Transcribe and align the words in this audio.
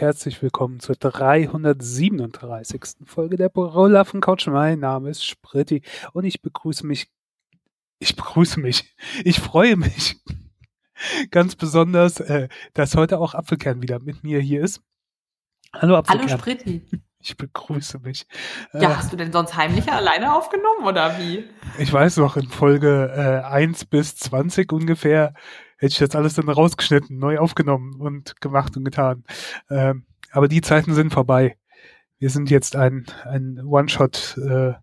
und 0.00 0.06
herzlich 0.06 0.40
willkommen 0.40 0.80
zur 0.80 0.96
337. 0.96 2.82
Folge 3.04 3.36
der 3.36 3.50
Brüllaffen 3.50 4.22
Couch. 4.22 4.46
Mein 4.46 4.80
Name 4.80 5.10
ist 5.10 5.26
Spritti 5.26 5.82
und 6.14 6.24
ich 6.24 6.40
begrüße 6.40 6.86
mich, 6.86 7.10
ich 7.98 8.16
begrüße 8.16 8.60
mich, 8.60 8.96
ich 9.24 9.38
freue 9.40 9.76
mich 9.76 10.16
ganz 11.30 11.54
besonders, 11.54 12.18
äh, 12.18 12.48
dass 12.72 12.96
heute 12.96 13.18
auch 13.18 13.34
Apfelkern 13.34 13.82
wieder 13.82 14.00
mit 14.00 14.24
mir 14.24 14.40
hier 14.40 14.62
ist. 14.62 14.80
Hallo 15.74 15.96
Apfelkern. 15.96 16.28
Hallo 16.28 16.38
Spritti. 16.38 16.82
Ich 17.18 17.36
begrüße 17.36 17.98
mich. 17.98 18.26
Ja, 18.72 18.92
äh, 18.92 18.94
hast 18.94 19.12
du 19.12 19.16
denn 19.18 19.30
sonst 19.32 19.54
heimlich 19.54 19.92
alleine 19.92 20.34
aufgenommen 20.34 20.86
oder 20.86 21.18
wie? 21.18 21.44
Ich 21.78 21.92
weiß 21.92 22.16
noch, 22.16 22.38
in 22.38 22.48
Folge 22.48 23.12
äh, 23.14 23.46
1 23.46 23.84
bis 23.84 24.16
20 24.16 24.72
ungefähr 24.72 25.34
hätte 25.80 25.92
ich 25.92 25.98
das 25.98 26.14
alles 26.14 26.34
dann 26.34 26.48
rausgeschnitten, 26.48 27.18
neu 27.18 27.38
aufgenommen 27.38 28.00
und 28.00 28.38
gemacht 28.42 28.76
und 28.76 28.84
getan. 28.84 29.24
Ähm, 29.70 30.04
aber 30.30 30.46
die 30.46 30.60
Zeiten 30.60 30.92
sind 30.92 31.10
vorbei. 31.10 31.56
Wir 32.18 32.28
sind 32.28 32.50
jetzt 32.50 32.76
ein, 32.76 33.06
ein 33.24 33.64
One-Shot 33.64 34.36
äh, 34.36 34.74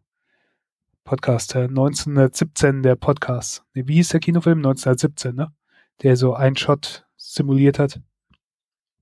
Podcast, 1.03 1.53
äh, 1.53 1.65
1917 1.65 2.81
der 2.81 2.95
Podcast. 2.95 3.63
Nee, 3.75 3.83
wie 3.85 3.93
hieß 3.93 4.09
der 4.09 4.19
Kinofilm? 4.19 4.57
1917, 4.57 5.35
ne? 5.35 5.53
Der 6.01 6.17
so 6.17 6.33
ein 6.33 6.55
Shot 6.55 7.05
simuliert 7.15 7.77
hat. 7.77 8.01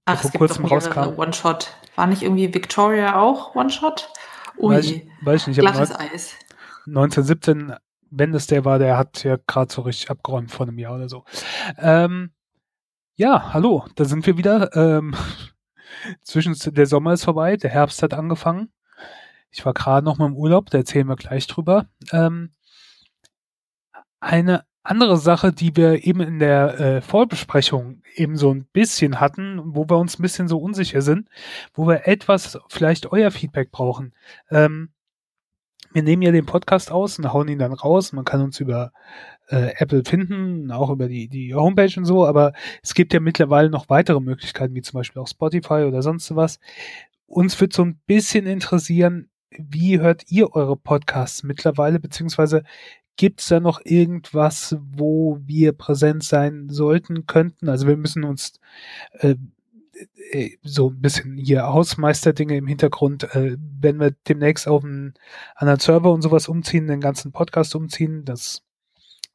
Ach, 0.03 0.21
es 0.21 0.31
gibt 0.31 0.43
doch 0.43 0.59
mehrere 0.59 1.17
One-Shot. 1.17 1.77
War 1.95 2.07
nicht 2.07 2.23
irgendwie 2.23 2.53
Victoria 2.53 3.17
auch 3.17 3.55
One-Shot? 3.55 4.09
Ui, 4.57 4.75
weiß, 4.75 5.01
weiß 5.21 5.41
ich 5.41 5.47
nicht. 5.47 5.59
Glattes 5.59 5.95
Eis. 5.95 6.35
1917, 6.87 7.73
wenn 8.09 8.33
es 8.33 8.47
der 8.47 8.65
war, 8.65 8.79
der 8.79 8.97
hat 8.97 9.23
ja 9.23 9.37
gerade 9.47 9.71
so 9.73 9.81
richtig 9.81 10.09
abgeräumt 10.09 10.51
vor 10.51 10.67
einem 10.67 10.79
Jahr 10.79 10.95
oder 10.95 11.09
so. 11.09 11.25
Ähm, 11.77 12.31
ja, 13.15 13.53
hallo, 13.53 13.85
da 13.95 14.05
sind 14.05 14.25
wir 14.25 14.37
wieder. 14.37 14.75
Ähm, 14.75 15.15
zwischen 16.21 16.55
der 16.73 16.85
Sommer 16.85 17.13
ist 17.13 17.23
vorbei, 17.23 17.57
der 17.57 17.69
Herbst 17.69 18.03
hat 18.03 18.13
angefangen. 18.13 18.71
Ich 19.51 19.65
war 19.65 19.73
gerade 19.73 20.05
noch 20.05 20.17
mal 20.17 20.25
im 20.27 20.35
Urlaub, 20.35 20.69
da 20.69 20.79
erzählen 20.79 21.07
wir 21.07 21.15
gleich 21.15 21.47
drüber. 21.47 21.87
Ähm, 22.11 22.51
eine 24.19 24.65
andere 24.85 25.17
Sache, 25.17 25.51
die 25.51 25.75
wir 25.75 26.05
eben 26.05 26.21
in 26.21 26.39
der 26.39 26.79
äh, 26.79 27.01
Vorbesprechung 27.01 28.01
eben 28.15 28.37
so 28.37 28.53
ein 28.53 28.65
bisschen 28.65 29.19
hatten, 29.19 29.61
wo 29.63 29.89
wir 29.89 29.97
uns 29.97 30.19
ein 30.19 30.21
bisschen 30.21 30.47
so 30.47 30.59
unsicher 30.59 31.01
sind, 31.01 31.29
wo 31.73 31.87
wir 31.87 32.07
etwas 32.07 32.59
vielleicht 32.69 33.11
euer 33.11 33.31
Feedback 33.31 33.71
brauchen. 33.71 34.13
Ähm, 34.49 34.89
wir 35.95 36.03
nehmen 36.03 36.23
ja 36.23 36.31
den 36.33 36.45
Podcast 36.45 36.91
aus 36.91 37.17
und 37.17 37.31
hauen 37.31 37.47
ihn 37.47 37.57
dann 37.57 37.71
raus. 37.71 38.11
Man 38.11 38.25
kann 38.25 38.41
uns 38.41 38.59
über 38.59 38.91
äh, 39.47 39.71
Apple 39.77 40.03
finden, 40.03 40.69
auch 40.69 40.89
über 40.89 41.07
die, 41.07 41.29
die 41.29 41.55
Homepage 41.55 41.93
und 41.95 42.03
so, 42.03 42.25
aber 42.25 42.51
es 42.83 42.93
gibt 42.93 43.13
ja 43.13 43.21
mittlerweile 43.21 43.69
noch 43.69 43.87
weitere 43.87 44.19
Möglichkeiten, 44.19 44.75
wie 44.75 44.81
zum 44.81 44.99
Beispiel 44.99 45.21
auch 45.21 45.27
Spotify 45.29 45.85
oder 45.87 46.01
sonst 46.01 46.35
was. 46.35 46.59
Uns 47.27 47.59
wird 47.61 47.71
so 47.71 47.83
ein 47.83 47.97
bisschen 48.07 48.45
interessieren, 48.45 49.29
wie 49.57 50.01
hört 50.01 50.29
ihr 50.29 50.53
eure 50.53 50.75
Podcasts 50.75 51.43
mittlerweile, 51.43 52.01
beziehungsweise 52.01 52.63
Gibt 53.17 53.39
es 53.39 53.47
da 53.47 53.61
noch 53.61 53.79
irgendwas, 53.85 54.75
wo 54.81 55.39
wir 55.45 55.71
präsent 55.71 56.21
sein 56.21 56.67
sollten, 56.69 57.25
könnten? 57.25 57.69
Also 57.69 57.87
wir 57.87 57.95
müssen 57.95 58.25
uns 58.25 58.59
äh, 59.13 59.35
so 60.63 60.89
ein 60.89 61.01
bisschen 61.01 61.37
hier 61.37 61.63
Hausmeisterdinge 61.63 62.57
im 62.57 62.67
Hintergrund, 62.67 63.23
äh, 63.35 63.57
wenn 63.79 63.99
wir 63.99 64.11
demnächst 64.27 64.67
auf 64.67 64.83
einen 64.83 65.13
anderen 65.55 65.79
Server 65.79 66.11
und 66.11 66.21
sowas 66.21 66.47
umziehen, 66.47 66.87
den 66.87 67.01
ganzen 67.01 67.31
Podcast 67.31 67.75
umziehen, 67.75 68.25
das 68.25 68.63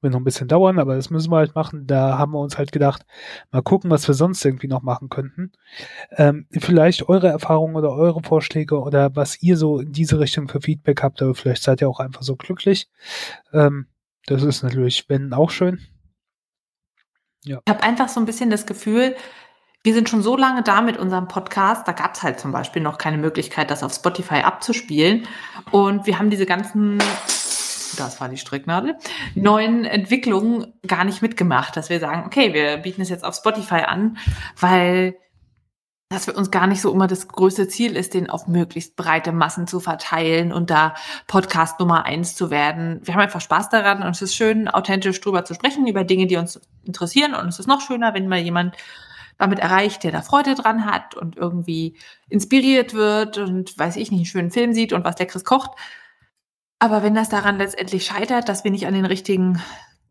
wird 0.00 0.12
noch 0.12 0.20
ein 0.20 0.24
bisschen 0.24 0.48
dauern, 0.48 0.78
aber 0.78 0.96
das 0.96 1.10
müssen 1.10 1.30
wir 1.30 1.36
halt 1.36 1.54
machen. 1.54 1.86
Da 1.86 2.18
haben 2.18 2.32
wir 2.32 2.40
uns 2.40 2.56
halt 2.56 2.72
gedacht, 2.72 3.04
mal 3.50 3.62
gucken, 3.62 3.90
was 3.90 4.08
wir 4.08 4.14
sonst 4.14 4.44
irgendwie 4.44 4.68
noch 4.68 4.82
machen 4.82 5.08
könnten. 5.08 5.52
Ähm, 6.12 6.46
vielleicht 6.50 7.08
eure 7.08 7.28
Erfahrungen 7.28 7.76
oder 7.76 7.92
eure 7.92 8.22
Vorschläge 8.22 8.80
oder 8.80 9.14
was 9.14 9.42
ihr 9.42 9.56
so 9.56 9.78
in 9.80 9.92
diese 9.92 10.18
Richtung 10.18 10.48
für 10.48 10.60
Feedback 10.60 11.02
habt, 11.02 11.20
aber 11.22 11.34
vielleicht 11.34 11.62
seid 11.62 11.82
ihr 11.82 11.88
auch 11.88 12.00
einfach 12.00 12.22
so 12.22 12.36
glücklich. 12.36 12.88
Ähm, 13.52 13.86
das 14.26 14.42
ist 14.42 14.62
natürlich, 14.62 15.08
wenn 15.08 15.32
auch 15.32 15.50
schön. 15.50 15.80
Ja. 17.44 17.60
Ich 17.64 17.72
habe 17.72 17.82
einfach 17.82 18.08
so 18.08 18.20
ein 18.20 18.26
bisschen 18.26 18.50
das 18.50 18.66
Gefühl, 18.66 19.16
wir 19.82 19.94
sind 19.94 20.08
schon 20.08 20.22
so 20.22 20.36
lange 20.36 20.62
da 20.62 20.82
mit 20.82 20.98
unserem 20.98 21.28
Podcast, 21.28 21.88
da 21.88 21.92
gab 21.92 22.14
es 22.14 22.22
halt 22.22 22.38
zum 22.38 22.52
Beispiel 22.52 22.82
noch 22.82 22.98
keine 22.98 23.16
Möglichkeit, 23.16 23.70
das 23.70 23.82
auf 23.82 23.94
Spotify 23.94 24.42
abzuspielen. 24.42 25.26
Und 25.70 26.06
wir 26.06 26.18
haben 26.18 26.30
diese 26.30 26.46
ganzen 26.46 26.98
das 27.96 28.20
war 28.20 28.28
die 28.28 28.38
Stricknadel, 28.38 28.96
neuen 29.34 29.84
Entwicklungen 29.84 30.72
gar 30.86 31.04
nicht 31.04 31.22
mitgemacht, 31.22 31.76
dass 31.76 31.90
wir 31.90 32.00
sagen, 32.00 32.24
okay, 32.24 32.54
wir 32.54 32.78
bieten 32.78 33.02
es 33.02 33.08
jetzt 33.08 33.24
auf 33.24 33.34
Spotify 33.34 33.82
an, 33.86 34.16
weil 34.58 35.16
das 36.08 36.24
für 36.24 36.32
uns 36.32 36.50
gar 36.50 36.66
nicht 36.66 36.80
so 36.80 36.92
immer 36.92 37.06
das 37.06 37.28
größte 37.28 37.68
Ziel 37.68 37.96
ist, 37.96 38.14
den 38.14 38.28
auf 38.28 38.48
möglichst 38.48 38.96
breite 38.96 39.30
Massen 39.30 39.68
zu 39.68 39.78
verteilen 39.78 40.52
und 40.52 40.70
da 40.70 40.94
Podcast 41.28 41.78
Nummer 41.78 42.04
eins 42.04 42.34
zu 42.34 42.50
werden. 42.50 43.00
Wir 43.04 43.14
haben 43.14 43.20
einfach 43.20 43.40
Spaß 43.40 43.68
daran 43.68 44.02
und 44.02 44.10
es 44.10 44.22
ist 44.22 44.34
schön, 44.34 44.66
authentisch 44.66 45.20
drüber 45.20 45.44
zu 45.44 45.54
sprechen, 45.54 45.86
über 45.86 46.02
Dinge, 46.02 46.26
die 46.26 46.36
uns 46.36 46.60
interessieren. 46.84 47.34
Und 47.34 47.48
es 47.48 47.60
ist 47.60 47.68
noch 47.68 47.80
schöner, 47.80 48.12
wenn 48.12 48.26
mal 48.26 48.40
jemand 48.40 48.74
damit 49.40 49.58
erreicht, 49.58 50.04
der 50.04 50.12
da 50.12 50.22
Freude 50.22 50.54
dran 50.54 50.84
hat 50.84 51.14
und 51.14 51.36
irgendwie 51.36 51.96
inspiriert 52.28 52.94
wird 52.94 53.38
und 53.38 53.76
weiß 53.78 53.96
ich 53.96 54.10
nicht, 54.10 54.20
einen 54.20 54.26
schönen 54.26 54.50
Film 54.50 54.72
sieht 54.72 54.92
und 54.92 55.04
was 55.04 55.18
Leckeres 55.18 55.44
kocht. 55.44 55.70
Aber 56.78 57.02
wenn 57.02 57.14
das 57.14 57.28
daran 57.28 57.58
letztendlich 57.58 58.04
scheitert, 58.04 58.48
dass 58.48 58.64
wir 58.64 58.70
nicht 58.70 58.86
an 58.86 58.94
den 58.94 59.04
richtigen 59.04 59.60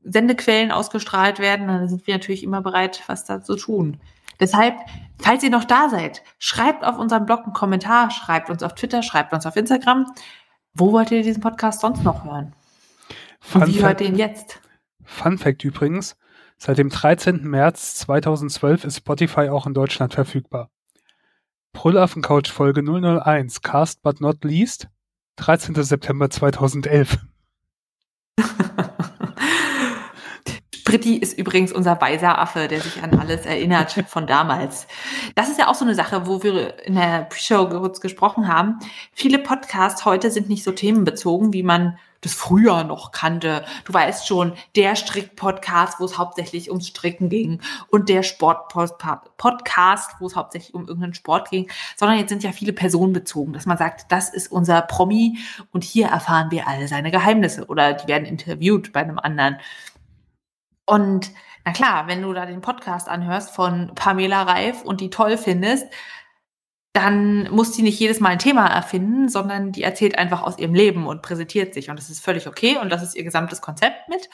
Sendequellen 0.03 0.71
ausgestrahlt 0.71 1.39
werden, 1.39 1.67
dann 1.67 1.87
sind 1.89 2.05
wir 2.07 2.15
natürlich 2.15 2.43
immer 2.43 2.61
bereit, 2.61 3.03
was 3.07 3.25
da 3.25 3.41
zu 3.41 3.55
tun. 3.55 3.99
Deshalb, 4.39 4.75
falls 5.19 5.43
ihr 5.43 5.49
noch 5.49 5.65
da 5.65 5.89
seid, 5.89 6.23
schreibt 6.37 6.85
auf 6.85 6.97
unserem 6.97 7.25
Blog 7.25 7.43
einen 7.43 7.53
Kommentar, 7.53 8.09
schreibt 8.09 8.49
uns 8.49 8.63
auf 8.63 8.73
Twitter, 8.73 9.03
schreibt 9.03 9.33
uns 9.33 9.45
auf 9.45 9.55
Instagram. 9.55 10.05
Wo 10.73 10.91
wollt 10.93 11.11
ihr 11.11 11.23
diesen 11.23 11.41
Podcast 11.41 11.81
sonst 11.81 12.03
noch 12.03 12.23
hören? 12.23 12.55
Und 13.53 13.67
wie 13.67 13.81
hört 13.81 14.01
ihr 14.01 14.07
ihn 14.07 14.15
jetzt? 14.15 14.61
Fun 15.03 15.37
Fact 15.37 15.63
übrigens, 15.63 16.15
seit 16.59 16.77
dem 16.77 16.89
13. 16.89 17.43
März 17.43 17.95
2012 17.95 18.83
ist 18.83 18.97
Spotify 18.97 19.49
auch 19.49 19.65
in 19.65 19.73
Deutschland 19.73 20.13
verfügbar. 20.13 20.69
Brüllaffen-Couch 21.73 22.51
Folge 22.51 22.81
001, 22.83 23.61
Cast 23.61 24.03
but 24.03 24.21
not 24.21 24.43
least, 24.43 24.89
13. 25.37 25.81
September 25.81 26.29
2011. 26.29 27.17
Britti 30.83 31.17
ist 31.17 31.37
übrigens 31.37 31.71
unser 31.71 32.01
weiser 32.01 32.39
Affe, 32.39 32.67
der 32.67 32.81
sich 32.81 33.03
an 33.03 33.17
alles 33.17 33.45
erinnert 33.45 33.91
von 34.07 34.25
damals. 34.25 34.87
Das 35.35 35.47
ist 35.47 35.59
ja 35.59 35.67
auch 35.67 35.75
so 35.75 35.85
eine 35.85 35.93
Sache, 35.93 36.25
wo 36.25 36.41
wir 36.41 36.83
in 36.83 36.95
der 36.95 37.25
Pre-Show 37.29 37.69
kurz 37.69 38.01
gesprochen 38.01 38.47
haben. 38.47 38.79
Viele 39.13 39.37
Podcasts 39.37 40.03
heute 40.03 40.31
sind 40.31 40.49
nicht 40.49 40.63
so 40.63 40.71
themenbezogen, 40.71 41.53
wie 41.53 41.63
man 41.63 41.99
das 42.21 42.33
früher 42.33 42.83
noch 42.83 43.11
kannte. 43.11 43.65
Du 43.85 43.93
weißt 43.93 44.27
schon, 44.27 44.53
der 44.75 44.95
Strick-Podcast, 44.95 45.99
wo 45.99 46.05
es 46.05 46.17
hauptsächlich 46.17 46.69
ums 46.69 46.87
Stricken 46.87 47.29
ging 47.29 47.61
und 47.89 48.09
der 48.09 48.23
Sport-Podcast, 48.23 50.15
wo 50.19 50.27
es 50.27 50.35
hauptsächlich 50.35 50.73
um 50.73 50.87
irgendeinen 50.87 51.13
Sport 51.13 51.49
ging, 51.49 51.69
sondern 51.95 52.17
jetzt 52.17 52.29
sind 52.29 52.43
ja 52.43 52.51
viele 52.51 52.73
personenbezogen, 52.73 53.53
dass 53.53 53.65
man 53.65 53.77
sagt, 53.77 54.11
das 54.11 54.29
ist 54.29 54.51
unser 54.51 54.81
Promi 54.81 55.37
und 55.71 55.83
hier 55.83 56.07
erfahren 56.07 56.51
wir 56.51 56.67
alle 56.67 56.87
seine 56.87 57.11
Geheimnisse 57.11 57.65
oder 57.67 57.93
die 57.93 58.07
werden 58.07 58.25
interviewt 58.25 58.91
bei 58.91 59.01
einem 59.01 59.19
anderen. 59.19 59.57
Und 60.85 61.31
na 61.65 61.71
klar, 61.71 62.07
wenn 62.07 62.21
du 62.21 62.33
da 62.33 62.45
den 62.45 62.61
Podcast 62.61 63.07
anhörst 63.07 63.51
von 63.51 63.91
Pamela 63.95 64.43
Reif 64.43 64.81
und 64.81 65.01
die 65.01 65.09
toll 65.09 65.37
findest, 65.37 65.85
dann 66.93 67.49
muss 67.51 67.71
die 67.71 67.83
nicht 67.83 67.99
jedes 67.99 68.19
Mal 68.19 68.29
ein 68.29 68.39
Thema 68.39 68.67
erfinden, 68.67 69.29
sondern 69.29 69.71
die 69.71 69.83
erzählt 69.83 70.17
einfach 70.17 70.41
aus 70.41 70.57
ihrem 70.57 70.73
Leben 70.73 71.07
und 71.07 71.21
präsentiert 71.21 71.73
sich. 71.73 71.89
Und 71.89 71.97
das 71.99 72.09
ist 72.09 72.23
völlig 72.23 72.47
okay 72.47 72.77
und 72.77 72.89
das 72.89 73.03
ist 73.03 73.15
ihr 73.15 73.23
gesamtes 73.23 73.61
Konzept 73.61 74.09
mit. 74.09 74.27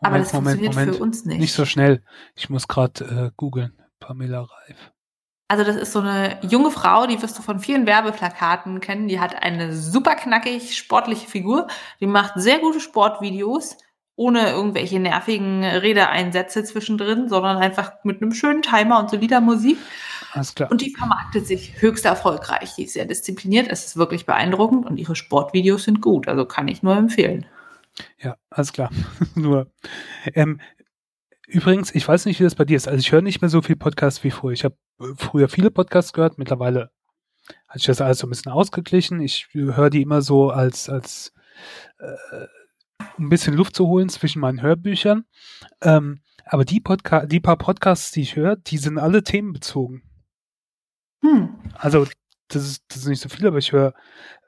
Moment, 0.00 0.14
Aber 0.14 0.18
das 0.18 0.32
Moment, 0.32 0.60
funktioniert 0.60 0.74
Moment. 0.74 0.96
für 0.96 1.02
uns 1.02 1.24
nicht. 1.24 1.40
Nicht 1.40 1.52
so 1.52 1.64
schnell. 1.64 2.02
Ich 2.34 2.50
muss 2.50 2.68
gerade 2.68 3.04
äh, 3.04 3.30
googeln. 3.36 3.72
Pamela 4.00 4.42
Reif. 4.42 4.92
Also 5.48 5.64
das 5.64 5.76
ist 5.76 5.92
so 5.92 6.00
eine 6.00 6.38
junge 6.42 6.70
Frau, 6.70 7.06
die 7.06 7.20
wirst 7.22 7.38
du 7.38 7.42
von 7.42 7.58
vielen 7.58 7.86
Werbeplakaten 7.86 8.80
kennen. 8.80 9.08
Die 9.08 9.18
hat 9.18 9.42
eine 9.42 9.74
super 9.74 10.14
knackig 10.14 10.76
sportliche 10.76 11.26
Figur. 11.26 11.68
Die 12.00 12.06
macht 12.06 12.34
sehr 12.36 12.58
gute 12.58 12.80
Sportvideos 12.80 13.76
ohne 14.14 14.50
irgendwelche 14.50 14.98
nervigen 14.98 15.64
Redeeinsätze 15.64 16.64
zwischendrin, 16.64 17.28
sondern 17.28 17.56
einfach 17.56 17.92
mit 18.02 18.20
einem 18.20 18.32
schönen 18.32 18.62
Timer 18.62 18.98
und 18.98 19.10
solider 19.10 19.40
Musik. 19.40 19.78
Alles 20.32 20.54
klar. 20.54 20.70
Und 20.70 20.80
die 20.80 20.94
vermarktet 20.94 21.46
sich 21.46 21.80
höchst 21.80 22.04
erfolgreich. 22.04 22.74
Die 22.76 22.84
ist 22.84 22.92
sehr 22.92 23.06
diszipliniert. 23.06 23.68
Es 23.68 23.86
ist 23.86 23.96
wirklich 23.96 24.26
beeindruckend 24.26 24.86
und 24.86 24.98
ihre 24.98 25.16
Sportvideos 25.16 25.84
sind 25.84 26.00
gut. 26.00 26.28
Also 26.28 26.44
kann 26.44 26.68
ich 26.68 26.82
nur 26.82 26.96
empfehlen. 26.96 27.46
Ja, 28.18 28.36
alles 28.50 28.72
klar. 28.72 28.90
nur. 29.34 29.70
Ähm, 30.34 30.60
übrigens, 31.46 31.94
ich 31.94 32.06
weiß 32.06 32.26
nicht, 32.26 32.40
wie 32.40 32.44
das 32.44 32.54
bei 32.54 32.64
dir 32.64 32.76
ist. 32.76 32.88
Also 32.88 32.98
ich 32.98 33.10
höre 33.12 33.22
nicht 33.22 33.40
mehr 33.40 33.48
so 33.48 33.62
viel 33.62 33.76
Podcasts 33.76 34.22
wie 34.22 34.30
früher. 34.30 34.52
Ich 34.52 34.64
habe 34.64 34.76
äh, 35.00 35.14
früher 35.16 35.48
viele 35.48 35.70
Podcasts 35.70 36.12
gehört. 36.12 36.38
Mittlerweile 36.38 36.90
hat 37.66 37.78
sich 37.78 37.86
das 37.86 38.00
alles 38.00 38.18
so 38.18 38.26
ein 38.26 38.30
bisschen 38.30 38.52
ausgeglichen. 38.52 39.20
Ich 39.20 39.48
höre 39.52 39.90
die 39.90 40.02
immer 40.02 40.20
so 40.22 40.50
als, 40.50 40.88
als 40.88 41.32
äh, 41.98 42.46
um 43.16 43.26
ein 43.26 43.28
bisschen 43.28 43.54
Luft 43.54 43.74
zu 43.74 43.86
holen 43.86 44.08
zwischen 44.08 44.40
meinen 44.40 44.62
Hörbüchern. 44.62 45.24
Ähm, 45.82 46.20
aber 46.44 46.64
die, 46.64 46.80
Podca 46.80 47.26
die 47.26 47.40
paar 47.40 47.56
Podcasts, 47.56 48.10
die 48.10 48.22
ich 48.22 48.36
höre, 48.36 48.56
die 48.56 48.78
sind 48.78 48.98
alle 48.98 49.22
themenbezogen. 49.22 50.02
Hm. 51.20 51.54
Also, 51.74 52.06
das 52.48 52.64
ist, 52.64 52.84
das 52.88 52.98
ist 52.98 53.08
nicht 53.08 53.20
so 53.20 53.28
viel, 53.28 53.46
aber 53.46 53.58
ich 53.58 53.72
höre 53.72 53.94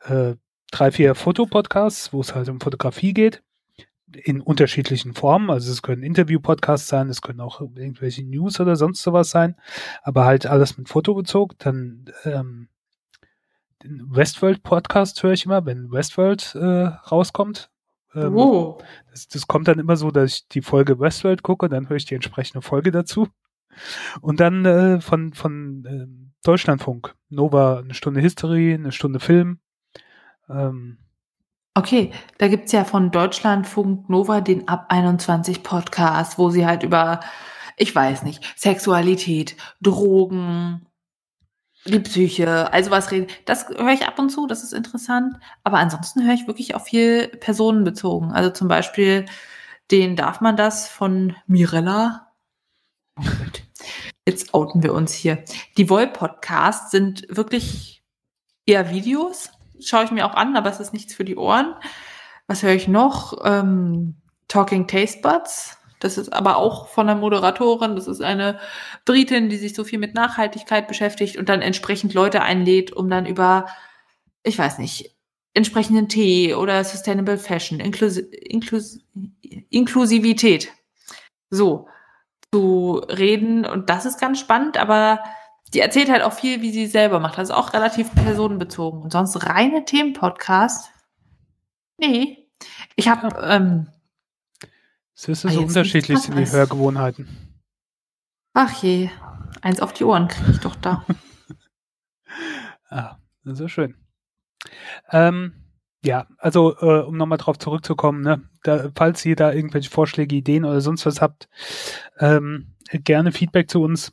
äh, 0.05 0.35
drei, 0.71 0.91
vier 0.91 1.15
Fotopodcasts, 1.15 2.13
wo 2.13 2.21
es 2.21 2.35
halt 2.35 2.49
um 2.49 2.61
Fotografie 2.61 3.13
geht 3.13 3.43
in 4.13 4.41
unterschiedlichen 4.41 5.15
Formen. 5.15 5.51
Also 5.51 5.71
es 5.71 5.83
können 5.83 6.03
Interview-Podcasts 6.03 6.89
sein, 6.89 7.09
es 7.09 7.23
können 7.23 7.41
auch 7.41 7.61
irgendwelche 7.61 8.25
News 8.25 8.61
oder 8.61 8.77
sonst 8.77 9.03
sowas 9.03 9.31
sein, 9.31 9.57
aber 10.03 10.25
halt 10.25 10.47
alles 10.47 10.77
mit 10.79 10.89
Foto 10.89 11.15
bezogen. 11.15 11.55
Dann 11.59 12.07
ähm, 12.25 12.69
den 13.83 14.15
Westworld-Podcast 14.15 15.23
höre 15.23 15.33
ich 15.33 15.47
immer, 15.47 15.65
wenn 15.65 15.91
Westworld 15.91 16.55
äh, 16.55 16.87
rauskommt. 17.11 17.71
Ähm, 18.15 18.37
oh. 18.37 18.79
das, 19.11 19.29
das 19.29 19.47
kommt 19.47 19.69
dann 19.69 19.79
immer 19.79 19.97
so, 19.97 20.11
dass 20.11 20.35
ich 20.35 20.49
die 20.49 20.63
Folge 20.63 20.99
Westworld 20.99 21.43
gucke, 21.43 21.69
dann 21.69 21.89
höre 21.89 21.97
ich 21.97 22.07
die 22.07 22.17
entsprechende 22.17 22.63
Folge 22.63 22.91
dazu. 22.91 23.29
Und 24.21 24.41
dann 24.41 24.65
äh, 24.65 25.01
von, 25.01 25.33
von 25.33 25.85
äh, 25.85 26.20
Deutschlandfunk. 26.43 27.15
Nova, 27.29 27.79
eine 27.79 27.95
Stunde 27.95 28.21
History, 28.21 28.75
eine 28.75 28.93
Stunde 28.93 29.21
Film. 29.21 29.61
Ähm, 30.49 30.99
Okay, 31.75 32.11
da 32.39 32.49
gibt's 32.49 32.73
ja 32.73 32.85
von 32.85 33.13
Deutschlandfunk 33.13 34.11
Nova 34.11 34.41
den 34.41 34.67
Ab 34.67 34.87
21 34.89 35.63
Podcast, 35.63 36.37
wo 36.37 36.51
sie 36.51 36.67
halt 36.67 36.83
über, 36.83 37.21
ich 37.77 37.95
weiß 37.95 38.25
nicht, 38.25 38.43
Sexualität, 38.57 39.57
Drogen, 39.81 40.87
die 41.87 42.01
Psyche, 42.01 42.73
also 42.73 42.91
was 42.91 43.13
reden. 43.13 43.29
Das 43.47 43.69
höre 43.69 43.93
ich 43.93 44.05
ab 44.07 44.19
und 44.19 44.31
zu, 44.31 44.49
das 44.49 44.65
ist 44.65 44.73
interessant. 44.73 45.37
Aber 45.63 45.79
ansonsten 45.79 46.25
höre 46.27 46.35
ich 46.35 46.49
wirklich 46.49 46.75
auch 46.75 46.83
viel 46.83 47.29
personenbezogen. 47.29 48.33
Also 48.33 48.51
zum 48.51 48.67
Beispiel 48.67 49.27
den 49.93 50.17
Darf 50.17 50.41
man 50.41 50.57
das 50.57 50.89
von 50.89 51.37
Mirella. 51.47 52.33
Oh 53.17 53.23
Gott. 53.23 53.63
Jetzt 54.27 54.55
outen 54.55 54.83
wir 54.83 54.95
uns 54.95 55.13
hier. 55.13 55.45
Die 55.77 55.89
Woll-Podcasts 55.89 56.91
sind 56.91 57.27
wirklich 57.29 58.03
eher 58.67 58.91
Videos, 58.91 59.51
schaue 59.81 60.05
ich 60.05 60.11
mir 60.11 60.27
auch 60.27 60.35
an, 60.35 60.57
aber 60.57 60.71
es 60.71 60.81
ist 60.81 60.93
nichts 60.93 61.15
für 61.15 61.25
die 61.25 61.37
Ohren. 61.37 61.75
Was 62.47 62.63
höre 62.63 62.75
ich 62.75 62.89
noch? 62.89 63.39
Ähm, 63.45 64.17
Talking 64.49 64.87
Taste 64.87 65.21
Buds. 65.21 65.79
Das 66.01 66.17
ist 66.17 66.33
aber 66.33 66.57
auch 66.57 66.89
von 66.89 67.07
der 67.07 67.17
Moderatorin. 67.17 67.95
Das 67.95 68.09
ist 68.09 68.23
eine 68.23 68.59
Britin, 69.05 69.49
die 69.49 69.57
sich 69.57 69.75
so 69.75 69.85
viel 69.85 69.99
mit 69.99 70.15
Nachhaltigkeit 70.15 70.89
beschäftigt 70.89 71.37
und 71.37 71.49
dann 71.49 71.63
entsprechend 71.63 72.15
Leute 72.15 72.43
einlädt, 72.43 72.93
um 72.93 73.09
dann 73.09 73.27
über, 73.27 73.67
ich 74.43 74.59
weiß 74.59 74.79
nicht, 74.79 75.15
entsprechenden 75.53 76.09
Tee 76.09 76.55
oder 76.55 76.85
Sustainable 76.85 77.39
Fashion, 77.39 77.81
Inklus 77.81 78.17
Inklus 78.17 79.01
Inklusivität, 79.69 80.69
so 81.51 81.87
zu 82.53 83.03
reden. 83.09 83.65
Und 83.65 83.91
das 83.91 84.07
ist 84.07 84.21
ganz 84.21 84.41
spannend, 84.41 84.77
aber 84.79 85.21
die 85.73 85.81
erzählt 85.81 86.11
halt 86.11 86.23
auch 86.23 86.33
viel, 86.33 86.63
wie 86.63 86.73
sie 86.73 86.87
selber 86.87 87.21
macht. 87.21 87.39
Also 87.39 87.55
auch 87.55 87.73
relativ 87.73 88.13
personenbezogen. 88.15 89.03
Und 89.03 89.13
sonst 89.13 89.47
reine 89.47 89.85
Themenpodcast? 89.85 90.91
Nee. 91.99 92.49
Ich 92.97 93.09
habe. 93.09 93.29
Ja. 93.29 93.57
Ähm, 93.57 93.89
es 95.15 95.29
ist 95.29 95.43
so 95.43 95.61
unterschiedlich 95.61 96.19
sind 96.19 96.37
die 96.37 96.51
Hörgewohnheiten. 96.51 97.29
Ach 98.55 98.83
je. 98.83 99.11
Eins 99.61 99.81
auf 99.81 99.93
die 99.93 100.05
Ohren 100.05 100.29
kriege 100.29 100.53
ich 100.53 100.61
doch 100.61 100.77
da. 100.77 101.05
ah, 102.89 103.17
so 103.45 103.69
schön. 103.69 103.97
Ähm, 105.11 105.70
ja, 106.05 106.27
also 106.39 106.77
äh, 106.81 107.03
um 107.03 107.17
nochmal 107.17 107.39
drauf 107.39 107.59
zurückzukommen, 107.59 108.23
ne, 108.23 108.43
da, 108.63 108.91
falls 108.95 109.25
ihr 109.27 109.37
da 109.37 109.53
irgendwelche 109.53 109.91
Vorschläge, 109.91 110.35
Ideen 110.35 110.65
oder 110.65 110.81
sonst 110.81 111.05
was 111.07 111.21
habt, 111.21 111.49
ähm, 112.19 112.75
gerne 112.91 113.33
Feedback 113.33 113.71
zu 113.71 113.83
uns. 113.83 114.13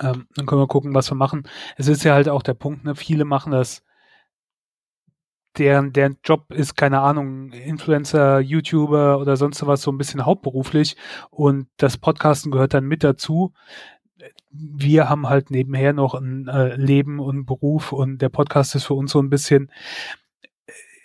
Ähm, 0.00 0.26
dann 0.34 0.46
können 0.46 0.60
wir 0.60 0.68
gucken, 0.68 0.94
was 0.94 1.10
wir 1.10 1.16
machen. 1.16 1.48
Es 1.76 1.88
ist 1.88 2.04
ja 2.04 2.14
halt 2.14 2.28
auch 2.28 2.42
der 2.42 2.54
Punkt, 2.54 2.84
ne? 2.84 2.94
viele 2.94 3.24
machen 3.24 3.52
das, 3.52 3.82
deren, 5.58 5.92
deren 5.92 6.18
Job 6.22 6.52
ist, 6.52 6.76
keine 6.76 7.00
Ahnung, 7.00 7.50
Influencer, 7.52 8.40
YouTuber 8.40 9.18
oder 9.18 9.36
sonst 9.36 9.66
was 9.66 9.82
so 9.82 9.90
ein 9.90 9.98
bisschen 9.98 10.26
hauptberuflich 10.26 10.96
und 11.30 11.68
das 11.78 11.96
Podcasten 11.96 12.52
gehört 12.52 12.74
dann 12.74 12.84
mit 12.84 13.02
dazu. 13.02 13.52
Wir 14.50 15.08
haben 15.08 15.28
halt 15.28 15.50
nebenher 15.50 15.92
noch 15.92 16.14
ein 16.14 16.48
äh, 16.48 16.76
Leben 16.76 17.20
und 17.20 17.46
Beruf 17.46 17.92
und 17.92 18.18
der 18.18 18.28
Podcast 18.28 18.74
ist 18.74 18.84
für 18.84 18.94
uns 18.94 19.12
so 19.12 19.20
ein 19.20 19.30
bisschen, 19.30 19.70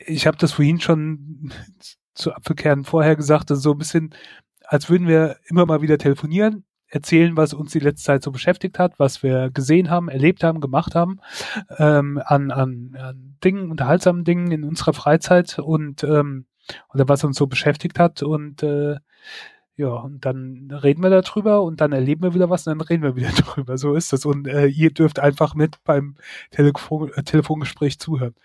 ich 0.05 0.27
habe 0.27 0.37
das 0.37 0.53
vorhin 0.53 0.79
schon 0.79 1.51
zu 2.13 2.33
Apfelkernen 2.33 2.85
vorher 2.85 3.15
gesagt, 3.15 3.49
das 3.49 3.59
ist 3.59 3.63
so 3.63 3.71
ein 3.71 3.77
bisschen, 3.77 4.13
als 4.65 4.89
würden 4.89 5.07
wir 5.07 5.37
immer 5.45 5.65
mal 5.65 5.81
wieder 5.81 5.97
telefonieren, 5.97 6.65
erzählen, 6.87 7.37
was 7.37 7.53
uns 7.53 7.71
die 7.71 7.79
letzte 7.79 8.03
Zeit 8.03 8.23
so 8.23 8.31
beschäftigt 8.31 8.77
hat, 8.77 8.99
was 8.99 9.23
wir 9.23 9.49
gesehen 9.49 9.89
haben, 9.89 10.09
erlebt 10.09 10.43
haben, 10.43 10.59
gemacht 10.59 10.93
haben, 10.93 11.19
ähm, 11.77 12.21
an, 12.23 12.51
an, 12.51 12.95
an 12.99 13.37
Dingen, 13.43 13.71
unterhaltsamen 13.71 14.25
Dingen 14.25 14.51
in 14.51 14.63
unserer 14.63 14.93
Freizeit 14.93 15.57
und 15.57 16.03
ähm, 16.03 16.45
oder 16.93 17.07
was 17.07 17.23
uns 17.23 17.37
so 17.37 17.47
beschäftigt 17.47 17.97
hat 17.97 18.23
und 18.23 18.61
äh, 18.63 18.97
ja, 19.77 19.87
und 19.87 20.25
dann 20.25 20.69
reden 20.69 21.01
wir 21.01 21.09
darüber 21.09 21.63
und 21.63 21.81
dann 21.81 21.93
erleben 21.93 22.23
wir 22.23 22.33
wieder 22.33 22.49
was 22.49 22.67
und 22.67 22.77
dann 22.77 22.87
reden 22.87 23.03
wir 23.03 23.15
wieder 23.15 23.29
drüber. 23.35 23.77
So 23.77 23.95
ist 23.95 24.13
das. 24.13 24.25
Und 24.25 24.47
äh, 24.47 24.67
ihr 24.67 24.91
dürft 24.91 25.17
einfach 25.17 25.55
mit 25.55 25.77
beim 25.85 26.17
Telefon 26.51 27.09
Telefongespräch 27.25 27.97
zuhören 27.97 28.35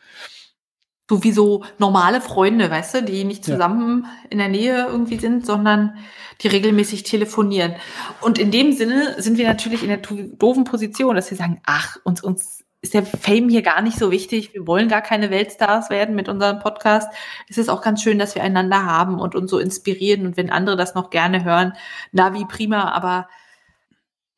so 1.08 1.22
wie 1.22 1.32
so 1.32 1.64
normale 1.78 2.20
Freunde, 2.20 2.70
weißt 2.70 2.96
du, 2.96 3.02
die 3.02 3.24
nicht 3.24 3.44
zusammen 3.44 4.04
ja. 4.04 4.28
in 4.30 4.38
der 4.38 4.48
Nähe 4.48 4.86
irgendwie 4.86 5.18
sind, 5.18 5.46
sondern 5.46 5.96
die 6.42 6.48
regelmäßig 6.48 7.04
telefonieren. 7.04 7.74
Und 8.20 8.38
in 8.38 8.50
dem 8.50 8.72
Sinne 8.72 9.20
sind 9.22 9.38
wir 9.38 9.46
natürlich 9.46 9.82
in 9.82 9.88
der 9.88 9.98
doofen 9.98 10.64
Position, 10.64 11.14
dass 11.14 11.30
wir 11.30 11.38
sagen, 11.38 11.60
ach, 11.64 11.98
uns, 12.04 12.22
uns 12.22 12.64
ist 12.82 12.94
der 12.94 13.06
Fame 13.06 13.48
hier 13.48 13.62
gar 13.62 13.82
nicht 13.82 13.98
so 13.98 14.10
wichtig. 14.10 14.52
Wir 14.52 14.66
wollen 14.66 14.88
gar 14.88 15.00
keine 15.00 15.30
Weltstars 15.30 15.90
werden 15.90 16.14
mit 16.14 16.28
unserem 16.28 16.58
Podcast. 16.58 17.08
Es 17.48 17.56
ist 17.56 17.68
auch 17.68 17.82
ganz 17.82 18.02
schön, 18.02 18.18
dass 18.18 18.34
wir 18.34 18.42
einander 18.42 18.84
haben 18.84 19.18
und 19.18 19.34
uns 19.34 19.50
so 19.50 19.58
inspirieren. 19.58 20.26
Und 20.26 20.36
wenn 20.36 20.50
andere 20.50 20.76
das 20.76 20.94
noch 20.94 21.10
gerne 21.10 21.44
hören, 21.44 21.72
na 22.12 22.34
wie 22.34 22.44
prima, 22.44 22.92
aber 22.92 23.28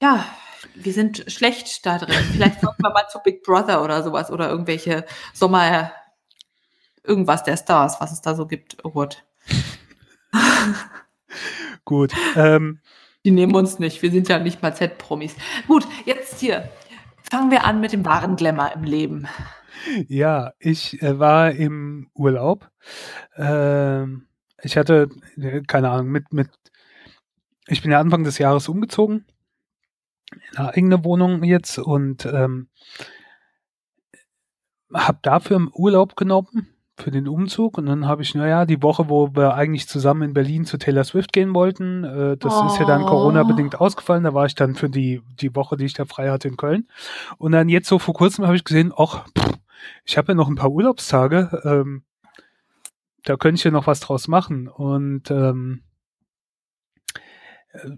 ja, 0.01 0.25
wir 0.75 0.93
sind 0.93 1.25
schlecht 1.29 1.85
da 1.85 1.99
drin. 1.99 2.15
Vielleicht 2.33 2.61
sollten 2.61 2.83
wir 2.83 2.91
mal 2.91 3.09
zu 3.09 3.19
Big 3.19 3.43
Brother 3.43 3.83
oder 3.83 4.03
sowas 4.03 4.31
oder 4.31 4.49
irgendwelche 4.49 5.05
Sommer 5.35 5.93
irgendwas 7.05 7.43
der 7.45 7.57
Stars, 7.57 8.01
was 8.01 8.13
es 8.13 8.21
da 8.21 8.35
so 8.35 8.47
gibt. 8.47 8.83
Gott. 8.83 9.25
Gut. 11.85 12.13
Ähm, 12.37 12.81
Die 13.25 13.31
nehmen 13.31 13.55
uns 13.55 13.79
nicht. 13.79 14.03
Wir 14.03 14.11
sind 14.11 14.29
ja 14.29 14.39
nicht 14.39 14.63
mal 14.63 14.75
Z-Promis. 14.75 15.35
Gut, 15.67 15.87
jetzt 16.05 16.41
hier. 16.41 16.69
Fangen 17.31 17.51
wir 17.51 17.65
an 17.65 17.81
mit 17.81 17.93
dem 17.93 18.05
wahren 18.05 18.37
Glamour 18.37 18.73
im 18.75 18.85
Leben. 18.85 19.29
Ja, 20.09 20.53
ich 20.59 21.01
äh, 21.03 21.19
war 21.19 21.53
im 21.53 22.11
Urlaub. 22.15 22.71
Ähm, 23.37 24.27
ich 24.63 24.77
hatte, 24.77 25.09
äh, 25.37 25.63
keine 25.63 25.91
Ahnung, 25.91 26.09
mit, 26.09 26.33
mit, 26.33 26.51
ich 27.67 27.83
bin 27.83 27.93
ja 27.93 28.01
Anfang 28.01 28.25
des 28.25 28.39
Jahres 28.39 28.69
umgezogen. 28.69 29.25
In 30.31 30.59
eine 30.59 30.75
eigene 30.75 31.05
Wohnung 31.05 31.43
jetzt 31.45 31.79
und 31.79 32.27
ähm, 32.27 32.69
habe 34.93 35.19
dafür 35.23 35.57
im 35.57 35.71
Urlaub 35.73 36.17
genommen 36.17 36.69
für 36.99 37.11
den 37.11 37.29
Umzug 37.29 37.79
und 37.79 37.87
dann 37.87 38.07
habe 38.07 38.23
ich, 38.23 38.35
naja, 38.35 38.67
die 38.67 38.83
Woche, 38.83 39.09
wo 39.09 39.35
wir 39.35 39.55
eigentlich 39.55 39.89
zusammen 39.89 40.23
in 40.23 40.35
Berlin 40.35 40.65
zu 40.65 40.79
Taylor 40.79 41.05
Swift 41.05 41.33
gehen 41.33 41.55
wollten, 41.55 42.05
äh, 42.05 42.37
das 42.37 42.55
oh. 42.55 42.67
ist 42.67 42.79
ja 42.79 42.87
dann 42.87 43.07
Corona-bedingt 43.07 43.81
ausgefallen, 43.81 44.25
da 44.25 44.35
war 44.35 44.47
ich 44.47 44.55
dann 44.55 44.75
für 44.75 44.91
die, 44.91 45.23
die 45.41 45.55
Woche, 45.55 45.77
die 45.77 45.85
ich 45.85 45.95
da 45.95 46.05
frei 46.05 46.31
hatte 46.31 46.49
in 46.49 46.57
Köln. 46.57 46.89
Und 47.39 47.53
dann 47.53 47.69
jetzt 47.69 47.89
so 47.89 47.99
vor 47.99 48.15
kurzem 48.15 48.47
habe 48.47 48.57
ich 48.57 48.65
gesehen, 48.65 48.93
ach, 48.97 49.27
ich 50.05 50.19
habe 50.19 50.33
ja 50.33 50.35
noch 50.35 50.49
ein 50.49 50.57
paar 50.57 50.71
Urlaubstage, 50.71 51.63
ähm, 51.65 52.03
da 53.25 53.37
könnte 53.37 53.59
ich 53.59 53.65
ja 53.65 53.71
noch 53.71 53.87
was 53.87 54.01
draus 54.01 54.27
machen. 54.27 54.69
Und 54.69 55.31
ähm, 55.31 55.83
äh, 57.73 57.91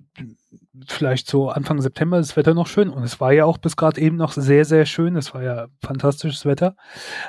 vielleicht 0.87 1.29
so 1.29 1.49
Anfang 1.51 1.81
September 1.81 2.19
ist 2.19 2.31
das 2.31 2.37
Wetter 2.37 2.55
noch 2.55 2.67
schön. 2.67 2.91
Und 2.91 3.03
es 3.03 3.21
war 3.21 3.33
ja 3.33 3.45
auch 3.45 3.59
bis 3.59 3.77
gerade 3.77 4.01
eben 4.01 4.17
noch 4.17 4.33
sehr, 4.33 4.65
sehr 4.65 4.87
schön, 4.87 5.17
es 5.17 5.33
war 5.35 5.43
ja 5.43 5.69
fantastisches 5.83 6.45
Wetter. 6.45 6.77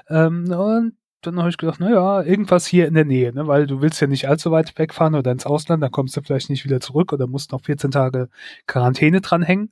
Ähm, 0.10 0.51
und 0.51 0.94
dann 1.22 1.40
habe 1.40 1.50
ich 1.50 1.58
gedacht, 1.58 1.80
naja, 1.80 2.22
irgendwas 2.24 2.66
hier 2.66 2.88
in 2.88 2.94
der 2.94 3.06
Nähe, 3.06 3.34
ne? 3.34 3.48
weil 3.48 3.68
du 3.68 3.82
willst 3.82 4.01
ja 4.01 4.08
nicht 4.08 4.28
allzu 4.28 4.51
weit 4.51 4.78
wegfahren 4.78 5.16
oder 5.16 5.32
ins 5.32 5.46
Ausland, 5.46 5.84
dann 5.84 5.92
kommst 5.92 6.18
du 6.18 6.22
vielleicht 6.22 6.50
nicht 6.50 6.66
wieder 6.66 6.80
zurück 6.80 7.13
oder 7.13 7.28
musst 7.28 7.51
noch 7.51 7.62
14 7.62 7.92
Tage 7.92 8.30
Quarantäne 8.66 9.22
dranhängen. 9.22 9.72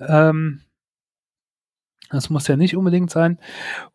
Ähm, 0.00 0.60
das 2.10 2.30
muss 2.30 2.46
ja 2.46 2.56
nicht 2.56 2.76
unbedingt 2.76 3.10
sein. 3.10 3.38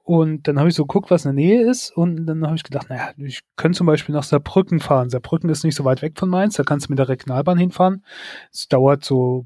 Und 0.04 0.48
dann 0.48 0.60
habe 0.60 0.70
ich 0.70 0.76
so 0.76 0.86
geguckt, 0.86 1.12
was 1.12 1.26
in 1.26 1.36
der 1.36 1.46
Nähe 1.46 1.70
ist. 1.70 1.96
Und 1.96 2.26
dann 2.26 2.46
habe 2.46 2.56
ich 2.56 2.64
gedacht, 2.64 2.90
naja, 2.90 3.12
ich 3.18 3.42
könnte 3.56 3.78
zum 3.78 3.88
Beispiel 3.88 4.14
nach 4.14 4.24
Saarbrücken 4.24 4.80
fahren. 4.80 5.10
Saarbrücken 5.10 5.50
ist 5.50 5.64
nicht 5.64 5.76
so 5.76 5.86
weit 5.86 6.02
weg 6.02 6.18
von 6.18 6.30
Mainz. 6.30 6.56
Da 6.56 6.64
kannst 6.64 6.88
du 6.88 6.92
mit 6.92 7.00
der 7.00 7.08
Regionalbahn 7.08 7.58
hinfahren. 7.58 8.04
Es 8.52 8.68
dauert 8.68 9.06
so 9.06 9.46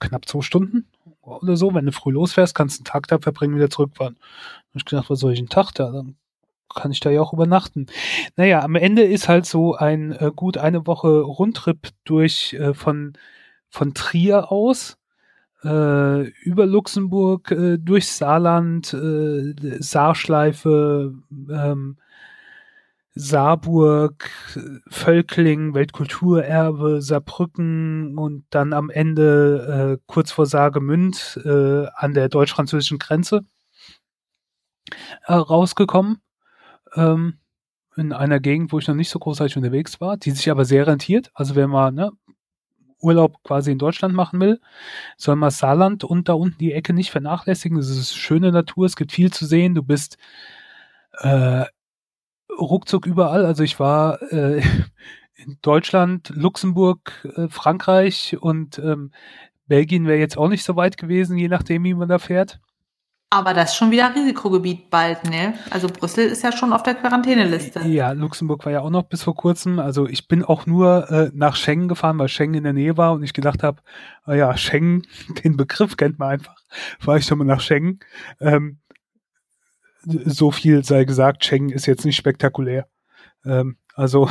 knapp 0.00 0.26
zwei 0.26 0.42
Stunden 0.42 0.88
oder 1.22 1.56
so. 1.56 1.72
Wenn 1.72 1.86
du 1.86 1.92
früh 1.92 2.12
losfährst, 2.12 2.54
kannst 2.54 2.78
du 2.78 2.80
einen 2.80 2.92
Tag 2.92 3.06
da 3.06 3.18
verbringen, 3.18 3.56
wieder 3.56 3.70
zurückfahren. 3.70 4.16
Da 4.16 4.68
habe 4.68 4.78
ich 4.78 4.84
gedacht, 4.84 5.10
was 5.10 5.20
soll 5.20 5.32
ich 5.32 5.38
einen 5.38 5.48
Tag 5.48 5.72
da? 5.72 5.90
Dann 5.90 6.16
kann 6.74 6.92
ich 6.92 7.00
da 7.00 7.10
ja 7.10 7.20
auch 7.20 7.32
übernachten. 7.32 7.86
Naja, 8.36 8.62
am 8.62 8.74
Ende 8.74 9.02
ist 9.02 9.28
halt 9.28 9.46
so 9.46 9.74
ein 9.74 10.12
äh, 10.12 10.30
gut 10.34 10.58
eine 10.58 10.86
Woche 10.86 11.20
Rundtrip 11.20 11.88
durch 12.04 12.54
äh, 12.54 12.74
von, 12.74 13.14
von 13.68 13.94
Trier 13.94 14.50
aus 14.52 14.96
äh, 15.64 16.28
über 16.42 16.66
Luxemburg, 16.66 17.50
äh, 17.50 17.78
durch 17.78 18.08
Saarland, 18.08 18.92
äh, 18.94 19.54
Saarschleife, 19.80 21.14
ähm, 21.50 21.96
Saarburg, 23.14 24.30
Völkling, 24.88 25.74
Weltkulturerbe, 25.74 27.02
Saarbrücken 27.02 28.16
und 28.16 28.46
dann 28.50 28.72
am 28.72 28.88
Ende 28.88 29.98
äh, 29.98 30.02
kurz 30.06 30.30
vor 30.30 30.46
Saargemünd 30.46 31.40
äh, 31.44 31.86
an 31.94 32.14
der 32.14 32.28
deutsch-französischen 32.28 32.98
Grenze 32.98 33.44
äh, 35.26 35.32
rausgekommen. 35.32 36.20
Ähm, 36.94 37.38
in 37.96 38.12
einer 38.12 38.40
Gegend, 38.40 38.72
wo 38.72 38.78
ich 38.78 38.88
noch 38.88 38.94
nicht 38.94 39.10
so 39.10 39.18
großartig 39.18 39.56
unterwegs 39.56 40.00
war, 40.00 40.16
die 40.16 40.30
sich 40.30 40.50
aber 40.50 40.64
sehr 40.64 40.86
rentiert. 40.86 41.30
Also 41.34 41.54
wenn 41.54 41.70
man 41.70 41.94
ne, 41.94 42.12
Urlaub 43.00 43.42
quasi 43.42 43.72
in 43.72 43.78
Deutschland 43.78 44.14
machen 44.14 44.40
will, 44.40 44.60
soll 45.16 45.36
man 45.36 45.50
Saarland 45.50 46.04
und 46.04 46.28
da 46.28 46.34
unten 46.34 46.58
die 46.58 46.72
Ecke 46.72 46.92
nicht 46.92 47.10
vernachlässigen. 47.10 47.78
Es 47.78 47.88
ist 47.88 48.16
schöne 48.16 48.52
Natur, 48.52 48.86
es 48.86 48.96
gibt 48.96 49.12
viel 49.12 49.32
zu 49.32 49.46
sehen. 49.46 49.74
Du 49.74 49.82
bist 49.82 50.18
äh, 51.18 51.64
ruckzuck 52.58 53.06
überall. 53.06 53.44
Also 53.46 53.64
ich 53.64 53.80
war 53.80 54.22
äh, 54.32 54.62
in 55.34 55.58
Deutschland, 55.62 56.30
Luxemburg, 56.34 57.28
äh, 57.36 57.48
Frankreich 57.48 58.36
und 58.40 58.78
ähm, 58.78 59.12
Belgien 59.66 60.06
wäre 60.06 60.18
jetzt 60.18 60.36
auch 60.36 60.48
nicht 60.48 60.64
so 60.64 60.76
weit 60.76 60.96
gewesen, 60.96 61.38
je 61.38 61.48
nachdem, 61.48 61.84
wie 61.84 61.94
man 61.94 62.08
da 62.08 62.18
fährt. 62.18 62.60
Aber 63.32 63.54
das 63.54 63.70
ist 63.70 63.76
schon 63.76 63.92
wieder 63.92 64.12
Risikogebiet 64.12 64.90
bald, 64.90 65.22
ne? 65.30 65.54
Also 65.70 65.86
Brüssel 65.86 66.26
ist 66.26 66.42
ja 66.42 66.50
schon 66.50 66.72
auf 66.72 66.82
der 66.82 66.96
Quarantäneliste. 66.96 67.86
Ja, 67.86 68.10
Luxemburg 68.10 68.64
war 68.64 68.72
ja 68.72 68.80
auch 68.80 68.90
noch 68.90 69.04
bis 69.04 69.22
vor 69.22 69.36
kurzem. 69.36 69.78
Also 69.78 70.08
ich 70.08 70.26
bin 70.26 70.44
auch 70.44 70.66
nur 70.66 71.08
äh, 71.12 71.30
nach 71.32 71.54
Schengen 71.54 71.86
gefahren, 71.86 72.18
weil 72.18 72.26
Schengen 72.26 72.54
in 72.54 72.64
der 72.64 72.72
Nähe 72.72 72.96
war 72.96 73.12
und 73.12 73.22
ich 73.22 73.32
gedacht 73.32 73.62
habe, 73.62 73.82
ah 74.24 74.34
ja, 74.34 74.56
Schengen, 74.56 75.06
den 75.44 75.56
Begriff 75.56 75.96
kennt 75.96 76.18
man 76.18 76.30
einfach. 76.30 76.56
War 77.04 77.18
ich 77.18 77.24
schon 77.24 77.38
mal 77.38 77.44
nach 77.44 77.60
Schengen. 77.60 78.00
Ähm, 78.40 78.80
so 80.02 80.50
viel 80.50 80.82
sei 80.82 81.04
gesagt, 81.04 81.44
Schengen 81.44 81.70
ist 81.70 81.86
jetzt 81.86 82.04
nicht 82.04 82.16
spektakulär. 82.16 82.88
Ähm, 83.44 83.76
also 83.94 84.28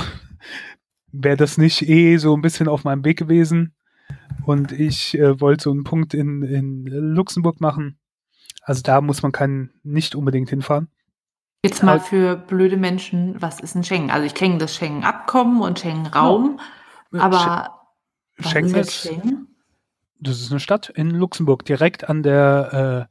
wäre 1.14 1.38
das 1.38 1.58
nicht 1.58 1.88
eh 1.88 2.18
so 2.18 2.36
ein 2.36 2.42
bisschen 2.42 2.68
auf 2.68 2.84
meinem 2.84 3.06
Weg 3.06 3.18
gewesen 3.18 3.76
und 4.44 4.74
ich 4.74 5.18
äh, 5.18 5.40
wollte 5.40 5.64
so 5.64 5.72
einen 5.72 5.86
Punkt 5.86 6.14
in, 6.14 6.44
in 6.44 6.86
Luxemburg 6.86 7.62
machen 7.62 7.98
also 8.62 8.82
da 8.82 9.02
muss 9.02 9.22
man 9.22 9.32
keinen 9.32 9.72
nicht 9.84 10.16
unbedingt 10.16 10.50
hinfahren. 10.50 10.88
Jetzt 11.64 11.84
mal 11.84 12.00
für 12.00 12.38
blöde 12.38 12.78
Menschen, 12.78 13.42
was 13.42 13.60
ist 13.60 13.76
ein 13.76 13.84
Schengen? 13.84 14.12
Also 14.12 14.26
ich 14.26 14.34
kenne 14.34 14.60
das 14.60 14.76
Schengen-Abkommen 14.76 15.62
und 15.62 15.80
Schengen-Raum, 15.80 16.60
ja. 17.12 17.20
aber 17.20 17.82
Sch 18.40 18.48
Schengen 18.48 18.76
ist, 18.76 18.94
Schengen? 18.94 19.48
das 20.20 20.40
ist 20.40 20.52
eine 20.52 20.62
Stadt 20.62 20.90
in 20.90 21.10
Luxemburg, 21.12 21.66
direkt 21.66 22.08
an 22.08 22.24
der 22.24 23.10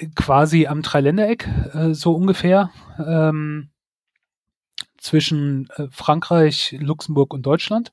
äh, 0.00 0.06
quasi 0.16 0.66
am 0.66 0.82
Dreiländereck, 0.82 1.48
äh, 1.74 1.94
so 1.94 2.14
ungefähr. 2.14 2.70
Ähm, 2.98 3.70
zwischen 4.98 5.68
äh, 5.76 5.86
Frankreich, 5.90 6.76
Luxemburg 6.80 7.32
und 7.32 7.42
Deutschland. 7.42 7.92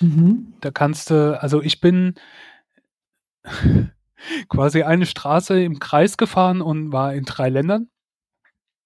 Mhm. 0.00 0.54
Da 0.60 0.70
kannst 0.70 1.10
du, 1.10 1.40
also 1.40 1.62
ich 1.62 1.80
bin 1.80 2.14
quasi 4.48 4.82
eine 4.82 5.06
Straße 5.06 5.62
im 5.62 5.78
Kreis 5.78 6.16
gefahren 6.16 6.60
und 6.60 6.92
war 6.92 7.14
in 7.14 7.24
drei 7.24 7.48
Ländern. 7.48 7.88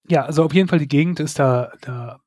Ja, 0.08 0.24
also 0.24 0.44
auf 0.44 0.54
jeden 0.54 0.68
Fall 0.68 0.78
die 0.78 0.88
Gegend 0.88 1.20
ist 1.20 1.38
da, 1.38 1.72
da 1.80 2.20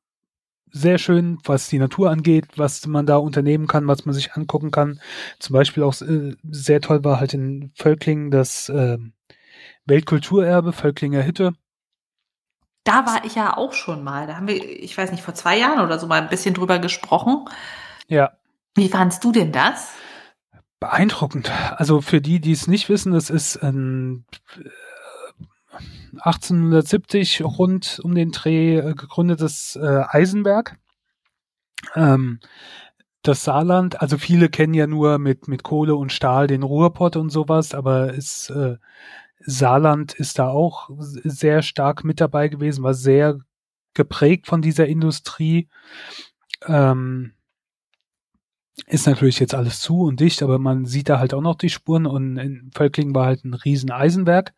sehr 0.72 0.98
schön, 0.98 1.38
was 1.44 1.68
die 1.68 1.78
Natur 1.78 2.10
angeht, 2.10 2.46
was 2.56 2.86
man 2.86 3.06
da 3.06 3.16
unternehmen 3.16 3.66
kann, 3.66 3.86
was 3.86 4.04
man 4.04 4.14
sich 4.14 4.34
angucken 4.34 4.70
kann. 4.70 5.00
Zum 5.38 5.54
Beispiel 5.54 5.82
auch 5.82 6.00
äh, 6.02 6.34
sehr 6.50 6.80
toll 6.80 7.04
war 7.04 7.20
halt 7.20 7.34
in 7.34 7.72
Völklingen 7.74 8.30
das 8.30 8.68
äh, 8.68 8.98
Weltkulturerbe, 9.86 10.72
Völklinger 10.72 11.24
Hütte. 11.24 11.54
Da 12.84 13.06
war 13.06 13.24
ich 13.24 13.34
ja 13.34 13.56
auch 13.56 13.72
schon 13.72 14.02
mal. 14.02 14.26
Da 14.26 14.36
haben 14.36 14.48
wir, 14.48 14.56
ich 14.56 14.96
weiß 14.96 15.10
nicht, 15.10 15.22
vor 15.22 15.34
zwei 15.34 15.58
Jahren 15.58 15.84
oder 15.84 15.98
so 15.98 16.06
mal 16.06 16.20
ein 16.20 16.28
bisschen 16.28 16.54
drüber 16.54 16.78
gesprochen. 16.78 17.44
Ja. 18.06 18.32
Wie 18.74 18.88
fandst 18.88 19.24
du 19.24 19.32
denn 19.32 19.52
das? 19.52 19.92
Beeindruckend. 20.80 21.50
Also 21.76 22.00
für 22.00 22.20
die, 22.20 22.40
die 22.40 22.52
es 22.52 22.66
nicht 22.68 22.88
wissen, 22.88 23.12
das 23.12 23.30
ist 23.30 23.56
ein 23.56 24.24
1870 26.20 27.40
äh, 27.40 27.42
rund 27.44 28.00
um 28.02 28.14
den 28.14 28.30
Dreh 28.30 28.78
äh, 28.78 28.94
gegründetes 28.94 29.76
äh, 29.76 30.02
Eisenwerk. 30.08 30.78
Ähm, 31.94 32.40
das 33.22 33.44
Saarland, 33.44 34.00
also 34.00 34.16
viele 34.16 34.48
kennen 34.48 34.74
ja 34.74 34.86
nur 34.86 35.18
mit, 35.18 35.48
mit 35.48 35.62
Kohle 35.62 35.96
und 35.96 36.12
Stahl 36.12 36.46
den 36.46 36.62
Ruhrpott 36.62 37.16
und 37.16 37.30
sowas, 37.30 37.74
aber 37.74 38.14
ist, 38.14 38.50
äh, 38.50 38.76
Saarland 39.40 40.14
ist 40.14 40.38
da 40.38 40.48
auch 40.48 40.90
sehr 40.96 41.62
stark 41.62 42.04
mit 42.04 42.20
dabei 42.20 42.48
gewesen, 42.48 42.84
war 42.84 42.94
sehr 42.94 43.40
geprägt 43.94 44.46
von 44.46 44.62
dieser 44.62 44.86
Industrie. 44.86 45.68
Ähm, 46.66 47.32
ist 48.86 49.06
natürlich 49.06 49.40
jetzt 49.40 49.54
alles 49.54 49.80
zu 49.80 50.02
und 50.02 50.20
dicht, 50.20 50.42
aber 50.42 50.58
man 50.58 50.86
sieht 50.86 51.08
da 51.08 51.18
halt 51.18 51.34
auch 51.34 51.40
noch 51.40 51.56
die 51.56 51.70
Spuren 51.70 52.06
und 52.06 52.36
in 52.36 52.70
Völklingen 52.74 53.14
war 53.14 53.26
halt 53.26 53.44
ein 53.44 53.54
riesen 53.54 53.90
Eisenwerk, 53.90 54.54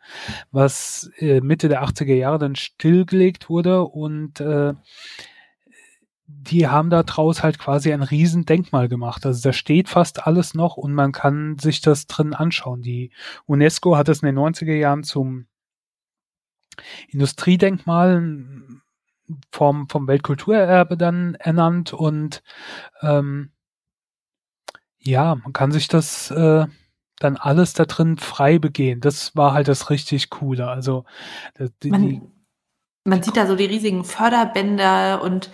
was 0.50 1.11
äh, 1.19 1.41
Mitte 1.41 1.69
der 1.69 1.83
80er 1.83 2.15
Jahre 2.15 2.39
dann 2.39 2.55
stillgelegt 2.55 3.49
wurde 3.49 3.83
und 3.83 4.41
äh, 4.41 4.75
die 6.27 6.69
haben 6.69 6.91
da 6.91 7.03
draus 7.03 7.43
halt 7.43 7.59
quasi 7.59 7.93
ein 7.93 8.03
riesen 8.03 8.47
Denkmal 8.47 8.89
gemacht. 8.89 9.27
Also 9.27 9.49
da 9.49 9.53
steht 9.53 9.89
fast 9.89 10.27
alles 10.27 10.55
noch 10.55 10.77
und 10.77 10.95
man 10.95 11.12
kann 11.12 11.59
sich 11.59 11.81
das 11.81 12.07
drin 12.07 12.35
anschauen. 12.35 12.83
Die 12.83 13.11
UNESCO 13.47 13.97
hat 13.97 14.09
es 14.09 14.23
in 14.23 14.27
den 14.27 14.39
90er 14.39 14.75
Jahren 14.75 15.03
zum 15.03 15.47
Industriedenkmal 17.09 18.23
vom, 19.50 19.89
vom 19.89 20.07
Weltkulturerbe 20.07 20.97
dann 20.97 21.35
ernannt 21.35 21.93
und 21.93 22.43
ähm, 23.03 23.50
ja, 25.02 25.35
man 25.35 25.52
kann 25.52 25.73
sich 25.73 25.88
das 25.88 26.30
äh, 26.30 26.66
dann 27.19 27.37
alles 27.37 27.75
da 27.75 27.85
drin 27.85 28.16
frei 28.16 28.59
begehen. 28.59 29.00
Das 29.00 29.37
war 29.37 29.52
halt 29.52 29.69
das 29.69 29.90
richtig 29.90 30.30
Coole. 30.30 30.69
Also 30.69 31.04
die, 31.83 31.90
man, 31.90 32.33
man 33.04 33.23
sieht 33.23 33.37
da 33.38 33.47
so 33.47 33.57
die 33.57 33.64
riesigen 33.64 34.04
Förderbänder 34.04 35.23
und 35.23 35.50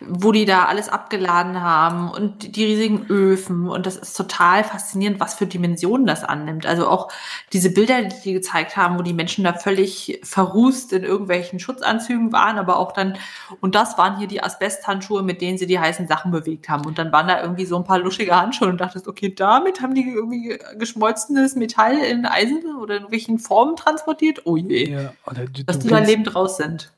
wo 0.00 0.32
die 0.32 0.44
da 0.44 0.66
alles 0.66 0.90
abgeladen 0.90 1.62
haben 1.62 2.10
und 2.10 2.56
die 2.56 2.64
riesigen 2.64 3.06
Öfen 3.08 3.68
und 3.70 3.86
das 3.86 3.96
ist 3.96 4.14
total 4.14 4.64
faszinierend, 4.64 5.18
was 5.18 5.32
für 5.32 5.46
Dimensionen 5.46 6.06
das 6.06 6.24
annimmt. 6.24 6.66
Also 6.66 6.86
auch 6.88 7.10
diese 7.54 7.70
Bilder, 7.70 8.02
die 8.02 8.20
die 8.22 8.32
gezeigt 8.34 8.76
haben, 8.76 8.98
wo 8.98 9.02
die 9.02 9.14
Menschen 9.14 9.44
da 9.44 9.54
völlig 9.54 10.20
verrußt 10.24 10.92
in 10.92 11.02
irgendwelchen 11.02 11.58
Schutzanzügen 11.58 12.32
waren, 12.32 12.58
aber 12.58 12.78
auch 12.78 12.92
dann, 12.92 13.16
und 13.60 13.74
das 13.74 13.96
waren 13.96 14.18
hier 14.18 14.28
die 14.28 14.42
Asbesthandschuhe, 14.42 15.22
mit 15.22 15.40
denen 15.40 15.56
sie 15.56 15.66
die 15.66 15.80
heißen 15.80 16.06
Sachen 16.06 16.30
bewegt 16.30 16.68
haben. 16.68 16.84
Und 16.84 16.98
dann 16.98 17.12
waren 17.12 17.28
da 17.28 17.40
irgendwie 17.40 17.64
so 17.64 17.76
ein 17.76 17.84
paar 17.84 17.98
luschige 17.98 18.38
Handschuhe 18.38 18.68
und 18.68 18.78
dachtest, 18.78 19.08
okay, 19.08 19.34
damit 19.34 19.80
haben 19.80 19.94
die 19.94 20.06
irgendwie 20.06 20.58
geschmolzenes 20.78 21.56
Metall 21.56 21.96
in 21.96 22.26
Eisen 22.26 22.76
oder 22.76 22.96
in 22.96 23.02
irgendwelchen 23.02 23.38
Formen 23.38 23.76
transportiert. 23.76 24.42
Oh 24.44 24.56
je. 24.56 24.90
Ja, 24.90 25.12
du, 25.32 25.64
dass 25.64 25.78
die 25.78 25.88
da 25.88 25.98
lebend 25.98 26.34
raus 26.34 26.58
sind 26.58 26.92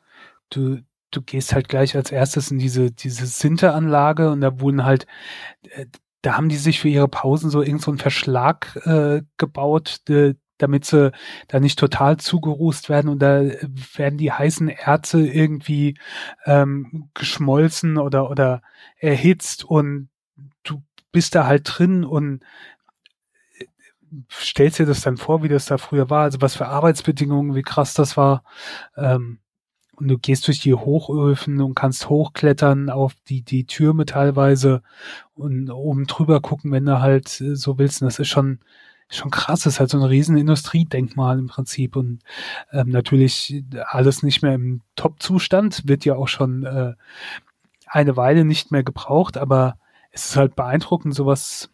du, 0.54 0.82
du 1.10 1.22
gehst 1.22 1.54
halt 1.54 1.68
gleich 1.68 1.96
als 1.96 2.10
erstes 2.12 2.50
in 2.50 2.58
diese, 2.58 2.90
diese 2.90 3.26
Sinteranlage 3.26 4.30
und 4.30 4.40
da 4.40 4.60
wurden 4.60 4.84
halt, 4.84 5.06
äh, 5.70 5.86
da 6.22 6.36
haben 6.36 6.48
die 6.48 6.56
sich 6.56 6.80
für 6.80 6.88
ihre 6.88 7.08
Pausen 7.08 7.50
so 7.50 7.62
irgend 7.62 7.82
so 7.82 7.90
einen 7.90 7.98
Verschlag 7.98 8.76
äh, 8.84 9.22
gebaut, 9.36 10.00
de, 10.08 10.34
damit 10.58 10.84
sie 10.84 11.12
da 11.48 11.58
nicht 11.60 11.78
total 11.78 12.18
zugerußt 12.18 12.88
werden 12.88 13.08
und 13.08 13.18
da 13.20 13.42
werden 13.96 14.18
die 14.18 14.30
heißen 14.32 14.68
Erze 14.68 15.26
irgendwie 15.26 15.98
ähm, 16.46 17.10
geschmolzen 17.14 17.98
oder, 17.98 18.30
oder 18.30 18.62
erhitzt 18.98 19.64
und 19.64 20.08
du 20.62 20.82
bist 21.10 21.34
da 21.34 21.46
halt 21.46 21.64
drin 21.66 22.04
und 22.04 22.42
äh, 23.58 23.66
stellst 24.30 24.78
dir 24.78 24.86
das 24.86 25.00
dann 25.00 25.16
vor, 25.16 25.42
wie 25.42 25.48
das 25.48 25.66
da 25.66 25.78
früher 25.78 26.10
war, 26.10 26.22
also 26.22 26.40
was 26.40 26.56
für 26.56 26.68
Arbeitsbedingungen, 26.68 27.56
wie 27.56 27.62
krass 27.62 27.94
das 27.94 28.16
war. 28.16 28.44
Ähm, 28.96 29.41
und 30.02 30.08
du 30.08 30.18
gehst 30.18 30.48
durch 30.48 30.58
die 30.58 30.74
Hochöfen 30.74 31.60
und 31.60 31.76
kannst 31.76 32.08
hochklettern 32.08 32.90
auf 32.90 33.14
die, 33.28 33.42
die 33.42 33.66
Türme 33.66 34.04
teilweise 34.04 34.82
und 35.34 35.70
oben 35.70 36.08
drüber 36.08 36.40
gucken, 36.40 36.72
wenn 36.72 36.84
du 36.84 37.00
halt 37.00 37.40
äh, 37.40 37.54
so 37.54 37.78
willst. 37.78 38.02
Und 38.02 38.06
das 38.06 38.18
ist 38.18 38.26
schon, 38.26 38.58
schon 39.08 39.30
krass. 39.30 39.60
Das 39.60 39.74
ist 39.74 39.80
halt 39.80 39.90
so 39.90 39.98
ein 39.98 40.02
riesen 40.02 40.36
Industriedenkmal 40.36 41.38
im 41.38 41.46
Prinzip 41.46 41.94
und 41.94 42.18
ähm, 42.72 42.88
natürlich 42.88 43.62
alles 43.86 44.24
nicht 44.24 44.42
mehr 44.42 44.54
im 44.54 44.80
Top-Zustand, 44.96 45.86
wird 45.86 46.04
ja 46.04 46.16
auch 46.16 46.28
schon 46.28 46.64
äh, 46.64 46.94
eine 47.86 48.16
Weile 48.16 48.44
nicht 48.44 48.72
mehr 48.72 48.82
gebraucht, 48.82 49.36
aber 49.36 49.78
es 50.10 50.30
ist 50.30 50.36
halt 50.36 50.56
beeindruckend, 50.56 51.14
sowas 51.14 51.70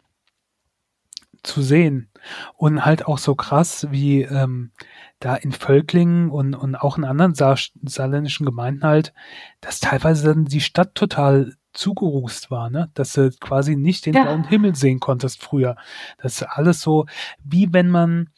zu 1.42 1.62
sehen. 1.62 2.10
Und 2.54 2.84
halt 2.84 3.06
auch 3.06 3.18
so 3.18 3.34
krass, 3.34 3.86
wie 3.90 4.22
ähm, 4.22 4.72
da 5.20 5.34
in 5.34 5.52
Völklingen 5.52 6.30
und, 6.30 6.54
und 6.54 6.76
auch 6.76 6.98
in 6.98 7.04
anderen 7.04 7.34
Sa 7.34 7.56
saarländischen 7.82 8.46
Gemeinden 8.46 8.84
halt, 8.84 9.12
dass 9.60 9.80
teilweise 9.80 10.28
dann 10.28 10.44
die 10.44 10.60
Stadt 10.60 10.94
total 10.94 11.54
zugerußt 11.72 12.50
war, 12.50 12.70
ne? 12.70 12.90
Dass 12.94 13.12
du 13.12 13.30
quasi 13.40 13.76
nicht 13.76 14.06
den 14.06 14.14
Ja. 14.14 14.24
blauen 14.24 14.44
Himmel 14.44 14.74
sehen 14.74 15.00
konntest 15.00 15.42
früher. 15.42 15.76
Das 16.20 16.40
ist 16.40 16.42
alles 16.42 16.80
so, 16.80 17.06
wie 17.44 17.72
wenn 17.72 17.88
man, 17.88 18.30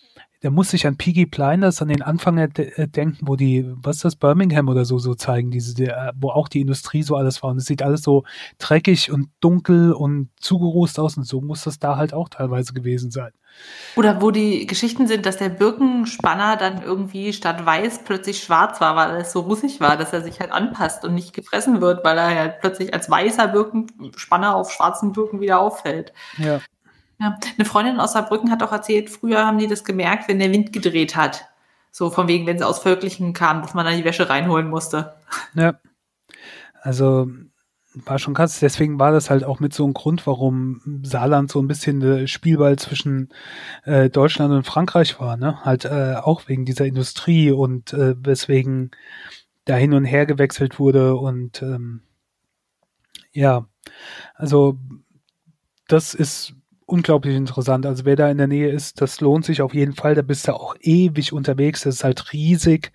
da 0.43 0.51
muss 0.51 0.73
ich 0.73 0.87
an 0.87 0.97
Piggy 0.97 1.27
Blinders, 1.27 1.83
an 1.83 1.89
den 1.89 2.03
Anfang 2.03 2.37
de 2.37 2.73
äh, 2.77 2.89
denken, 2.89 3.19
wo 3.29 3.37
die, 3.37 3.71
was 3.77 3.97
ist 3.97 4.05
das, 4.05 4.17
Birmingham 4.17 4.69
oder 4.69 4.87
so, 4.87 4.99
so 4.99 5.15
zeigen, 5.15 5.51
diese, 5.51 5.75
der, 5.75 6.13
wo 6.17 6.31
auch 6.31 6.49
die 6.49 6.63
Industrie 6.63 7.03
so 7.03 7.17
alles 7.17 7.43
war. 7.43 7.51
Und 7.51 7.59
es 7.59 7.67
sieht 7.67 7.83
alles 7.83 8.03
so 8.03 8.25
dreckig 8.59 9.13
und 9.13 9.29
dunkel 9.41 9.93
und 9.93 10.31
zugerußt 10.41 10.99
aus 10.99 11.19
und 11.19 11.25
so 11.25 11.43
muss 11.43 11.65
das 11.65 11.79
da 11.79 11.97
halt 11.97 12.15
auch 12.15 12.31
teilweise 12.31 12.73
gewesen 12.73 13.11
sein. 13.11 13.33
Oder 13.97 14.23
wo 14.23 14.31
die 14.31 14.67
Geschichten 14.67 15.07
sind, 15.09 15.27
dass 15.27 15.37
der 15.37 15.49
Birkenspanner 15.51 16.57
dann 16.57 16.83
irgendwie 16.83 17.33
statt 17.33 17.67
weiß 17.67 18.05
plötzlich 18.05 18.43
schwarz 18.43 18.81
war, 18.81 18.97
weil 18.97 19.21
es 19.21 19.33
so 19.33 19.41
russig 19.41 19.81
war, 19.81 19.97
dass 19.97 20.13
er 20.13 20.23
sich 20.23 20.41
halt 20.41 20.53
anpasst 20.53 21.05
und 21.05 21.15
nicht 21.15 21.35
gefressen 21.35 21.81
wird, 21.81 22.05
weil 22.05 22.17
er 22.17 22.35
halt 22.35 22.61
plötzlich 22.61 22.95
als 22.95 23.11
weißer 23.11 23.49
Birkenspanner 23.49 24.55
auf 24.55 24.71
schwarzen 24.71 25.13
Birken 25.13 25.41
wieder 25.41 25.61
auffällt. 25.61 26.13
Ja. 26.39 26.61
Ja. 27.21 27.39
Eine 27.57 27.65
Freundin 27.67 28.01
aus 28.01 28.15
Saarbrücken 28.15 28.51
hat 28.51 28.63
auch 28.63 28.73
erzählt, 28.73 29.11
früher 29.11 29.47
haben 29.47 29.59
die 29.59 29.67
das 29.67 29.85
gemerkt, 29.85 30.29
wenn 30.29 30.39
der 30.39 30.53
Wind 30.53 30.73
gedreht 30.73 31.17
hat. 31.17 31.47
So 31.91 32.11
von 32.11 32.29
wegen, 32.29 32.47
wenn 32.47 32.59
sie 32.59 32.67
aus 32.67 32.79
Völklichen 32.79 33.33
kamen, 33.33 33.63
dass 33.63 33.75
man 33.75 33.85
dann 33.85 33.97
die 33.97 34.05
Wäsche 34.05 34.29
reinholen 34.31 34.69
musste. 34.69 35.15
Ja. 35.55 35.79
Also 36.81 37.29
war 37.95 38.19
schon 38.19 38.35
krass. 38.35 38.61
Deswegen 38.61 38.99
war 38.99 39.13
das 39.13 39.31
halt 39.31 39.45
auch 39.45 39.61
mit 39.61 39.75
so 39.75 39.85
einem 39.85 39.95
Grund, 39.95 40.27
warum 40.27 41.03
Saarland 41.03 41.51
so 41.51 41.61
ein 41.61 41.69
bisschen 41.69 42.01
der 42.01 42.27
Spielball 42.27 42.79
zwischen 42.79 43.31
äh, 43.85 44.09
Deutschland 44.09 44.55
und 44.55 44.67
Frankreich 44.67 45.21
war. 45.21 45.37
Ne? 45.37 45.65
Halt 45.65 45.85
äh, 45.85 46.15
auch 46.15 46.49
wegen 46.49 46.65
dieser 46.65 46.87
Industrie 46.87 47.51
und 47.51 47.93
äh, 47.93 48.15
weswegen 48.25 48.93
da 49.65 49.75
hin 49.75 49.93
und 49.93 50.05
her 50.05 50.25
gewechselt 50.25 50.79
wurde 50.79 51.17
und 51.17 51.63
ähm, 51.63 52.03
ja, 53.33 53.67
also 54.35 54.79
das 55.87 56.15
ist 56.15 56.55
unglaublich 56.91 57.37
interessant. 57.37 57.87
Also 57.87 58.05
wer 58.05 58.17
da 58.17 58.31
in 58.31 58.39
der 58.39 58.47
Nähe 58.47 58.71
ist, 58.71 59.01
das 59.01 59.21
lohnt 59.21 59.45
sich 59.45 59.63
auf 59.63 59.75
jeden 59.75 59.95
Fall. 59.95 60.15
Da 60.15 60.23
bist 60.23 60.49
du 60.49 60.55
auch 60.55 60.75
ewig 60.81 61.33
unterwegs. 61.33 61.83
Das 61.83 61.97
ist 61.97 62.05
halt 62.05 62.33
riesig. 62.33 62.93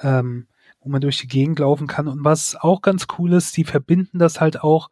Ähm, 0.00 0.48
wo 0.80 0.88
man 0.88 1.00
durch 1.00 1.18
die 1.18 1.28
Gegend 1.28 1.58
laufen 1.58 1.86
kann. 1.86 2.08
Und 2.08 2.24
was 2.24 2.56
auch 2.56 2.82
ganz 2.82 3.06
cool 3.18 3.32
ist, 3.32 3.56
die 3.56 3.64
verbinden 3.64 4.18
das 4.18 4.40
halt 4.40 4.62
auch 4.62 4.90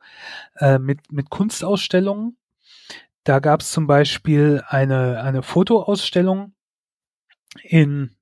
äh, 0.56 0.78
mit, 0.78 1.12
mit 1.12 1.30
Kunstausstellungen. 1.30 2.36
Da 3.24 3.40
gab 3.40 3.60
es 3.60 3.70
zum 3.70 3.86
Beispiel 3.86 4.62
eine, 4.66 5.20
eine 5.22 5.42
Fotoausstellung 5.42 6.54
in, 7.62 8.16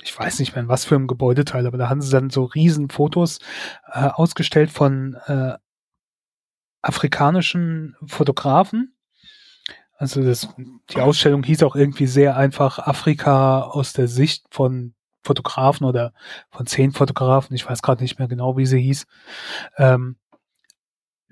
ich 0.00 0.16
weiß 0.18 0.38
nicht 0.38 0.54
mehr 0.54 0.62
in 0.62 0.68
was 0.68 0.84
für 0.84 0.94
einem 0.94 1.06
Gebäudeteil, 1.06 1.66
aber 1.66 1.78
da 1.78 1.88
haben 1.88 2.00
sie 2.00 2.10
dann 2.10 2.30
so 2.30 2.44
riesen 2.44 2.88
Fotos 2.88 3.38
äh, 3.92 4.06
ausgestellt 4.06 4.70
von 4.70 5.14
äh, 5.26 5.54
afrikanischen 6.82 7.96
Fotografen. 8.06 8.96
Also 10.02 10.20
das, 10.20 10.48
die 10.90 11.00
Ausstellung 11.00 11.44
hieß 11.44 11.62
auch 11.62 11.76
irgendwie 11.76 12.08
sehr 12.08 12.36
einfach 12.36 12.80
Afrika 12.80 13.60
aus 13.60 13.92
der 13.92 14.08
Sicht 14.08 14.44
von 14.50 14.94
Fotografen 15.22 15.86
oder 15.86 16.12
von 16.50 16.66
zehn 16.66 16.90
Fotografen, 16.90 17.54
ich 17.54 17.70
weiß 17.70 17.82
gerade 17.82 18.02
nicht 18.02 18.18
mehr 18.18 18.26
genau, 18.26 18.56
wie 18.56 18.66
sie 18.66 18.80
hieß. 18.80 19.06
Ähm, 19.78 20.16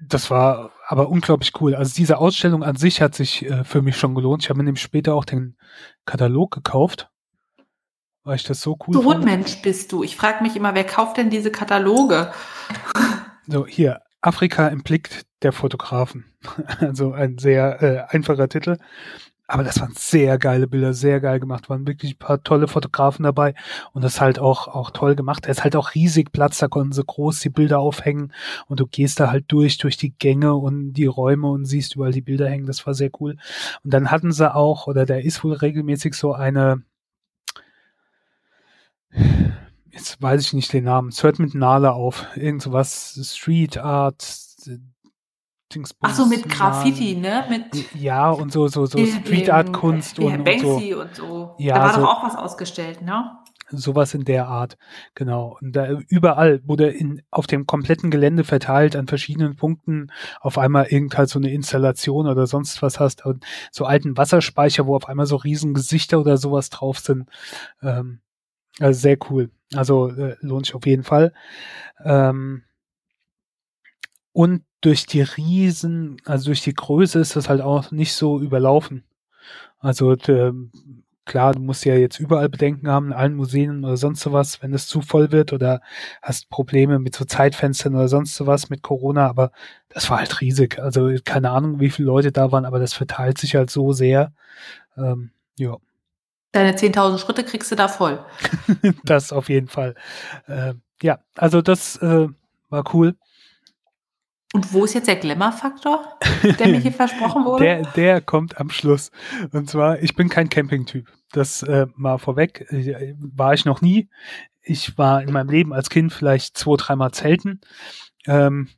das 0.01 0.31
war 0.31 0.71
aber 0.87 1.09
unglaublich 1.09 1.51
cool. 1.61 1.75
Also 1.75 1.97
diese 1.97 2.18
Ausstellung 2.18 2.62
an 2.62 2.77
sich 2.77 3.03
hat 3.03 3.16
sich 3.16 3.45
äh, 3.45 3.64
für 3.64 3.83
mich 3.83 3.97
schon 3.97 4.14
gelohnt. 4.14 4.45
Ich 4.45 4.51
habe 4.51 4.59
mir 4.59 4.64
nämlich 4.64 4.85
später 4.85 5.16
auch 5.16 5.25
den 5.25 5.57
Katalog 6.05 6.53
gekauft, 6.53 7.11
weil 8.23 8.37
ich 8.37 8.45
das 8.45 8.61
so 8.61 8.79
cool 8.87 8.95
So 8.95 9.03
fand. 9.03 9.25
Mensch 9.25 9.62
bist 9.62 9.90
du. 9.90 10.05
Ich 10.05 10.14
frage 10.14 10.45
mich 10.45 10.55
immer, 10.55 10.77
wer 10.77 10.85
kauft 10.85 11.16
denn 11.16 11.29
diese 11.29 11.51
Kataloge? 11.51 12.33
So, 13.49 13.66
hier, 13.66 14.01
Afrika 14.21 14.69
im 14.69 14.83
Blick 14.83 15.25
der 15.43 15.53
Fotografen. 15.53 16.25
Also 16.79 17.13
ein 17.13 17.39
sehr 17.39 17.83
äh, 17.83 18.17
einfacher 18.17 18.49
Titel. 18.49 18.79
Aber 19.47 19.65
das 19.65 19.81
waren 19.81 19.93
sehr 19.97 20.39
geile 20.39 20.69
Bilder, 20.69 20.95
sehr 20.95 21.21
geil 21.21 21.41
gemacht, 21.41 21.69
waren 21.69 21.85
wirklich 21.85 22.15
ein 22.15 22.19
paar 22.19 22.41
tolle 22.45 22.69
Fotografen 22.69 23.25
dabei 23.25 23.55
und 23.93 24.05
das 24.05 24.21
halt 24.21 24.39
auch, 24.39 24.69
auch 24.69 24.93
toll 24.93 25.17
gemacht. 25.17 25.45
Da 25.45 25.51
ist 25.51 25.65
halt 25.65 25.75
auch 25.75 25.97
riesig 25.97 26.31
Platz, 26.31 26.59
da 26.59 26.69
konnten 26.69 26.93
sie 26.93 27.03
groß 27.05 27.41
die 27.41 27.49
Bilder 27.51 27.81
aufhängen 27.81 28.33
und 28.69 28.79
du 28.79 28.87
gehst 28.87 29.19
da 29.19 29.33
halt 29.33 29.47
durch, 29.49 29.77
durch 29.79 29.97
die 29.97 30.13
Gänge 30.17 30.55
und 30.55 30.93
die 30.93 31.07
Räume 31.07 31.49
und 31.49 31.65
siehst 31.65 31.97
überall 31.97 32.13
die 32.13 32.21
Bilder 32.21 32.49
hängen, 32.49 32.67
das 32.67 32.87
war 32.87 32.95
sehr 32.95 33.11
cool. 33.21 33.39
Und 33.83 33.93
dann 33.93 34.13
hatten 34.13 34.31
sie 34.31 34.55
auch, 34.55 34.87
oder 34.87 35.05
da 35.05 35.17
ist 35.17 35.43
wohl 35.43 35.55
regelmäßig 35.55 36.15
so 36.15 36.33
eine, 36.33 36.83
jetzt 39.92 40.20
weiß 40.20 40.40
ich 40.42 40.53
nicht 40.53 40.72
den 40.72 40.85
Namen, 40.85 41.09
es 41.09 41.22
hört 41.22 41.38
mit 41.38 41.55
Nale 41.55 41.92
auf, 41.92 42.26
irgend 42.37 42.62
sowas, 42.62 43.18
Street 43.22 43.79
Art, 43.79 44.24
Ach 46.00 46.14
so, 46.14 46.26
mit 46.26 46.48
Graffiti, 46.48 47.14
ne? 47.14 47.44
Mit 47.48 47.94
ja, 47.94 48.29
und 48.31 48.50
so, 48.53 48.66
so, 48.66 48.87
so 48.87 48.98
Street 49.07 49.50
Art 49.50 49.72
Kunst 49.72 50.18
und, 50.18 50.24
und 50.26 50.38
so. 50.38 50.44
Banksy 50.44 50.94
und 50.94 51.14
so. 51.14 51.55
Ja, 51.59 51.74
da 51.76 51.83
war 51.85 51.94
so- 51.94 52.00
doch 52.00 52.16
auch 52.18 52.24
was 52.24 52.35
ausgestellt, 52.35 53.03
ne? 53.03 53.38
Sowas 53.72 54.14
in 54.14 54.24
der 54.24 54.48
Art, 54.48 54.76
genau. 55.14 55.57
Und 55.61 55.76
da 55.76 55.92
überall 56.09 56.61
wurde 56.66 56.88
in, 56.88 57.22
auf 57.31 57.46
dem 57.46 57.66
kompletten 57.66 58.11
Gelände 58.11 58.42
verteilt 58.42 58.96
an 58.96 59.07
verschiedenen 59.07 59.55
Punkten 59.55 60.11
auf 60.40 60.59
einmal 60.59 60.87
irgend 60.87 61.16
halt 61.16 61.29
so 61.29 61.38
eine 61.38 61.53
Installation 61.53 62.26
oder 62.26 62.48
sonst 62.48 62.83
was 62.83 62.98
hast 62.98 63.24
und 63.24 63.44
so 63.70 63.85
alten 63.85 64.16
Wasserspeicher, 64.16 64.87
wo 64.88 64.96
auf 64.96 65.09
einmal 65.09 65.26
so 65.26 65.37
riesen 65.37 65.72
Gesichter 65.72 66.18
oder 66.18 66.37
sowas 66.37 66.68
drauf 66.70 66.98
sind. 66.98 67.29
Ähm, 67.81 68.18
also 68.81 68.98
sehr 68.98 69.18
cool. 69.31 69.50
Also 69.75 70.09
äh, 70.11 70.37
lohnt 70.41 70.67
sich 70.67 70.75
auf 70.75 70.87
jeden 70.87 71.05
Fall. 71.05 71.33
Ähm, 72.05 72.65
und 74.33 74.63
durch 74.81 75.07
die 75.07 75.23
Riesen, 75.23 76.17
also 76.25 76.47
durch 76.47 76.63
die 76.63 76.75
Größe 76.75 77.19
ist 77.19 77.37
das 77.37 77.49
halt 77.49 77.61
auch 77.61 77.91
nicht 77.91 78.15
so 78.15 78.41
überlaufen. 78.41 79.05
Also 79.81 80.17
ähm, 80.29 80.73
klar, 81.25 81.55
du 81.55 81.61
musst 81.61 81.85
ja 81.85 81.95
jetzt 81.95 82.21
überall 82.21 82.49
Bedenken 82.49 82.89
haben, 82.89 83.09
in 83.09 83.13
allen 83.13 83.35
Museen 83.35 83.85
oder 83.85 83.97
sonst 83.97 84.21
sowas, 84.21 84.63
wenn 84.63 84.75
es 84.75 84.87
zu 84.87 85.03
voll 85.03 85.33
wird 85.33 85.53
oder 85.53 85.81
hast 86.23 86.51
Probleme 86.51 86.99
mit 86.99 87.15
so 87.17 87.25
Zeitfenstern 87.25 87.95
oder 87.95 88.09
sonst 88.09 88.37
sowas 88.37 88.71
mit 88.71 88.83
Corona, 88.83 89.29
aber 89.29 89.53
das 89.89 90.11
war 90.11 90.19
halt 90.19 90.41
riesig. 90.41 90.79
Also 90.81 91.11
keine 91.25 91.51
Ahnung, 91.51 91.81
wie 91.81 91.91
viele 91.91 92.07
Leute 92.07 92.33
da 92.33 92.53
waren, 92.53 92.65
aber 92.65 92.79
das 92.79 92.95
verteilt 92.95 93.39
sich 93.39 93.55
halt 93.57 93.71
so 93.71 93.93
sehr. 93.93 94.33
Ähm, 94.97 95.31
ja, 95.59 95.77
Deine 96.53 96.73
10.000 96.73 97.19
Schritte 97.19 97.45
kriegst 97.45 97.71
du 97.71 97.77
da 97.77 97.89
voll. 97.89 98.25
das 99.05 99.33
auf 99.33 99.49
jeden 99.49 99.69
Fall. 99.69 99.95
Äh, 100.47 100.75
ja, 101.03 101.21
also 101.37 101.63
das 101.63 101.97
äh, 101.97 102.29
war 102.69 102.95
cool. 102.95 103.17
Und 104.53 104.73
wo 104.73 104.85
ist 104.85 104.95
jetzt 104.95 105.07
der 105.07 105.17
Glamour-Faktor, 105.17 106.19
der 106.59 106.67
mir 106.67 106.81
hier 106.81 106.93
versprochen 106.93 107.45
wurde? 107.45 107.65
Der, 107.65 107.83
der 107.93 108.21
kommt 108.21 108.59
am 108.59 108.71
Schluss. 108.71 109.13
Und 109.53 109.71
zwar, 109.71 110.03
ich 110.03 110.17
bin 110.17 110.29
kein 110.29 110.49
Campingtyp. 110.49 111.09
Das 111.31 111.63
äh, 111.63 111.87
mal 111.95 112.19
vorweg. 112.19 112.67
Äh, 112.73 113.15
war 113.19 113.55
ich 113.55 113.65
noch 113.65 113.81
nie. 113.81 114.09
Ich 114.61 114.99
war 114.99 115.23
in 115.23 115.33
meinem 115.33 115.51
Leben 115.51 115.73
als 115.73 115.89
Kind 115.89 116.13
vielleicht 116.13 116.59
zwei, 116.59 116.77
dreimal 116.77 117.13
zelten. 117.13 117.61
Ähm, 118.27 118.69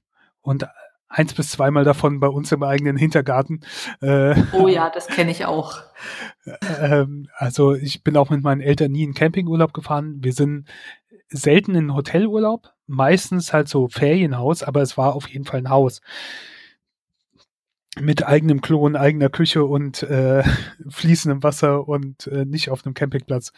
und 0.43 0.67
eins 1.13 1.35
bis 1.35 1.51
zweimal 1.51 1.85
davon 1.85 2.21
bei 2.21 2.27
uns 2.27 2.51
im 2.53 2.63
eigenen 2.63 2.97
Hintergarten. 2.97 3.61
Äh, 4.01 4.35
oh 4.53 4.67
ja, 4.67 4.91
das 4.91 5.07
kenne 5.07 5.31
ich 5.31 5.45
auch. 5.45 5.83
ähm, 6.81 7.29
also 7.37 7.75
ich 7.75 8.03
bin 8.03 8.17
auch 8.17 8.31
mit 8.31 8.43
meinen 8.43 8.61
Eltern 8.61 8.93
nie 8.93 9.05
in 9.05 9.15
Campingurlaub 9.15 9.75
gefahren. 9.75 10.17
Wir 10.21 10.33
sind 10.33 10.69
selten 11.29 11.75
in 11.75 11.95
Hotelurlaub, 11.95 12.71
meistens 12.87 13.53
halt 13.53 13.69
so 13.69 13.89
Ferienhaus, 13.89 14.63
aber 14.63 14.83
es 14.83 14.97
war 14.97 15.15
auf 15.15 15.29
jeden 15.29 15.45
Fall 15.45 15.61
ein 15.61 15.71
Haus. 15.71 16.01
Mit 18.01 18.27
eigenem 18.27 18.63
Klo 18.63 18.81
und 18.81 18.97
eigener 18.97 19.29
Küche 19.29 19.65
und 19.65 20.03
äh, 20.03 20.43
fließendem 20.89 21.43
Wasser 21.43 21.87
und 21.87 22.27
äh, 22.27 22.47
nicht 22.47 22.71
auf 22.71 22.85
einem 22.85 22.95
Campingplatz. 22.95 23.53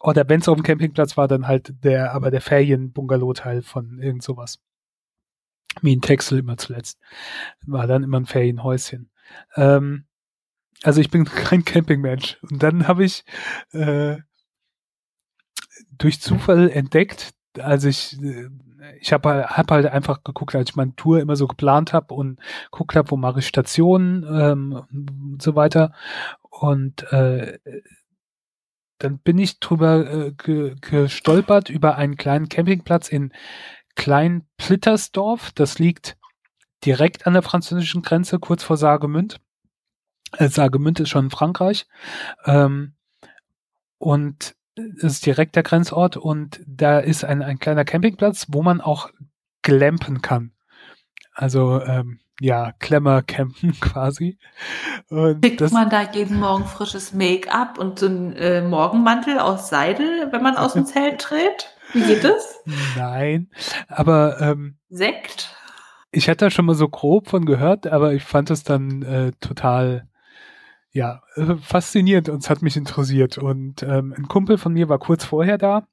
Oder 0.00 0.28
wenn 0.28 0.40
es 0.40 0.48
auf 0.48 0.56
dem 0.56 0.62
Campingplatz 0.62 1.16
war, 1.16 1.28
dann 1.28 1.48
halt 1.48 1.74
der, 1.84 2.12
aber 2.14 2.30
der 2.30 2.40
Ferien-Bungalow-Teil 2.40 3.62
von 3.62 3.98
irgend 4.00 4.22
sowas. 4.22 4.60
Wie 5.82 5.92
in 5.92 6.00
Texel 6.00 6.38
immer 6.38 6.56
zuletzt. 6.56 6.98
War 7.66 7.86
dann 7.86 8.02
immer 8.02 8.20
ein 8.20 8.26
Ferienhäuschen. 8.26 9.10
Ähm, 9.56 10.06
also 10.82 11.00
ich 11.00 11.10
bin 11.10 11.24
kein 11.24 11.64
Campingmensch. 11.64 12.38
Und 12.42 12.62
dann 12.62 12.88
habe 12.88 13.04
ich 13.04 13.24
äh, 13.72 14.16
durch 15.98 16.20
Zufall 16.20 16.70
entdeckt, 16.70 17.30
als 17.58 17.84
ich 17.84 18.20
äh, 18.22 18.48
ich 19.00 19.12
habe 19.12 19.46
hab 19.48 19.70
halt 19.70 19.86
einfach 19.86 20.22
geguckt, 20.22 20.54
als 20.54 20.70
ich 20.70 20.76
meine 20.76 20.94
Tour 20.94 21.20
immer 21.20 21.36
so 21.36 21.46
geplant 21.46 21.92
habe 21.92 22.14
und 22.14 22.38
guckt 22.70 22.96
habe, 22.96 23.10
wo 23.10 23.16
mache 23.16 23.40
ich 23.40 23.46
Stationen 23.46 24.24
ähm, 24.24 24.82
und 24.90 25.42
so 25.42 25.56
weiter. 25.56 25.92
Und 26.42 27.10
äh, 27.12 27.58
dann 28.98 29.18
bin 29.18 29.38
ich 29.38 29.60
drüber 29.60 30.10
äh, 30.10 30.32
ge 30.32 30.74
gestolpert 30.80 31.70
über 31.70 31.96
einen 31.96 32.16
kleinen 32.16 32.48
Campingplatz 32.48 33.08
in 33.08 33.32
Klein 33.98 34.46
Plittersdorf. 34.56 35.50
Das 35.52 35.80
liegt 35.80 36.16
direkt 36.84 37.26
an 37.26 37.32
der 37.32 37.42
französischen 37.42 38.00
Grenze, 38.00 38.38
kurz 38.38 38.62
vor 38.62 38.76
Saargemünd. 38.76 39.40
Äh, 40.36 40.48
Saargemünd 40.48 41.00
ist 41.00 41.08
schon 41.08 41.26
in 41.26 41.30
Frankreich. 41.30 41.86
Ähm, 42.46 42.94
und 43.98 44.54
es 44.76 45.02
ist 45.02 45.26
direkt 45.26 45.56
der 45.56 45.64
Grenzort 45.64 46.16
und 46.16 46.60
da 46.64 47.00
ist 47.00 47.24
ein, 47.24 47.42
ein 47.42 47.58
kleiner 47.58 47.84
Campingplatz, 47.84 48.46
wo 48.48 48.62
man 48.62 48.80
auch 48.80 49.10
glampen 49.62 50.22
kann. 50.22 50.52
Also 51.34 51.82
ähm, 51.82 52.20
ja, 52.40 52.70
Klemmer 52.78 53.22
campen 53.22 53.72
quasi. 53.80 54.38
Und 55.08 55.42
Kriegt 55.42 55.60
das, 55.60 55.72
man 55.72 55.90
da 55.90 56.02
jeden 56.02 56.38
Morgen 56.38 56.66
frisches 56.66 57.12
Make-up 57.12 57.78
und 57.78 57.98
so 57.98 58.06
einen 58.06 58.36
äh, 58.36 58.62
Morgenmantel 58.62 59.40
aus 59.40 59.68
Seidel, 59.68 60.30
wenn 60.30 60.42
man 60.44 60.56
aus 60.56 60.74
dem 60.74 60.86
Zelt 60.86 61.20
tritt? 61.20 61.74
Wie 61.92 62.02
geht 62.02 62.24
das? 62.24 62.62
Nein, 62.96 63.50
aber 63.88 64.40
ähm, 64.40 64.76
Sekt? 64.88 65.54
Ich 66.10 66.28
hatte 66.28 66.46
da 66.46 66.50
schon 66.50 66.64
mal 66.64 66.74
so 66.74 66.88
grob 66.88 67.28
von 67.28 67.44
gehört, 67.44 67.86
aber 67.86 68.14
ich 68.14 68.24
fand 68.24 68.50
es 68.50 68.62
dann 68.62 69.02
äh, 69.02 69.32
total 69.40 70.08
ja, 70.90 71.22
äh, 71.36 71.56
faszinierend 71.56 72.28
und 72.28 72.42
es 72.42 72.50
hat 72.50 72.62
mich 72.62 72.76
interessiert. 72.76 73.38
Und 73.38 73.82
ähm, 73.82 74.14
ein 74.16 74.26
Kumpel 74.26 74.58
von 74.58 74.72
mir 74.72 74.88
war 74.88 74.98
kurz 74.98 75.24
vorher 75.24 75.58
da. 75.58 75.86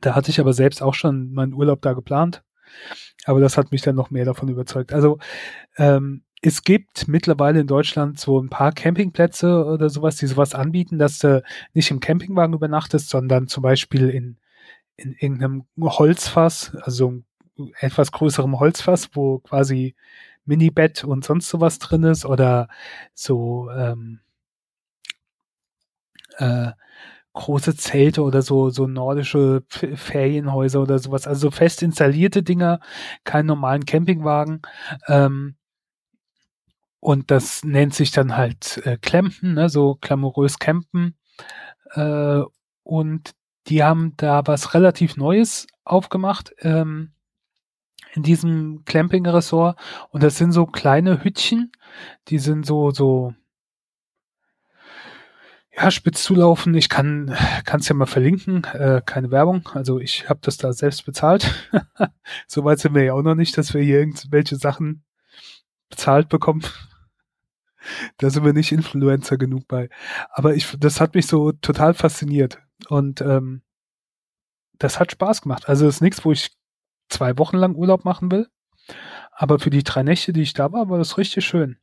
Da 0.00 0.14
hatte 0.14 0.30
ich 0.30 0.40
aber 0.40 0.52
selbst 0.52 0.82
auch 0.82 0.94
schon 0.94 1.32
meinen 1.32 1.54
Urlaub 1.54 1.82
da 1.82 1.94
geplant. 1.94 2.42
Aber 3.24 3.40
das 3.40 3.56
hat 3.56 3.72
mich 3.72 3.82
dann 3.82 3.96
noch 3.96 4.10
mehr 4.10 4.24
davon 4.24 4.48
überzeugt. 4.48 4.92
Also 4.92 5.18
ähm, 5.76 6.22
es 6.40 6.62
gibt 6.62 7.08
mittlerweile 7.08 7.60
in 7.60 7.66
Deutschland 7.66 8.20
so 8.20 8.40
ein 8.40 8.48
paar 8.48 8.72
Campingplätze 8.72 9.64
oder 9.64 9.90
sowas, 9.90 10.16
die 10.16 10.26
sowas 10.26 10.54
anbieten, 10.54 10.98
dass 10.98 11.18
du 11.18 11.42
nicht 11.74 11.90
im 11.90 12.00
Campingwagen 12.00 12.54
übernachtest, 12.54 13.08
sondern 13.08 13.48
zum 13.48 13.62
Beispiel 13.62 14.08
in, 14.08 14.38
in 14.98 15.12
irgendeinem 15.14 15.64
Holzfass, 15.80 16.74
also 16.82 17.22
etwas 17.80 18.12
größerem 18.12 18.60
Holzfass, 18.60 19.10
wo 19.14 19.38
quasi 19.38 19.94
Minibett 20.44 21.04
und 21.04 21.24
sonst 21.24 21.48
sowas 21.48 21.78
drin 21.78 22.04
ist 22.04 22.24
oder 22.24 22.68
so 23.14 23.70
ähm, 23.70 24.20
äh, 26.38 26.72
große 27.34 27.76
Zelte 27.76 28.22
oder 28.22 28.42
so, 28.42 28.70
so 28.70 28.86
nordische 28.86 29.62
Ferienhäuser 29.68 30.82
oder 30.82 30.98
sowas. 30.98 31.26
Also 31.26 31.42
so 31.42 31.50
fest 31.52 31.82
installierte 31.82 32.42
Dinger, 32.42 32.80
keinen 33.24 33.46
normalen 33.46 33.84
Campingwagen. 33.86 34.62
Ähm, 35.06 35.56
und 37.00 37.30
das 37.30 37.62
nennt 37.64 37.94
sich 37.94 38.10
dann 38.10 38.36
halt 38.36 38.78
äh, 38.84 38.98
Klempen, 38.98 39.54
ne, 39.54 39.68
so 39.68 39.96
glamourös 40.00 40.58
Campen. 40.58 41.16
Äh, 41.94 42.42
und 42.82 43.32
die 43.68 43.84
haben 43.84 44.14
da 44.16 44.46
was 44.46 44.74
relativ 44.74 45.16
Neues 45.16 45.66
aufgemacht. 45.84 46.54
Ähm, 46.60 47.12
in 48.14 48.22
diesem 48.22 48.84
Clamping-Ressort. 48.84 49.78
Und 50.10 50.22
das 50.22 50.36
sind 50.36 50.52
so 50.52 50.66
kleine 50.66 51.22
Hütchen, 51.22 51.72
die 52.28 52.38
sind 52.38 52.66
so, 52.66 52.90
so, 52.90 53.34
ja, 55.74 55.90
spitz 55.90 56.24
zulaufen. 56.24 56.74
Ich 56.74 56.88
kann 56.88 57.34
es 57.64 57.88
ja 57.88 57.94
mal 57.94 58.06
verlinken, 58.06 58.64
äh, 58.64 59.02
keine 59.04 59.30
Werbung. 59.30 59.68
Also 59.74 60.00
ich 60.00 60.28
habe 60.28 60.40
das 60.42 60.56
da 60.56 60.72
selbst 60.72 61.04
bezahlt. 61.06 61.70
Soweit 62.46 62.80
sind 62.80 62.94
wir 62.94 63.04
ja 63.04 63.12
auch 63.12 63.22
noch 63.22 63.36
nicht, 63.36 63.56
dass 63.56 63.74
wir 63.74 63.82
hier 63.82 64.00
irgendwelche 64.00 64.56
Sachen 64.56 65.04
bezahlt 65.88 66.28
bekommen. 66.28 66.62
da 68.18 68.30
sind 68.30 68.44
wir 68.44 68.52
nicht 68.52 68.72
Influencer 68.72 69.38
genug 69.38 69.68
bei. 69.68 69.88
Aber 70.30 70.54
ich, 70.54 70.76
das 70.78 71.00
hat 71.00 71.14
mich 71.14 71.26
so 71.26 71.52
total 71.52 71.94
fasziniert. 71.94 72.58
Und 72.88 73.20
ähm, 73.20 73.62
das 74.78 75.00
hat 75.00 75.12
Spaß 75.12 75.42
gemacht. 75.42 75.68
Also 75.68 75.86
es 75.86 75.96
ist 75.96 76.00
nichts, 76.00 76.24
wo 76.24 76.32
ich 76.32 76.56
zwei 77.08 77.36
Wochen 77.38 77.56
lang 77.56 77.74
Urlaub 77.74 78.04
machen 78.04 78.30
will. 78.30 78.48
Aber 79.32 79.58
für 79.58 79.70
die 79.70 79.82
drei 79.82 80.02
Nächte, 80.02 80.32
die 80.32 80.42
ich 80.42 80.52
da 80.52 80.72
war, 80.72 80.88
war 80.88 80.98
das 80.98 81.18
richtig 81.18 81.44
schön. 81.44 81.78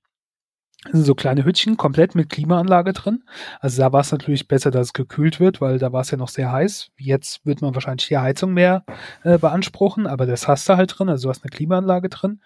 Das 0.83 0.93
sind 0.93 1.05
so 1.05 1.15
kleine 1.15 1.45
Hütchen, 1.45 1.77
komplett 1.77 2.13
mit 2.13 2.29
Klimaanlage 2.29 2.93
drin. 2.93 3.23
Also 3.59 3.81
da 3.81 3.91
war 3.91 4.01
es 4.01 4.11
natürlich 4.11 4.47
besser, 4.47 4.69
dass 4.69 4.87
es 4.87 4.93
gekühlt 4.93 5.39
wird, 5.39 5.59
weil 5.59 5.79
da 5.79 5.91
war 5.91 6.01
es 6.01 6.11
ja 6.11 6.17
noch 6.17 6.27
sehr 6.27 6.51
heiß. 6.51 6.91
Jetzt 6.97 7.43
wird 7.43 7.63
man 7.63 7.73
wahrscheinlich 7.73 8.07
die 8.07 8.19
Heizung 8.19 8.53
mehr 8.53 8.85
äh, 9.23 9.39
beanspruchen, 9.39 10.05
aber 10.05 10.27
das 10.27 10.47
hast 10.47 10.69
du 10.69 10.77
halt 10.77 10.93
drin. 10.97 11.09
Also 11.09 11.23
du 11.23 11.29
hast 11.31 11.43
eine 11.43 11.49
Klimaanlage 11.49 12.09
drin. 12.09 12.39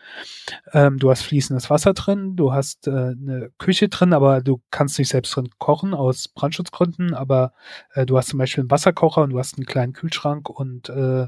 Ähm, 0.72 1.00
du 1.00 1.12
hast 1.12 1.24
fließendes 1.24 1.70
Wasser 1.70 1.94
drin. 1.94 2.38
Du 2.38 2.54
hast 2.54 2.88
äh, 2.88 2.92
eine 2.92 3.52
Küche 3.58 3.89
drin, 3.89 4.13
aber 4.13 4.42
du 4.42 4.62
kannst 4.72 4.98
nicht 5.00 5.10
selbst 5.10 5.36
drin 5.36 5.50
kochen 5.58 5.94
aus 5.94 6.30
Brandschutzgründen. 6.30 7.13
Aber 7.13 7.52
äh, 7.94 8.06
du 8.06 8.18
hast 8.18 8.30
zum 8.30 8.39
Beispiel 8.39 8.62
einen 8.62 8.72
Wasserkocher 8.72 9.24
und 9.24 9.32
du 9.32 9.39
hast 9.39 9.58
einen 9.58 9.65
kleinen 9.65 9.92
Kühlschrank 9.92 10.50
und 10.50 10.88
äh, 10.88 11.28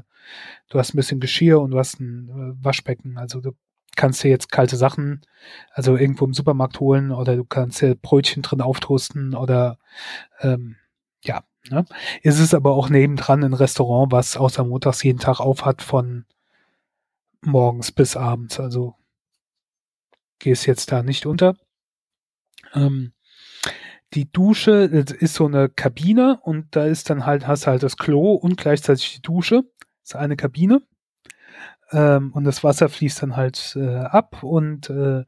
du 0.70 0.78
hast 0.78 0.94
ein 0.94 0.96
bisschen 0.96 1.20
Geschirr 1.20 1.60
und 1.60 1.72
du 1.72 1.78
hast 1.78 2.00
ein 2.00 2.30
äh, 2.30 2.64
Waschbecken. 2.64 3.18
Also 3.18 3.42
du 3.42 3.52
kannst 3.96 4.22
dir 4.22 4.28
jetzt 4.28 4.50
kalte 4.50 4.76
Sachen, 4.76 5.22
also 5.72 5.96
irgendwo 5.96 6.24
im 6.24 6.34
Supermarkt 6.34 6.80
holen 6.80 7.12
oder 7.12 7.36
du 7.36 7.44
kannst 7.44 7.80
dir 7.82 7.94
Brötchen 7.94 8.42
drin 8.42 8.60
auftoasten 8.60 9.34
oder 9.34 9.78
ähm, 10.40 10.76
ja. 11.22 11.44
Ne? 11.70 11.84
Es 12.22 12.40
ist 12.40 12.54
aber 12.54 12.72
auch 12.72 12.88
nebendran 12.88 13.44
ein 13.44 13.54
Restaurant, 13.54 14.10
was 14.10 14.36
außer 14.36 14.64
montags 14.64 15.02
jeden 15.04 15.20
Tag 15.20 15.38
auf 15.38 15.64
hat 15.64 15.80
von 15.80 16.24
morgens 17.40 17.92
bis 17.92 18.16
abends. 18.16 18.58
Also 18.58 18.96
gehst 20.40 20.66
jetzt 20.66 20.90
da 20.90 21.02
nicht 21.02 21.26
unter. 21.26 21.56
Ähm, 22.74 23.12
die 24.14 24.30
Dusche 24.30 24.72
ist 24.72 25.34
so 25.34 25.46
eine 25.46 25.68
Kabine 25.68 26.40
und 26.42 26.76
da 26.76 26.84
ist 26.84 27.08
dann 27.08 27.24
halt, 27.24 27.46
hast 27.46 27.66
halt 27.66 27.82
das 27.82 27.96
Klo 27.96 28.32
und 28.34 28.56
gleichzeitig 28.56 29.14
die 29.14 29.22
Dusche. 29.22 29.62
Das 30.02 30.10
ist 30.10 30.16
eine 30.16 30.36
Kabine. 30.36 30.82
Ähm, 31.92 32.32
und 32.32 32.44
das 32.44 32.64
Wasser 32.64 32.88
fließt 32.88 33.22
dann 33.22 33.36
halt 33.36 33.76
äh, 33.76 33.96
ab 33.96 34.42
und 34.42 34.90
äh, 34.90 35.24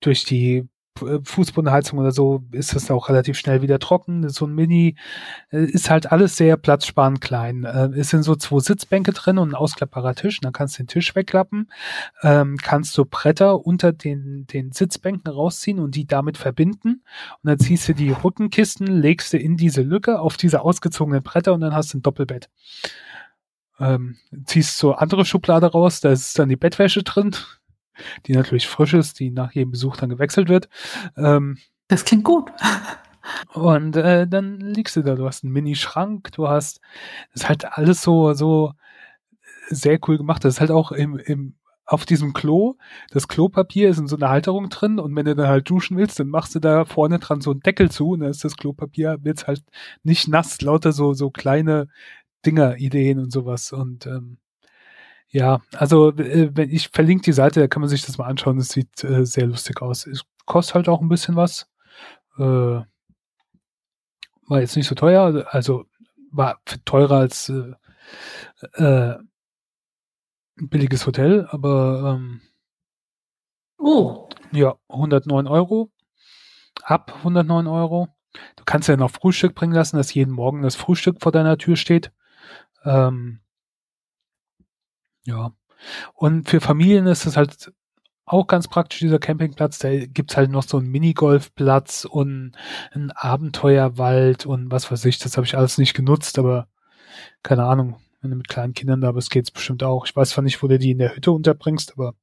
durch 0.00 0.24
die 0.24 0.68
äh, 1.02 1.18
Fußbodenheizung 1.22 1.98
oder 1.98 2.12
so 2.12 2.44
ist 2.52 2.74
es 2.74 2.90
auch 2.90 3.08
relativ 3.08 3.38
schnell 3.38 3.62
wieder 3.62 3.78
trocken. 3.78 4.28
So 4.28 4.46
ein 4.46 4.54
Mini 4.54 4.96
äh, 5.50 5.64
ist 5.64 5.90
halt 5.90 6.12
alles 6.12 6.36
sehr 6.36 6.56
platzsparend 6.56 7.20
klein. 7.20 7.64
Äh, 7.64 7.90
es 7.98 8.10
sind 8.10 8.22
so 8.22 8.36
zwei 8.36 8.60
Sitzbänke 8.60 9.12
drin 9.12 9.38
und 9.38 9.50
ein 9.50 9.54
ausklappbarer 9.54 10.14
Tisch. 10.14 10.40
Dann 10.40 10.52
kannst 10.52 10.78
du 10.78 10.82
den 10.82 10.88
Tisch 10.88 11.14
wegklappen, 11.14 11.70
ähm, 12.22 12.56
kannst 12.58 12.96
du 12.98 13.04
Bretter 13.04 13.64
unter 13.64 13.92
den, 13.92 14.46
den 14.46 14.72
Sitzbänken 14.72 15.30
rausziehen 15.30 15.78
und 15.78 15.94
die 15.94 16.06
damit 16.06 16.38
verbinden. 16.38 17.02
Und 17.42 17.50
dann 17.50 17.58
ziehst 17.58 17.88
du 17.88 17.94
die 17.94 18.10
Rückenkisten, 18.10 18.86
legst 18.86 19.32
du 19.32 19.38
in 19.38 19.56
diese 19.56 19.82
Lücke 19.82 20.20
auf 20.20 20.36
diese 20.36 20.62
ausgezogenen 20.62 21.22
Bretter 21.22 21.54
und 21.54 21.60
dann 21.60 21.74
hast 21.74 21.92
du 21.92 21.98
ein 21.98 22.02
Doppelbett 22.02 22.48
ähm, 23.78 24.16
ziehst 24.44 24.78
so 24.78 24.94
andere 24.94 25.24
Schublade 25.24 25.66
raus, 25.66 26.00
da 26.00 26.10
ist 26.10 26.38
dann 26.38 26.48
die 26.48 26.56
Bettwäsche 26.56 27.02
drin, 27.02 27.34
die 28.26 28.32
natürlich 28.32 28.68
frisch 28.68 28.94
ist, 28.94 29.20
die 29.20 29.30
nach 29.30 29.52
jedem 29.52 29.70
Besuch 29.70 29.96
dann 29.96 30.10
gewechselt 30.10 30.48
wird. 30.48 30.68
Ähm, 31.16 31.58
das 31.88 32.04
klingt 32.04 32.24
gut. 32.24 32.50
Und 33.52 33.96
äh, 33.96 34.26
dann 34.26 34.60
liegst 34.60 34.96
du 34.96 35.02
da, 35.02 35.14
du 35.14 35.26
hast 35.26 35.44
einen 35.44 35.52
Mini-Schrank, 35.52 36.30
du 36.32 36.48
hast, 36.48 36.80
das 37.32 37.42
ist 37.42 37.48
halt 37.48 37.64
alles 37.76 38.02
so, 38.02 38.32
so 38.34 38.72
sehr 39.68 39.98
cool 40.06 40.16
gemacht. 40.16 40.44
Das 40.44 40.54
ist 40.54 40.60
halt 40.60 40.70
auch 40.70 40.92
im, 40.92 41.18
im, 41.18 41.56
auf 41.84 42.04
diesem 42.04 42.32
Klo, 42.32 42.76
das 43.10 43.28
Klopapier 43.28 43.88
ist 43.88 43.98
in 43.98 44.08
so 44.08 44.16
einer 44.16 44.28
Halterung 44.28 44.68
drin 44.68 44.98
und 44.98 45.14
wenn 45.14 45.24
du 45.24 45.36
dann 45.36 45.48
halt 45.48 45.70
duschen 45.70 45.96
willst, 45.96 46.18
dann 46.18 46.28
machst 46.28 46.54
du 46.54 46.58
da 46.58 46.84
vorne 46.84 47.20
dran 47.20 47.40
so 47.40 47.52
einen 47.52 47.60
Deckel 47.60 47.90
zu 47.90 48.10
und 48.10 48.20
dann 48.20 48.30
ist 48.30 48.44
das 48.44 48.56
Klopapier, 48.56 49.18
wird's 49.22 49.46
halt 49.46 49.62
nicht 50.02 50.26
nass, 50.26 50.60
lauter 50.60 50.90
so, 50.90 51.12
so 51.12 51.30
kleine 51.30 51.88
Dinger, 52.46 52.76
Ideen 52.78 53.18
und 53.18 53.32
sowas. 53.32 53.72
Und 53.72 54.06
ähm, 54.06 54.38
ja, 55.28 55.60
also 55.74 56.12
äh, 56.12 56.50
wenn 56.54 56.70
ich 56.70 56.88
verlinke 56.88 57.24
die 57.24 57.32
Seite, 57.32 57.60
da 57.60 57.66
kann 57.68 57.80
man 57.80 57.88
sich 57.88 58.06
das 58.06 58.18
mal 58.18 58.26
anschauen. 58.26 58.58
Es 58.58 58.68
sieht 58.70 59.04
äh, 59.04 59.26
sehr 59.26 59.46
lustig 59.46 59.82
aus. 59.82 60.06
Es 60.06 60.22
kostet 60.46 60.76
halt 60.76 60.88
auch 60.88 61.00
ein 61.00 61.08
bisschen 61.08 61.36
was. 61.36 61.68
Äh, 62.38 62.80
war 64.48 64.60
jetzt 64.60 64.76
nicht 64.76 64.86
so 64.86 64.94
teuer, 64.94 65.46
also 65.50 65.86
war 66.30 66.60
teurer 66.84 67.16
als 67.16 67.48
äh, 67.48 67.72
äh, 68.74 69.16
ein 70.58 70.68
billiges 70.68 71.06
Hotel, 71.06 71.46
aber 71.50 72.16
ähm, 72.16 72.40
oh. 73.78 74.28
ja, 74.52 74.76
109 74.88 75.46
Euro. 75.46 75.90
Ab 76.82 77.12
109 77.18 77.66
Euro. 77.66 78.08
Du 78.56 78.64
kannst 78.64 78.88
ja 78.88 78.96
noch 78.96 79.10
Frühstück 79.10 79.54
bringen 79.54 79.72
lassen, 79.72 79.96
dass 79.96 80.14
jeden 80.14 80.32
Morgen 80.32 80.62
das 80.62 80.76
Frühstück 80.76 81.20
vor 81.20 81.32
deiner 81.32 81.58
Tür 81.58 81.76
steht. 81.76 82.12
Ähm, 82.86 83.40
ja. 85.24 85.52
Und 86.14 86.48
für 86.48 86.60
Familien 86.60 87.06
ist 87.06 87.26
es 87.26 87.36
halt 87.36 87.72
auch 88.24 88.46
ganz 88.46 88.68
praktisch, 88.68 89.00
dieser 89.00 89.18
Campingplatz. 89.18 89.78
Da 89.78 89.94
gibt's 90.06 90.36
halt 90.36 90.50
noch 90.50 90.64
so 90.64 90.78
einen 90.78 90.90
Minigolfplatz 90.90 92.04
und 92.04 92.52
einen 92.92 93.12
Abenteuerwald 93.12 94.46
und 94.46 94.70
was 94.70 94.90
weiß 94.90 95.04
ich. 95.04 95.18
Das 95.18 95.36
habe 95.36 95.46
ich 95.46 95.56
alles 95.56 95.78
nicht 95.78 95.94
genutzt, 95.94 96.38
aber 96.38 96.68
keine 97.42 97.64
Ahnung. 97.64 98.00
Wenn 98.20 98.30
du 98.30 98.36
mit 98.36 98.48
kleinen 98.48 98.74
Kindern 98.74 99.00
da 99.00 99.12
bist, 99.12 99.30
geht's 99.30 99.50
bestimmt 99.50 99.82
auch. 99.84 100.06
Ich 100.06 100.16
weiß 100.16 100.30
zwar 100.30 100.42
nicht, 100.42 100.62
wo 100.62 100.68
du 100.68 100.78
die 100.78 100.90
in 100.90 100.98
der 100.98 101.14
Hütte 101.14 101.30
unterbringst, 101.30 101.92
aber 101.92 102.14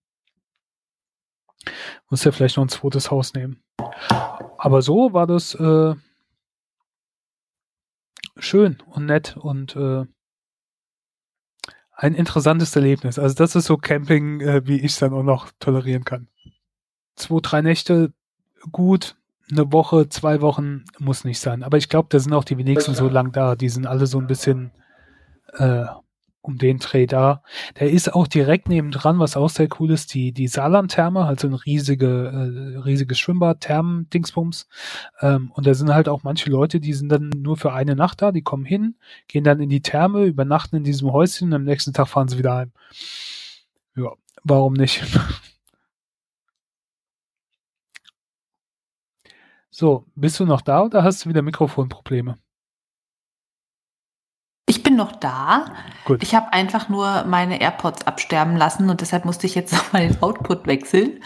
muss 2.10 2.24
ja 2.24 2.32
vielleicht 2.32 2.58
noch 2.58 2.66
ein 2.66 2.70
zweites 2.70 3.10
Haus 3.12 3.34
nehmen. 3.34 3.64
Aber 4.58 4.82
so 4.82 5.14
war 5.14 5.28
das 5.28 5.56
äh, 5.56 5.96
schön 8.38 8.82
und 8.88 9.06
nett 9.06 9.38
und 9.38 9.76
äh, 9.76 10.06
ein 12.04 12.16
interessantes 12.16 12.76
Erlebnis. 12.76 13.18
Also 13.18 13.34
das 13.34 13.56
ist 13.56 13.66
so 13.66 13.78
Camping, 13.78 14.42
äh, 14.42 14.68
wie 14.68 14.76
ich 14.76 14.92
es 14.92 15.00
dann 15.00 15.14
auch 15.14 15.24
noch 15.24 15.52
tolerieren 15.60 16.04
kann. 16.04 16.28
Zwei, 17.16 17.40
drei 17.42 17.62
Nächte 17.62 18.12
gut, 18.74 19.16
eine 19.50 19.72
Woche, 19.72 20.10
zwei 20.10 20.42
Wochen 20.42 20.84
muss 21.00 21.24
nicht 21.24 21.40
sein. 21.40 21.64
Aber 21.64 21.78
ich 21.78 21.88
glaube, 21.88 22.10
da 22.12 22.20
sind 22.20 22.34
auch 22.34 22.44
die 22.44 22.58
wenigsten 22.58 22.94
so 22.94 23.08
lang 23.08 23.32
da. 23.32 23.56
Die 23.56 23.70
sind 23.70 23.88
alle 23.88 24.06
so 24.06 24.20
ein 24.20 24.28
bisschen 24.28 24.72
äh, 25.54 25.86
um 26.44 26.58
den 26.58 26.78
Dreh 26.78 27.08
da. 27.08 27.42
Der 27.80 27.90
ist 27.90 28.14
auch 28.14 28.28
direkt 28.28 28.70
nebendran, 28.70 29.18
was 29.20 29.38
auch 29.38 29.50
sehr 29.50 29.70
cool 29.80 29.92
ist, 29.92 30.14
die, 30.14 30.34
die 30.34 30.48
Saarland-Therme, 30.48 31.26
halt 31.26 31.40
so 31.40 31.48
ein 31.48 31.54
riesige, 31.54 32.06
äh, 32.08 32.78
riesiges 32.80 33.18
Schwimmbad, 33.20 33.62
Thermen-Dingsbums. 33.62 34.68
Ähm, 35.22 35.52
und 35.54 35.66
da 35.66 35.74
sind 35.74 35.94
halt 35.94 36.10
auch 36.10 36.24
manche 36.24 36.50
Leute, 36.50 36.80
die 36.80 36.94
sind 36.94 37.10
dann 37.10 37.30
nur 37.30 37.58
für 37.58 37.74
eine 37.74 37.96
Nacht 37.96 38.22
da, 38.22 38.32
die 38.32 38.42
kommen 38.44 38.66
hin, 38.66 38.96
gehen 39.28 39.44
dann 39.44 39.62
in 39.62 39.70
die 39.70 39.82
Therme, 39.82 40.26
übernachten 40.26 40.76
in 40.76 40.84
diesem 40.84 41.12
Häuschen 41.12 41.48
und 41.48 41.54
am 41.54 41.64
nächsten 41.64 41.94
Tag 41.94 42.08
fahren 42.10 42.28
sie 42.28 42.38
wieder 42.38 42.56
heim. 42.56 42.72
Ja, 43.96 44.12
warum 44.44 44.74
nicht? 44.74 45.04
So, 49.76 50.06
bist 50.14 50.40
du 50.40 50.46
noch 50.46 50.62
da 50.62 50.84
oder 50.84 51.04
hast 51.04 51.26
du 51.26 51.30
wieder 51.30 51.42
Mikrofonprobleme? 51.42 52.38
Ich 54.74 54.82
bin 54.82 54.96
noch 54.96 55.12
da. 55.12 55.66
Gut. 56.04 56.24
Ich 56.24 56.34
habe 56.34 56.52
einfach 56.52 56.90
nur 56.90 57.26
meine 57.26 57.62
AirPods 57.62 58.08
absterben 58.08 58.58
lassen 58.58 58.90
und 58.90 59.02
deshalb 59.02 59.24
musste 59.24 59.46
ich 59.46 59.54
jetzt 59.54 59.72
nochmal 59.78 60.08
den 60.08 60.20
Output 60.24 60.66
wechseln. 60.66 61.24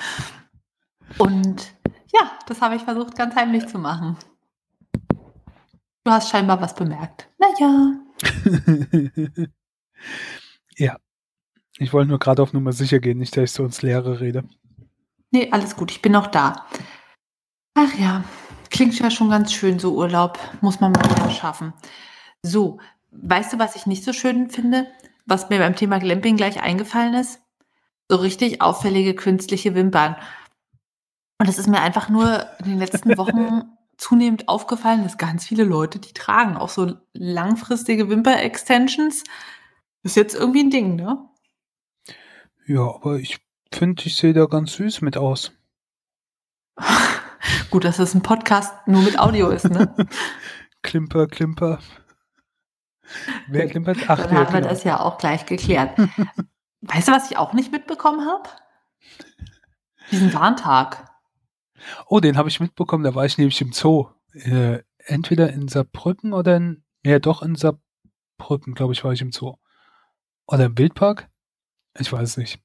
Und 1.18 1.74
ja, 2.14 2.30
das 2.46 2.60
habe 2.60 2.76
ich 2.76 2.82
versucht 2.82 3.16
ganz 3.16 3.38
heimlich 3.38 3.66
zu 3.68 3.80
machen. 3.80 4.18
Du 6.04 6.12
hast 6.12 6.30
scheinbar 6.30 6.60
was 6.60 6.76
bemerkt. 6.76 7.30
Naja. 7.38 7.94
ja. 10.76 10.98
Ich 11.78 11.94
wollte 11.94 12.10
nur 12.10 12.20
gerade 12.20 12.42
auf 12.42 12.52
Nummer 12.52 12.74
sicher 12.74 13.00
gehen, 13.00 13.18
nicht, 13.18 13.38
dass 13.38 13.46
ich 13.46 13.52
so 13.52 13.64
ins 13.64 13.82
Leere 13.82 14.20
rede. 14.20 14.44
Nee, 15.32 15.52
alles 15.52 15.78
gut, 15.78 15.92
ich 15.92 16.02
bin 16.02 16.12
noch 16.12 16.28
da. 16.28 16.66
Ach 17.76 17.94
ja, 17.98 18.26
klingt 18.72 19.00
ja 19.00 19.10
schon 19.10 19.30
ganz 19.30 19.54
schön, 19.54 19.80
so 19.80 19.96
Urlaub. 19.96 20.38
Muss 20.60 20.82
man 20.82 20.92
mal 20.92 21.10
wieder 21.10 21.30
schaffen. 21.30 21.74
So, 22.42 22.80
weißt 23.12 23.54
du, 23.54 23.60
was 23.60 23.76
ich 23.76 23.86
nicht 23.86 24.04
so 24.04 24.14
schön 24.14 24.50
finde? 24.50 24.88
Was 25.26 25.50
mir 25.50 25.60
beim 25.60 25.76
Thema 25.76 26.00
Glamping 26.00 26.38
gleich 26.38 26.62
eingefallen 26.62 27.14
ist? 27.14 27.42
So 28.10 28.18
richtig 28.18 28.62
auffällige 28.62 29.14
künstliche 29.14 29.76
Wimpern. 29.76 30.16
Und 31.40 31.50
es 31.50 31.60
ist 31.60 31.68
mir 31.68 31.82
einfach 31.82 32.10
nur 32.10 32.46
in 32.60 32.72
den 32.72 32.80
letzten 32.80 33.18
Wochen 33.18 33.64
zunehmend 33.98 34.48
aufgefallen, 34.48 35.04
dass 35.04 35.18
ganz 35.18 35.46
viele 35.46 35.64
Leute 35.64 36.00
die 36.00 36.14
tragen. 36.14 36.58
Auch 36.58 36.70
so 36.70 36.96
langfristige 37.14 38.10
Wimper-Extensions. 38.10 39.24
Ist 40.04 40.16
jetzt 40.16 40.36
irgendwie 40.36 40.64
ein 40.64 40.70
Ding, 40.70 40.96
ne? 40.96 41.28
Ja, 42.66 42.82
aber 42.82 43.18
ich 43.18 43.40
finde, 43.74 44.04
ich 44.06 44.16
sehe 44.16 44.34
da 44.34 44.46
ganz 44.46 44.74
süß 44.74 45.02
mit 45.02 45.18
aus. 45.18 45.52
Gut, 47.70 47.84
dass 47.84 48.00
es 48.00 48.14
ein 48.14 48.22
Podcast 48.22 48.74
nur 48.88 49.02
mit 49.02 49.20
Audio 49.20 49.50
ist, 49.50 49.70
ne? 49.70 49.94
klimper, 50.82 51.28
klimper. 51.28 51.80
Wer 53.48 53.68
klimpert? 53.68 53.98
Ach, 54.08 54.18
Dann 54.18 54.38
haben 54.38 54.54
wir 54.54 54.62
das 54.62 54.84
ja 54.84 55.00
auch 55.00 55.18
gleich 55.18 55.46
geklärt. 55.46 55.98
weißt 56.82 57.08
du, 57.08 57.12
was 57.12 57.32
ich 57.32 57.38
auch 57.38 57.54
nicht 57.54 57.72
mitbekommen 57.72 58.28
habe? 58.28 58.50
Diesen 60.12 60.34
Warntag. 60.34 61.12
Oh, 62.08 62.20
den 62.20 62.38
habe 62.38 62.50
ich 62.50 62.60
mitbekommen, 62.60 63.04
da 63.04 63.16
war 63.16 63.26
ich 63.26 63.38
nämlich 63.38 63.62
im 63.62 63.74
Zoo. 63.74 64.08
Äh, 64.34 64.80
entweder 64.98 65.52
in 65.52 65.68
Saarbrücken 65.68 66.34
oder 66.34 66.58
in, 66.58 66.84
ja 67.04 67.20
doch 67.20 67.42
in 67.42 67.56
Saarbrücken, 67.56 68.74
glaube 68.74 68.94
ich, 68.94 69.04
war 69.04 69.14
ich 69.14 69.22
im 69.22 69.32
Zoo. 69.32 69.56
Oder 70.48 70.66
im 70.66 70.78
Wildpark? 70.78 71.30
Ich 72.00 72.12
weiß 72.12 72.38
nicht. 72.38 72.60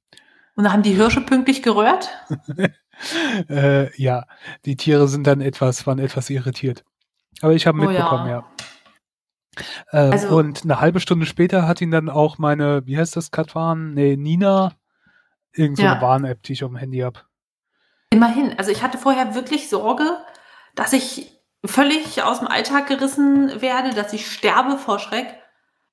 Und 0.54 0.64
da 0.64 0.72
haben 0.72 0.82
die 0.82 0.94
Hirsche 0.94 1.22
pünktlich 1.22 1.62
gerührt? 1.62 2.10
äh, 3.48 4.00
ja, 4.00 4.26
die 4.64 4.76
Tiere 4.76 5.08
sind 5.08 5.26
dann 5.26 5.40
etwas, 5.40 5.86
waren 5.86 5.98
etwas 5.98 6.28
irritiert. 6.30 6.84
Aber 7.40 7.54
ich 7.54 7.66
habe 7.66 7.78
oh, 7.80 7.86
mitbekommen, 7.86 8.28
ja. 8.28 8.40
ja. 8.40 8.51
Äh, 9.90 9.98
also, 9.98 10.36
und 10.36 10.64
eine 10.64 10.80
halbe 10.80 11.00
Stunde 11.00 11.26
später 11.26 11.66
hat 11.66 11.80
ihn 11.80 11.90
dann 11.90 12.08
auch 12.08 12.38
meine, 12.38 12.86
wie 12.86 12.98
heißt 12.98 13.16
das, 13.16 13.30
Katwan? 13.30 13.94
Nee, 13.94 14.16
Nina, 14.16 14.72
irgend 15.52 15.78
so 15.78 15.84
ja. 15.84 15.92
eine 15.92 16.02
Warn-App, 16.02 16.42
die 16.42 16.54
ich 16.54 16.64
auf 16.64 16.70
dem 16.70 16.76
Handy 16.76 16.98
habe. 16.98 17.20
Immerhin. 18.10 18.58
Also 18.58 18.70
ich 18.70 18.82
hatte 18.82 18.98
vorher 18.98 19.34
wirklich 19.34 19.68
Sorge, 19.68 20.18
dass 20.74 20.92
ich 20.92 21.40
völlig 21.64 22.22
aus 22.22 22.40
dem 22.40 22.48
Alltag 22.48 22.88
gerissen 22.88 23.60
werde, 23.60 23.94
dass 23.94 24.12
ich 24.12 24.30
sterbe 24.30 24.76
vor 24.76 24.98
Schreck. 24.98 25.38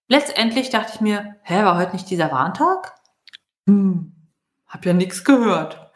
Letztendlich 0.08 0.70
dachte 0.70 0.94
ich 0.96 1.02
mir, 1.02 1.36
hä, 1.44 1.64
war 1.64 1.78
heute 1.78 1.94
nicht 1.94 2.10
dieser 2.10 2.32
Warntag? 2.32 2.96
Hm, 3.68 4.16
hab 4.68 4.86
ja 4.86 4.94
nichts 4.94 5.24
gehört. 5.24 5.89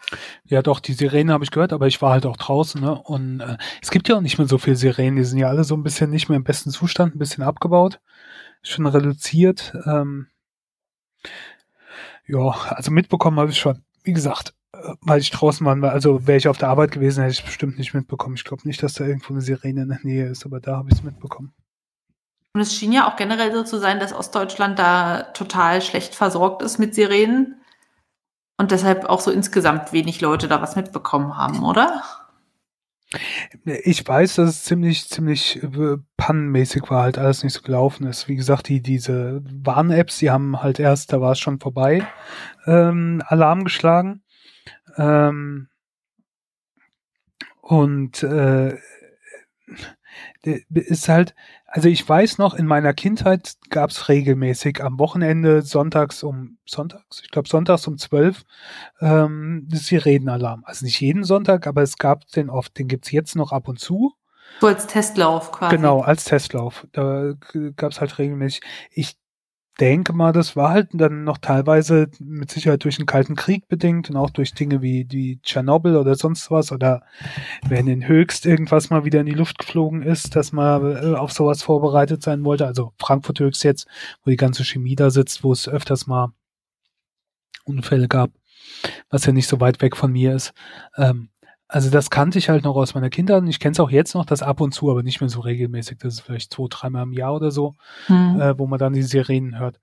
Ja, 0.45 0.61
doch, 0.61 0.79
die 0.79 0.93
Sirene 0.93 1.33
habe 1.33 1.43
ich 1.43 1.51
gehört, 1.51 1.73
aber 1.73 1.87
ich 1.87 2.01
war 2.01 2.11
halt 2.11 2.25
auch 2.25 2.37
draußen, 2.37 2.81
ne? 2.81 2.95
Und 2.95 3.39
äh, 3.39 3.57
es 3.81 3.91
gibt 3.91 4.09
ja 4.09 4.17
auch 4.17 4.21
nicht 4.21 4.37
mehr 4.37 4.47
so 4.47 4.57
viele 4.57 4.75
Sirenen, 4.75 5.15
die 5.15 5.23
sind 5.23 5.39
ja 5.39 5.47
alle 5.47 5.63
so 5.63 5.75
ein 5.75 5.83
bisschen 5.83 6.09
nicht 6.09 6.29
mehr 6.29 6.37
im 6.37 6.43
besten 6.43 6.71
Zustand, 6.71 7.15
ein 7.15 7.19
bisschen 7.19 7.43
abgebaut, 7.43 7.99
schon 8.61 8.85
reduziert. 8.85 9.73
Ähm, 9.85 10.27
ja, 12.27 12.49
also 12.69 12.91
mitbekommen 12.91 13.39
habe 13.39 13.51
ich 13.51 13.59
schon. 13.59 13.83
Wie 14.03 14.13
gesagt, 14.13 14.53
äh, 14.73 14.93
weil 15.01 15.19
ich 15.19 15.31
draußen 15.31 15.65
war, 15.65 15.91
also 15.91 16.27
wäre 16.27 16.37
ich 16.37 16.47
auf 16.47 16.57
der 16.57 16.69
Arbeit 16.69 16.91
gewesen, 16.91 17.21
hätte 17.21 17.33
ich 17.33 17.39
es 17.39 17.45
bestimmt 17.45 17.77
nicht 17.77 17.93
mitbekommen. 17.93 18.35
Ich 18.35 18.43
glaube 18.43 18.67
nicht, 18.67 18.83
dass 18.83 18.93
da 18.93 19.05
irgendwo 19.05 19.33
eine 19.33 19.41
Sirene 19.41 19.83
in 19.83 19.89
der 19.89 19.99
Nähe 20.03 20.27
ist, 20.27 20.45
aber 20.45 20.59
da 20.59 20.77
habe 20.77 20.89
ich 20.89 20.95
es 20.95 21.03
mitbekommen. 21.03 21.53
Und 22.53 22.61
es 22.61 22.75
schien 22.75 22.91
ja 22.91 23.09
auch 23.11 23.15
generell 23.15 23.51
so 23.51 23.63
zu 23.63 23.79
sein, 23.79 23.99
dass 23.99 24.13
Ostdeutschland 24.13 24.77
da 24.77 25.23
total 25.33 25.81
schlecht 25.81 26.13
versorgt 26.13 26.61
ist 26.61 26.77
mit 26.77 26.93
Sirenen 26.93 27.55
und 28.63 28.71
deshalb 28.71 29.05
auch 29.05 29.19
so 29.19 29.29
insgesamt 29.29 29.91
wenig 29.91 30.21
Leute 30.21 30.47
da 30.47 30.61
was 30.61 30.77
mitbekommen 30.77 31.37
haben, 31.37 31.63
oder? 31.63 32.01
Ich 33.65 34.07
weiß, 34.07 34.35
dass 34.35 34.49
es 34.49 34.63
ziemlich, 34.63 35.09
ziemlich 35.09 35.61
äh, 35.61 35.97
pannenmäßig 36.15 36.89
war, 36.89 37.03
halt 37.03 37.17
alles 37.17 37.43
nicht 37.43 37.53
so 37.53 37.61
gelaufen 37.61 38.07
ist. 38.07 38.29
Wie 38.29 38.37
gesagt, 38.37 38.69
die, 38.69 38.81
diese 38.81 39.43
Warn-Apps, 39.43 40.17
die 40.19 40.31
haben 40.31 40.63
halt 40.63 40.79
erst, 40.79 41.11
da 41.11 41.19
war 41.19 41.33
es 41.33 41.39
schon 41.39 41.59
vorbei, 41.59 42.07
ähm, 42.65 43.21
Alarm 43.27 43.65
geschlagen. 43.65 44.23
Ähm, 44.95 45.67
und 47.61 48.23
äh, 48.23 48.77
ist 50.41 51.09
halt, 51.09 51.35
also 51.75 51.89
ich 51.89 52.07
weiß 52.07 52.37
noch, 52.37 52.53
in 52.53 52.67
meiner 52.67 52.93
Kindheit 52.93 53.53
gab 53.71 53.89
es 53.89 54.07
regelmäßig 54.07 54.83
am 54.83 54.99
Wochenende 54.99 55.63
sonntags 55.63 56.21
um 56.21 56.59
sonntags, 56.67 57.21
ich 57.23 57.31
glaube 57.31 57.49
sonntags 57.49 57.87
um 57.87 57.97
zwölf, 57.97 58.43
ähm, 59.01 59.67
Sirenenalarm. 59.71 60.61
Also 60.65 60.85
nicht 60.85 61.01
jeden 61.01 61.23
Sonntag, 61.23 61.65
aber 61.65 61.81
es 61.81 61.97
gab 61.97 62.27
den 62.27 62.51
oft, 62.51 62.77
den 62.77 62.87
gibt's 62.87 63.09
jetzt 63.11 63.35
noch 63.35 63.51
ab 63.51 63.67
und 63.67 63.79
zu. 63.79 64.13
So 64.61 64.67
als 64.67 64.85
Testlauf 64.85 65.51
quasi. 65.51 65.75
Genau, 65.75 66.01
als 66.01 66.25
Testlauf. 66.25 66.85
Da 66.91 67.33
gab's 67.75 67.99
halt 67.99 68.19
regelmäßig. 68.19 68.61
Ich 68.91 69.17
denke 69.79 70.13
mal, 70.13 70.31
das 70.31 70.55
war 70.55 70.69
halt 70.69 70.89
dann 70.93 71.23
noch 71.23 71.39
teilweise 71.39 72.07
mit 72.19 72.51
Sicherheit 72.51 72.83
durch 72.83 72.97
den 72.97 73.05
Kalten 73.05 73.35
Krieg 73.35 73.67
bedingt 73.67 74.09
und 74.09 74.17
auch 74.17 74.29
durch 74.29 74.53
Dinge 74.53 74.81
wie 74.81 75.05
die 75.05 75.39
Tschernobyl 75.41 75.95
oder 75.95 76.15
sonst 76.15 76.51
was 76.51 76.71
oder 76.71 77.03
wenn 77.67 77.87
in 77.87 78.07
Höchst 78.07 78.45
irgendwas 78.45 78.89
mal 78.89 79.03
wieder 79.03 79.21
in 79.21 79.25
die 79.25 79.33
Luft 79.33 79.57
geflogen 79.57 80.03
ist, 80.03 80.35
dass 80.35 80.51
man 80.51 80.95
äh, 80.95 81.15
auf 81.15 81.31
sowas 81.31 81.63
vorbereitet 81.63 82.21
sein 82.21 82.43
wollte. 82.45 82.67
Also 82.67 82.93
Frankfurt 82.99 83.39
Höchst 83.39 83.63
jetzt, 83.63 83.87
wo 84.23 84.29
die 84.29 84.37
ganze 84.37 84.63
Chemie 84.63 84.95
da 84.95 85.09
sitzt, 85.09 85.43
wo 85.43 85.51
es 85.51 85.67
öfters 85.67 86.05
mal 86.05 86.33
Unfälle 87.65 88.07
gab, 88.07 88.31
was 89.09 89.25
ja 89.25 89.33
nicht 89.33 89.47
so 89.47 89.59
weit 89.59 89.81
weg 89.81 89.97
von 89.97 90.11
mir 90.11 90.35
ist. 90.35 90.53
Ähm, 90.97 91.29
also 91.73 91.89
das 91.89 92.11
kannte 92.11 92.37
ich 92.37 92.49
halt 92.49 92.63
noch 92.65 92.75
aus 92.75 92.93
meiner 92.93 93.09
Kindheit 93.09 93.41
und 93.41 93.47
ich 93.47 93.59
kenne 93.59 93.71
es 93.71 93.79
auch 93.79 93.89
jetzt 93.89 94.13
noch, 94.13 94.25
das 94.25 94.43
ab 94.43 94.61
und 94.61 94.75
zu, 94.75 94.91
aber 94.91 95.01
nicht 95.01 95.21
mehr 95.21 95.29
so 95.29 95.39
regelmäßig. 95.39 95.97
Das 95.97 96.13
ist 96.13 96.19
vielleicht 96.19 96.53
zwei, 96.53 96.67
dreimal 96.69 97.01
im 97.01 97.13
Jahr 97.13 97.33
oder 97.33 97.49
so, 97.49 97.73
mhm. 98.07 98.39
äh, 98.39 98.59
wo 98.59 98.67
man 98.67 98.77
dann 98.77 98.93
die 98.93 99.01
Sirenen 99.01 99.57
hört. 99.57 99.79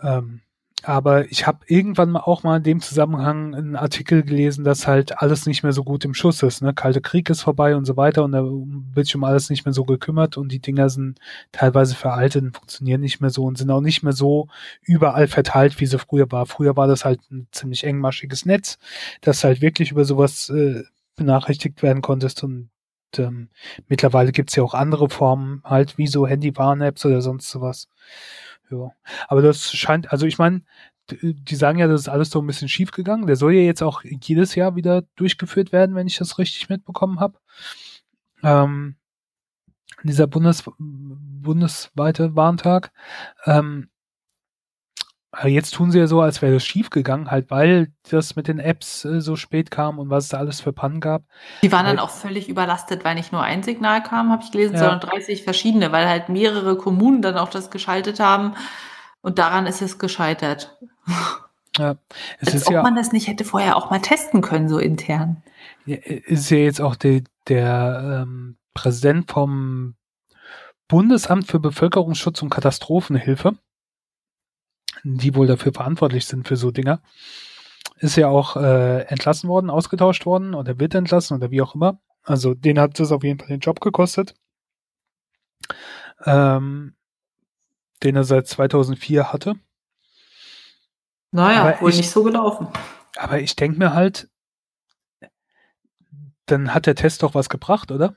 Ähm, 0.00 0.42
aber 0.86 1.30
ich 1.30 1.46
habe 1.46 1.60
irgendwann 1.66 2.10
mal 2.10 2.20
auch 2.20 2.42
mal 2.42 2.58
in 2.58 2.62
dem 2.62 2.80
Zusammenhang 2.80 3.54
einen 3.54 3.76
Artikel 3.76 4.22
gelesen, 4.22 4.64
dass 4.64 4.86
halt 4.86 5.20
alles 5.22 5.46
nicht 5.46 5.62
mehr 5.62 5.72
so 5.72 5.82
gut 5.82 6.04
im 6.04 6.12
Schuss 6.14 6.42
ist. 6.42 6.62
Ne? 6.62 6.74
Kalte 6.74 7.00
Krieg 7.00 7.30
ist 7.30 7.40
vorbei 7.40 7.74
und 7.74 7.86
so 7.86 7.96
weiter 7.96 8.22
und 8.24 8.32
da 8.32 8.42
wird 8.44 9.06
sich 9.06 9.16
um 9.16 9.24
alles 9.24 9.48
nicht 9.48 9.64
mehr 9.64 9.72
so 9.72 9.84
gekümmert 9.84 10.36
und 10.36 10.52
die 10.52 10.60
Dinger 10.60 10.90
sind 10.90 11.18
teilweise 11.52 11.94
veraltet 11.94 12.42
und 12.42 12.56
funktionieren 12.56 13.00
nicht 13.00 13.20
mehr 13.20 13.30
so 13.30 13.44
und 13.44 13.56
sind 13.56 13.70
auch 13.70 13.80
nicht 13.80 14.02
mehr 14.02 14.12
so 14.12 14.48
überall 14.82 15.26
verteilt, 15.26 15.80
wie 15.80 15.86
sie 15.86 15.98
früher 15.98 16.30
war. 16.30 16.44
Früher 16.46 16.76
war 16.76 16.86
das 16.86 17.04
halt 17.04 17.20
ein 17.30 17.48
ziemlich 17.50 17.84
engmaschiges 17.84 18.44
Netz, 18.44 18.78
das 19.22 19.42
halt 19.42 19.62
wirklich 19.62 19.90
über 19.90 20.04
sowas 20.04 20.50
äh, 20.50 20.82
benachrichtigt 21.16 21.82
werden 21.82 22.02
konntest 22.02 22.44
und 22.44 22.68
ähm, 23.18 23.48
mittlerweile 23.88 24.32
gibt's 24.32 24.56
ja 24.56 24.62
auch 24.62 24.74
andere 24.74 25.08
Formen, 25.08 25.62
halt 25.64 25.98
wie 25.98 26.08
so 26.08 26.26
Handy-Warn-Apps 26.26 27.06
oder 27.06 27.22
sonst 27.22 27.50
sowas. 27.50 27.88
Ja. 28.74 28.92
Aber 29.28 29.42
das 29.42 29.72
scheint, 29.72 30.12
also 30.12 30.26
ich 30.26 30.38
meine, 30.38 30.62
die 31.10 31.54
sagen 31.54 31.78
ja, 31.78 31.86
das 31.86 32.02
ist 32.02 32.08
alles 32.08 32.30
so 32.30 32.40
ein 32.40 32.46
bisschen 32.46 32.68
schief 32.68 32.90
gegangen. 32.90 33.26
Der 33.26 33.36
soll 33.36 33.54
ja 33.54 33.62
jetzt 33.62 33.82
auch 33.82 34.02
jedes 34.04 34.54
Jahr 34.54 34.74
wieder 34.74 35.02
durchgeführt 35.16 35.72
werden, 35.72 35.94
wenn 35.94 36.06
ich 36.06 36.16
das 36.16 36.38
richtig 36.38 36.68
mitbekommen 36.68 37.20
habe. 37.20 37.38
Ähm, 38.42 38.96
dieser 40.02 40.26
Bundes, 40.26 40.64
bundesweite 40.78 42.36
Warntag. 42.36 42.92
Ähm, 43.44 43.88
Aber 45.36 45.48
jetzt 45.48 45.74
tun 45.74 45.90
sie 45.90 45.98
ja 45.98 46.06
so, 46.06 46.20
als 46.20 46.42
wäre 46.42 46.54
das 46.54 46.64
schief 46.64 46.90
gegangen, 46.90 47.30
halt 47.30 47.50
weil 47.50 47.92
das 48.08 48.36
mit 48.36 48.46
den 48.46 48.58
Apps 48.58 49.04
äh, 49.04 49.20
so 49.20 49.36
spät 49.36 49.70
kam 49.70 49.98
und 49.98 50.10
was 50.10 50.24
es 50.24 50.30
da 50.30 50.38
alles 50.38 50.60
für 50.60 50.72
Pannen 50.72 51.00
gab. 51.00 51.22
Die 51.62 51.72
waren 51.72 51.86
weil, 51.86 51.96
dann 51.96 52.04
auch 52.04 52.10
völlig 52.10 52.48
überlastet, 52.48 53.04
weil 53.04 53.14
nicht 53.14 53.32
nur 53.32 53.42
ein 53.42 53.62
Signal 53.62 54.02
kam, 54.02 54.30
habe 54.30 54.42
ich 54.44 54.52
gelesen, 54.52 54.74
ja. 54.74 54.80
sondern 54.80 55.00
30 55.00 55.42
verschiedene, 55.42 55.92
weil 55.92 56.08
halt 56.08 56.28
mehrere 56.28 56.76
Kommunen 56.76 57.20
dann 57.20 57.36
auch 57.36 57.48
das 57.48 57.70
geschaltet 57.70 58.20
haben 58.20 58.54
und 59.22 59.38
daran 59.38 59.66
ist 59.66 59.82
es 59.82 59.98
gescheitert. 59.98 60.76
Ja, 61.76 61.96
es 62.38 62.52
Als 62.52 62.54
ist 62.54 62.66
ob 62.68 62.72
ja, 62.72 62.82
man 62.82 62.94
das 62.94 63.10
nicht 63.10 63.26
hätte 63.26 63.44
vorher 63.44 63.76
auch 63.76 63.90
mal 63.90 64.00
testen 64.00 64.42
können, 64.42 64.68
so 64.68 64.78
intern. 64.78 65.42
Ja, 65.86 65.96
ist 65.96 66.48
ja 66.50 66.58
jetzt 66.58 66.80
auch 66.80 66.94
die, 66.94 67.24
der 67.48 68.22
ähm, 68.22 68.58
Präsident 68.74 69.28
vom 69.28 69.96
Bundesamt 70.86 71.48
für 71.48 71.58
Bevölkerungsschutz 71.58 72.42
und 72.42 72.50
Katastrophenhilfe 72.50 73.56
die 75.04 75.34
wohl 75.34 75.46
dafür 75.46 75.72
verantwortlich 75.72 76.26
sind 76.26 76.48
für 76.48 76.56
so 76.56 76.70
Dinger, 76.70 77.00
ist 77.98 78.16
ja 78.16 78.28
auch 78.28 78.56
äh, 78.56 79.02
entlassen 79.02 79.48
worden, 79.48 79.70
ausgetauscht 79.70 80.26
worden 80.26 80.54
oder 80.54 80.80
wird 80.80 80.94
entlassen 80.94 81.36
oder 81.36 81.50
wie 81.50 81.62
auch 81.62 81.74
immer. 81.74 82.00
Also 82.22 82.54
den 82.54 82.80
hat 82.80 82.98
es 82.98 83.12
auf 83.12 83.22
jeden 83.22 83.38
Fall 83.38 83.48
den 83.48 83.60
Job 83.60 83.80
gekostet, 83.80 84.34
ähm, 86.24 86.96
den 88.02 88.16
er 88.16 88.24
seit 88.24 88.48
2004 88.48 89.32
hatte. 89.32 89.54
Naja, 91.30 91.62
aber 91.62 91.80
wohl 91.82 91.90
ich, 91.90 91.98
nicht 91.98 92.10
so 92.10 92.22
gelaufen. 92.22 92.68
Aber 93.16 93.40
ich 93.40 93.56
denke 93.56 93.78
mir 93.78 93.92
halt, 93.92 94.28
dann 96.46 96.72
hat 96.72 96.86
der 96.86 96.94
Test 96.94 97.22
doch 97.22 97.34
was 97.34 97.48
gebracht, 97.48 97.90
oder? 97.90 98.16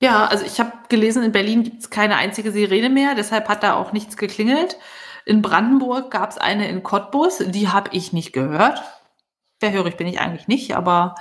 Ja, 0.00 0.26
also 0.26 0.44
ich 0.44 0.58
habe 0.60 0.72
gelesen, 0.88 1.22
in 1.22 1.32
Berlin 1.32 1.62
gibt 1.62 1.80
es 1.80 1.90
keine 1.90 2.16
einzige 2.16 2.52
Sirene 2.52 2.90
mehr, 2.90 3.14
deshalb 3.14 3.48
hat 3.48 3.62
da 3.62 3.74
auch 3.74 3.92
nichts 3.92 4.16
geklingelt. 4.16 4.76
In 5.24 5.42
Brandenburg 5.42 6.10
gab 6.10 6.30
es 6.30 6.38
eine 6.38 6.68
in 6.68 6.82
Cottbus, 6.82 7.38
die 7.38 7.68
habe 7.68 7.90
ich 7.92 8.12
nicht 8.12 8.32
gehört. 8.32 8.82
Verhörig 9.58 9.96
bin 9.96 10.06
ich 10.06 10.20
eigentlich 10.20 10.48
nicht, 10.48 10.76
aber 10.76 11.14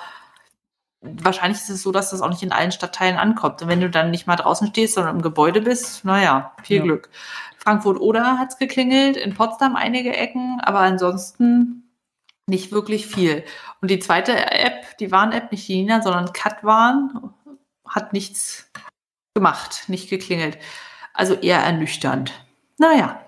wahrscheinlich 1.02 1.60
ist 1.60 1.70
es 1.70 1.84
so, 1.84 1.92
dass 1.92 2.12
das 2.12 2.22
auch 2.22 2.30
nicht 2.30 2.44
in 2.44 2.52
allen 2.52 2.72
Stadtteilen 2.72 3.18
ankommt. 3.18 3.62
Und 3.62 3.68
wenn 3.68 3.82
du 3.82 3.90
dann 3.90 4.12
nicht 4.12 4.28
mal 4.28 4.36
draußen 4.36 4.68
stehst, 4.68 4.96
sondern 4.96 5.18
im 5.18 5.22
Gebäude 5.22 5.62
bist, 5.62 6.06
naja, 6.06 6.54
viel 6.64 6.78
ja. 6.78 6.84
Glück. 6.84 7.10
Frankfurt-Oder 7.58 8.38
hat 8.38 8.50
es 8.50 8.58
geklingelt, 8.58 9.16
in 9.16 9.34
Potsdam 9.34 9.76
einige 9.76 10.16
Ecken, 10.16 10.60
aber 10.62 10.80
ansonsten 10.80 11.90
nicht 12.46 12.72
wirklich 12.72 13.08
viel. 13.08 13.44
Und 13.82 13.90
die 13.90 14.00
zweite 14.00 14.36
App, 14.52 14.98
die 14.98 15.12
Warn-App, 15.12 15.52
nicht 15.52 15.68
die 15.68 15.78
Nina, 15.78 16.02
sondern 16.02 16.34
Katwarn, 16.34 17.34
hat 17.88 18.12
nichts 18.12 18.70
gemacht, 19.34 19.86
nicht 19.88 20.10
geklingelt. 20.10 20.58
Also 21.14 21.36
eher 21.36 21.60
ernüchternd. 21.60 22.34
Naja, 22.78 23.23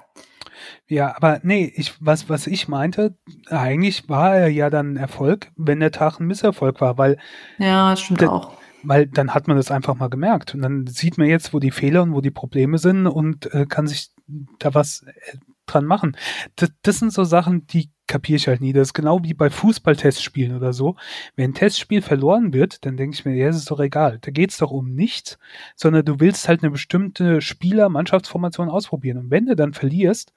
ja, 0.87 1.15
aber 1.15 1.39
nee, 1.43 1.71
ich, 1.75 1.93
was, 1.99 2.29
was 2.29 2.45
ich 2.45 2.67
meinte, 2.67 3.15
eigentlich 3.47 4.07
war 4.07 4.35
er 4.35 4.47
ja 4.49 4.69
dann 4.69 4.97
Erfolg, 4.97 5.51
wenn 5.55 5.79
der 5.79 5.91
Tag 5.91 6.19
ein 6.19 6.27
Misserfolg 6.27 6.79
war, 6.79 6.97
weil. 6.97 7.17
Ja, 7.57 7.95
stimmt 7.95 8.21
der, 8.21 8.31
auch. 8.31 8.53
Weil 8.83 9.07
dann 9.07 9.33
hat 9.33 9.47
man 9.47 9.57
das 9.57 9.71
einfach 9.71 9.95
mal 9.95 10.09
gemerkt. 10.09 10.53
Und 10.53 10.61
dann 10.61 10.85
sieht 10.85 11.17
man 11.17 11.27
jetzt, 11.27 11.53
wo 11.53 11.59
die 11.59 11.71
Fehler 11.71 12.03
und 12.03 12.13
wo 12.13 12.21
die 12.21 12.31
Probleme 12.31 12.77
sind 12.77 13.07
und 13.07 13.51
äh, 13.53 13.65
kann 13.65 13.87
sich 13.87 14.11
da 14.59 14.75
was 14.75 15.03
äh, 15.03 15.37
dran 15.65 15.85
machen. 15.85 16.15
Das, 16.55 16.71
das 16.83 16.99
sind 16.99 17.11
so 17.11 17.23
Sachen, 17.23 17.65
die 17.65 17.89
kapiere 18.05 18.37
ich 18.37 18.47
halt 18.47 18.61
nie. 18.61 18.71
Das 18.71 18.89
ist 18.89 18.93
genau 18.93 19.23
wie 19.23 19.33
bei 19.33 19.49
Fußballtestspielen 19.49 20.55
oder 20.55 20.71
so. 20.71 20.95
Wenn 21.35 21.51
ein 21.51 21.53
Testspiel 21.55 22.03
verloren 22.03 22.53
wird, 22.53 22.85
dann 22.85 22.95
denke 22.95 23.15
ich 23.15 23.25
mir, 23.25 23.35
ja, 23.35 23.47
es 23.47 23.57
ist 23.57 23.71
doch 23.71 23.79
egal. 23.79 24.19
Da 24.21 24.29
geht 24.29 24.51
es 24.51 24.57
doch 24.57 24.69
um 24.69 24.93
nichts, 24.93 25.39
sondern 25.75 26.05
du 26.05 26.19
willst 26.19 26.47
halt 26.47 26.61
eine 26.61 26.69
bestimmte 26.69 27.41
Spieler-Mannschaftsformation 27.41 28.69
ausprobieren. 28.69 29.17
Und 29.17 29.31
wenn 29.31 29.47
du 29.47 29.55
dann 29.55 29.73
verlierst, 29.73 30.31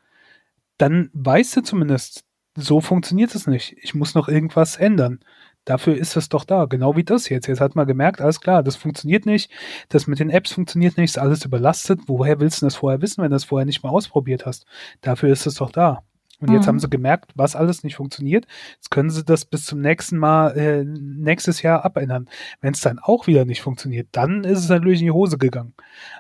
dann 0.79 1.11
weißt 1.12 1.57
du 1.57 1.61
zumindest, 1.62 2.25
so 2.57 2.81
funktioniert 2.81 3.35
es 3.35 3.47
nicht. 3.47 3.77
Ich 3.83 3.95
muss 3.95 4.14
noch 4.14 4.29
irgendwas 4.29 4.77
ändern. 4.77 5.21
Dafür 5.64 5.97
ist 5.97 6.17
es 6.17 6.29
doch 6.29 6.45
da, 6.45 6.64
genau 6.64 6.97
wie 6.97 7.05
das 7.05 7.29
jetzt. 7.29 7.47
Jetzt 7.47 7.61
hat 7.61 7.77
man 7.77 7.87
gemerkt, 7.87 8.21
alles 8.21 8.41
klar, 8.41 8.62
das 8.62 8.77
funktioniert 8.77 9.27
nicht, 9.27 9.51
das 9.91 10.07
mit 10.07 10.19
den 10.19 10.31
Apps 10.31 10.53
funktioniert 10.53 10.97
nicht, 10.97 11.11
ist 11.11 11.19
alles 11.19 11.45
überlastet. 11.45 12.01
Woher 12.07 12.41
willst 12.41 12.62
du 12.62 12.67
das 12.67 12.77
vorher 12.77 13.03
wissen, 13.03 13.23
wenn 13.23 13.31
du 13.31 13.37
das 13.37 13.45
vorher 13.45 13.67
nicht 13.67 13.83
mal 13.83 13.91
ausprobiert 13.91 14.47
hast? 14.47 14.64
Dafür 15.03 15.31
ist 15.31 15.47
es 15.47 15.57
doch 15.57 15.71
da. 15.71 16.05
Und 16.41 16.53
jetzt 16.53 16.62
mhm. 16.62 16.69
haben 16.69 16.79
sie 16.79 16.88
gemerkt, 16.88 17.33
was 17.35 17.57
alles 17.57 17.83
nicht 17.83 17.97
funktioniert. 17.97 18.47
Jetzt 18.77 18.91
können 18.91 19.11
sie 19.11 19.25
das 19.25 19.45
bis 19.45 19.67
zum 19.67 19.81
nächsten 19.81 20.19
Mal, 20.19 20.57
äh, 20.57 20.85
nächstes 20.85 21.62
Jahr 21.62 21.85
abändern. 21.85 22.29
Wenn 22.61 22.75
es 22.75 22.81
dann 22.81 23.01
auch 23.01 23.27
wieder 23.27 23.45
nicht 23.45 23.61
funktioniert, 23.61 24.09
dann 24.12 24.45
ist 24.45 24.61
es 24.61 24.69
natürlich 24.69 25.01
in 25.01 25.07
die 25.07 25.12
Hose 25.12 25.37
gegangen. 25.37 25.75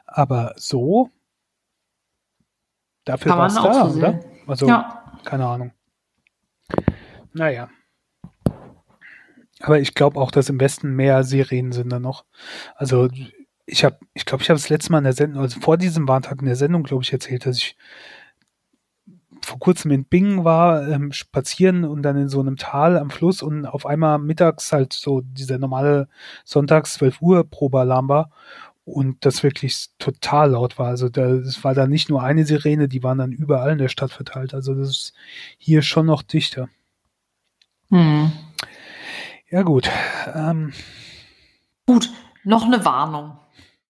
Aber 0.06 0.54
so, 0.56 1.10
dafür 3.04 3.32
war 3.32 3.46
es 3.46 3.54
da, 3.54 3.88
so 3.88 3.98
oder? 3.98 4.20
Also, 4.48 4.66
ja. 4.66 5.04
keine 5.24 5.46
Ahnung. 5.46 5.72
Naja. 7.32 7.68
Aber 9.60 9.80
ich 9.80 9.94
glaube 9.94 10.18
auch, 10.20 10.30
dass 10.30 10.48
im 10.48 10.60
Westen 10.60 10.94
mehr 10.94 11.22
Serien 11.24 11.72
sind 11.72 11.90
da 11.90 11.98
noch. 11.98 12.24
Also 12.76 13.08
ich 13.66 13.84
habe, 13.84 13.98
ich 14.14 14.24
glaube, 14.24 14.42
ich 14.42 14.48
habe 14.48 14.58
das 14.58 14.70
letzte 14.70 14.92
Mal 14.92 14.98
in 14.98 15.04
der 15.04 15.12
Sendung, 15.12 15.42
also 15.42 15.60
vor 15.60 15.76
diesem 15.76 16.08
Warntag 16.08 16.40
in 16.40 16.46
der 16.46 16.56
Sendung, 16.56 16.84
glaube 16.84 17.02
ich, 17.02 17.12
erzählt, 17.12 17.44
dass 17.44 17.58
ich 17.58 17.76
vor 19.44 19.58
kurzem 19.58 19.90
in 19.90 20.04
Bingen 20.04 20.44
war, 20.44 20.88
ähm, 20.88 21.12
spazieren 21.12 21.84
und 21.84 22.02
dann 22.02 22.16
in 22.16 22.28
so 22.28 22.40
einem 22.40 22.56
Tal 22.56 22.98
am 22.98 23.10
Fluss 23.10 23.42
und 23.42 23.66
auf 23.66 23.86
einmal 23.86 24.18
mittags 24.18 24.72
halt 24.72 24.92
so 24.92 25.20
dieser 25.22 25.58
normale 25.58 26.08
Sonntags 26.44 26.94
12 26.94 27.20
Uhr 27.20 27.44
Probealarm 27.44 28.08
war 28.08 28.30
und 28.92 29.24
das 29.24 29.42
wirklich 29.42 29.88
total 29.98 30.52
laut 30.52 30.78
war. 30.78 30.88
Also 30.88 31.08
da, 31.08 31.26
es 31.26 31.62
war 31.64 31.74
da 31.74 31.86
nicht 31.86 32.08
nur 32.08 32.22
eine 32.22 32.44
Sirene, 32.44 32.88
die 32.88 33.02
waren 33.02 33.18
dann 33.18 33.32
überall 33.32 33.72
in 33.72 33.78
der 33.78 33.88
Stadt 33.88 34.12
verteilt. 34.12 34.54
Also 34.54 34.74
das 34.74 34.88
ist 34.88 35.12
hier 35.58 35.82
schon 35.82 36.06
noch 36.06 36.22
dichter. 36.22 36.68
Hm. 37.90 38.32
Ja 39.50 39.62
gut. 39.62 39.90
Ähm. 40.34 40.72
Gut, 41.86 42.10
noch 42.44 42.64
eine 42.64 42.84
Warnung. 42.84 43.38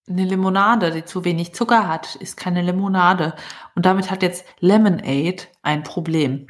Eine 0.08 0.24
Limonade, 0.24 0.90
die 0.90 1.04
zu 1.04 1.24
wenig 1.24 1.52
Zucker 1.52 1.86
hat, 1.86 2.14
ist 2.16 2.36
keine 2.36 2.62
Limonade. 2.62 3.34
Und 3.74 3.84
damit 3.84 4.10
hat 4.10 4.22
jetzt 4.22 4.44
Lemonade 4.60 5.42
ein 5.62 5.82
Problem. 5.82 6.46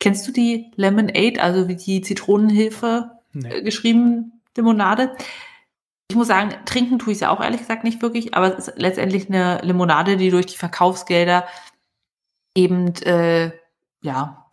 Kennst 0.00 0.26
du 0.26 0.32
die 0.32 0.70
Lemonade, 0.76 1.42
also 1.42 1.68
wie 1.68 1.76
die 1.76 2.00
Zitronenhilfe 2.00 3.10
nee. 3.32 3.48
äh, 3.48 3.62
geschrieben, 3.62 4.40
Limonade? 4.56 5.14
Ich 6.08 6.16
muss 6.16 6.28
sagen, 6.28 6.54
trinken 6.66 6.98
tue 6.98 7.12
ich 7.12 7.16
es 7.16 7.20
ja 7.20 7.30
auch 7.30 7.40
ehrlich 7.40 7.60
gesagt 7.60 7.84
nicht 7.84 8.02
wirklich, 8.02 8.34
aber 8.34 8.56
es 8.56 8.68
ist 8.68 8.78
letztendlich 8.78 9.28
eine 9.28 9.60
Limonade, 9.62 10.16
die 10.16 10.30
durch 10.30 10.46
die 10.46 10.56
Verkaufsgelder 10.56 11.46
eben 12.54 12.94
äh, 13.02 13.52
ja, 14.02 14.46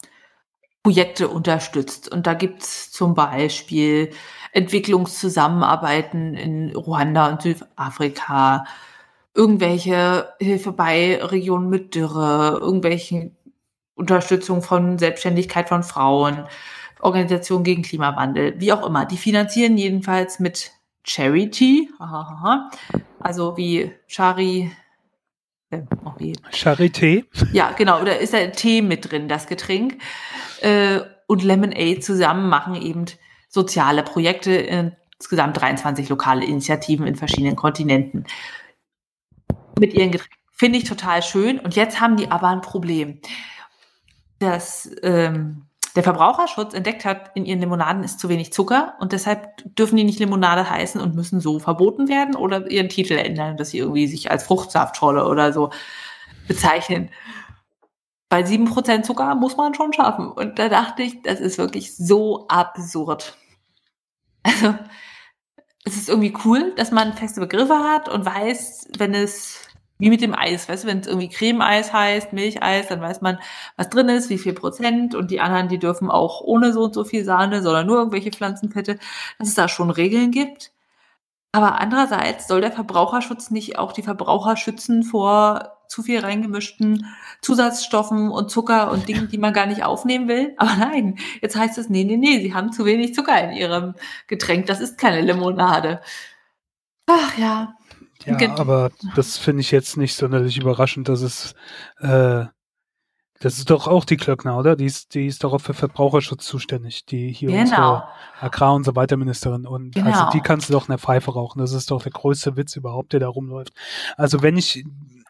Projekte 0.84 1.28
unterstützt. 1.28 2.12
Und 2.12 2.26
da 2.26 2.34
gibt 2.34 2.64
es 2.64 2.92
zum 2.92 3.14
Beispiel 3.14 4.12
Entwicklungszusammenarbeiten 4.54 6.36
in 6.36 6.76
Ruanda 6.76 7.30
und 7.30 7.42
Südafrika, 7.42 8.66
irgendwelche 9.34 10.34
Hilfe 10.40 10.72
bei 10.72 11.24
Regionen 11.24 11.70
mit 11.70 11.96
Dürre, 11.96 12.58
irgendwelche 12.60 13.32
Unterstützung 13.96 14.62
von 14.62 14.98
Selbstständigkeit 14.98 15.70
von 15.70 15.84
Frauen, 15.84 16.46
Organisationen 17.00 17.64
gegen 17.64 17.84
Klimawandel, 17.84 18.60
wie 18.60 18.74
auch 18.74 18.86
immer. 18.86 19.06
Die 19.06 19.18
finanzieren 19.18 19.78
jedenfalls 19.78 20.40
mit 20.40 20.72
Charity, 21.04 21.90
also 23.20 23.58
wie 23.58 23.92
Chari, 24.08 24.72
äh, 25.72 25.82
oh 26.06 26.14
Charité. 26.52 27.26
Ja, 27.54 27.72
genau, 27.72 28.04
da 28.04 28.12
ist 28.12 28.34
der 28.34 28.52
Tee 28.52 28.82
mit 28.82 29.12
drin, 29.12 29.28
das 29.28 29.48
Getränk. 29.48 30.02
Äh, 30.62 31.00
und 31.28 31.44
Lemonade 31.44 32.00
zusammen 32.02 32.50
machen 32.50 32.76
eben 32.76 33.06
soziale 33.48 34.04
Projekte, 34.04 34.52
insgesamt 35.18 35.60
23 35.60 36.10
lokale 36.10 36.46
Initiativen 36.46 37.08
in 37.08 37.16
verschiedenen 37.16 37.56
Kontinenten. 37.56 38.26
Mit 39.80 39.94
ihren 39.94 40.12
Getränken. 40.12 40.38
Finde 40.52 40.78
ich 40.78 40.84
total 40.84 41.24
schön. 41.24 41.60
Und 41.60 41.76
jetzt 41.76 42.00
haben 42.00 42.18
die 42.18 42.30
aber 42.30 42.50
ein 42.50 42.62
Problem. 42.62 43.20
Das 44.40 44.92
ähm, 45.04 45.66
der 45.96 46.04
Verbraucherschutz 46.04 46.74
entdeckt 46.74 47.06
hat, 47.06 47.32
in 47.36 47.46
ihren 47.46 47.60
Limonaden 47.60 48.04
ist 48.04 48.20
zu 48.20 48.30
wenig 48.30 48.54
Zucker 48.54 48.96
und 49.00 49.12
deshalb 49.12 49.64
dürfen 49.76 49.98
die 49.98 50.04
nicht 50.04 50.20
Limonade 50.20 50.70
heißen 50.70 51.02
und 51.02 51.16
müssen 51.16 51.42
so 51.42 51.60
verboten 51.60 52.08
werden 52.08 52.36
oder 52.36 52.70
ihren 52.70 52.90
Titel 52.90 53.14
ändern, 53.14 53.58
dass 53.58 53.72
sie 53.72 53.80
irgendwie 53.80 54.08
sich 54.08 54.32
als 54.32 54.44
Fruchtsaftschorle 54.44 55.28
oder 55.28 55.52
so 55.52 55.72
bezeichnen. 56.48 57.10
Bei 58.30 58.44
sieben 58.44 58.66
Prozent 58.66 59.06
Zucker 59.06 59.36
muss 59.36 59.58
man 59.58 59.74
schon 59.74 59.92
schaffen. 59.92 60.32
Und 60.32 60.58
da 60.58 60.70
dachte 60.70 61.04
ich, 61.04 61.22
das 61.22 61.42
ist 61.42 61.58
wirklich 61.58 61.98
so 61.98 62.48
absurd. 62.48 63.36
Also, 64.44 64.76
es 65.84 65.98
ist 65.98 66.10
irgendwie 66.10 66.34
cool, 66.46 66.74
dass 66.76 66.92
man 66.92 67.14
feste 67.14 67.42
Begriffe 67.42 67.80
hat 67.80 68.08
und 68.08 68.26
weiß, 68.26 68.88
wenn 68.98 69.14
es 69.14 69.68
wie 70.02 70.10
mit 70.10 70.22
dem 70.22 70.34
Eis, 70.36 70.68
weißt 70.68 70.84
du, 70.84 70.88
wenn 70.88 71.00
es 71.00 71.08
irgendwie 71.08 71.30
Cremeeis 71.30 71.94
heißt, 71.94 72.34
Milcheis, 72.34 72.88
dann 72.88 73.02
weiß 73.02 73.22
man, 73.22 73.40
was 73.78 73.90
drin 73.90 74.10
ist, 74.10 74.30
wie 74.32 74.40
viel 74.40 74.54
Prozent 74.54 75.14
und 75.16 75.30
die 75.32 75.40
anderen, 75.40 75.70
die 75.70 75.80
dürfen 75.80 76.10
auch 76.10 76.42
ohne 76.42 76.74
so 76.74 76.84
und 76.86 76.96
so 76.96 77.04
viel 77.04 77.24
Sahne, 77.24 77.62
sondern 77.62 77.86
nur 77.86 77.98
irgendwelche 77.98 78.32
Pflanzenfette, 78.32 78.98
dass 79.38 79.48
es 79.50 79.54
da 79.56 79.68
schon 79.68 79.92
Regeln 79.92 80.32
gibt. 80.32 80.72
Aber 81.54 81.80
andererseits 81.80 82.48
soll 82.48 82.62
der 82.62 82.72
Verbraucherschutz 82.72 83.52
nicht 83.52 83.78
auch 83.78 83.92
die 83.92 84.04
Verbraucher 84.04 84.58
schützen 84.58 85.04
vor 85.04 85.78
zu 85.88 86.02
viel 86.02 86.20
reingemischten 86.22 87.06
Zusatzstoffen 87.42 88.32
und 88.32 88.50
Zucker 88.50 88.92
und 88.92 89.08
Dingen, 89.10 89.28
die 89.28 89.38
man 89.38 89.54
gar 89.54 89.66
nicht 89.68 89.84
aufnehmen 89.84 90.28
will. 90.30 90.54
Aber 90.58 90.76
nein, 90.78 91.20
jetzt 91.42 91.56
heißt 91.56 91.78
es, 91.78 91.90
nee, 91.90 92.06
nee, 92.06 92.18
nee, 92.18 92.40
sie 92.40 92.54
haben 92.54 92.72
zu 92.72 92.86
wenig 92.86 93.14
Zucker 93.14 93.40
in 93.44 93.52
ihrem 93.52 93.96
Getränk. 94.28 94.66
Das 94.68 94.80
ist 94.80 94.98
keine 94.98 95.22
Limonade. 95.22 96.02
Ach 97.08 97.38
ja. 97.38 97.76
Ja, 98.26 98.56
aber 98.58 98.92
das 99.16 99.38
finde 99.38 99.62
ich 99.62 99.72
jetzt 99.72 99.98
nicht 99.98 100.16
sonderlich 100.16 100.58
überraschend, 100.58 101.10
dass 101.10 101.22
es 101.22 101.56
äh, 102.00 102.46
das 103.42 103.58
ist 103.58 103.72
doch 103.72 103.88
auch 103.88 104.06
die 104.06 104.18
Klöckner, 104.18 104.56
oder? 104.56 104.76
Die 104.76 104.86
ist, 104.86 105.16
die 105.16 105.26
ist 105.26 105.44
doch 105.44 105.52
auch 105.52 105.62
für 105.62 105.74
Verbraucherschutz 105.74 106.46
zuständig, 106.46 107.06
die 107.06 107.32
hier 107.32 107.50
genau. 107.50 107.62
unsere 107.64 108.04
Agrar- 108.40 108.76
und 108.76 108.84
so 108.84 108.96
weiter 108.96 109.18
Ministerin. 109.18 109.66
Und 109.66 109.96
genau. 109.96 110.12
also 110.12 110.30
die 110.32 110.42
kannst 110.42 110.70
du 110.70 110.74
doch 110.74 110.88
in 110.88 110.92
der 110.92 111.00
Pfeife 111.00 111.32
rauchen. 111.34 111.58
Das 111.58 111.74
ist 111.74 111.90
doch 111.90 112.04
der 112.04 112.12
größte 112.12 112.56
Witz 112.56 112.76
überhaupt, 112.76 113.14
der 113.14 113.20
da 113.20 113.28
rumläuft. 113.28 113.74
Also 114.16 114.44
wenn 114.44 114.58
ich, 114.58 114.86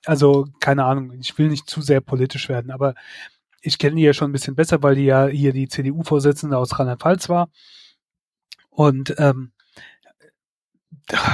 also 0.06 0.46
keine 0.60 0.84
Ahnung, 0.84 1.14
ich 1.22 1.38
will 1.38 1.48
nicht 1.48 1.70
zu 1.70 1.82
sehr 1.82 2.02
politisch 2.02 2.50
werden, 2.50 2.70
aber 2.70 2.96
ich 3.62 3.78
kenne 3.78 3.96
die 3.96 4.02
ja 4.02 4.12
schon 4.12 4.30
ein 4.30 4.34
bisschen 4.34 4.56
besser, 4.56 4.84
weil 4.84 4.96
die 4.96 5.06
ja 5.06 5.28
hier 5.28 5.54
die 5.54 5.70
CDU-Vorsitzende 5.70 6.58
aus 6.58 6.78
Rheinland-Pfalz 6.78 7.30
war. 7.30 7.48
Und 8.70 9.16
ähm, 9.20 9.54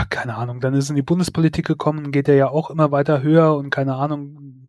keine 0.09 0.35
Ahnung, 0.35 0.59
dann 0.59 0.73
ist 0.73 0.89
in 0.89 0.95
die 0.95 1.01
Bundespolitik 1.01 1.65
gekommen, 1.65 2.11
geht 2.11 2.27
er 2.27 2.35
ja 2.35 2.49
auch 2.49 2.69
immer 2.69 2.91
weiter 2.91 3.21
höher 3.21 3.55
und 3.55 3.69
keine 3.69 3.95
Ahnung, 3.95 4.67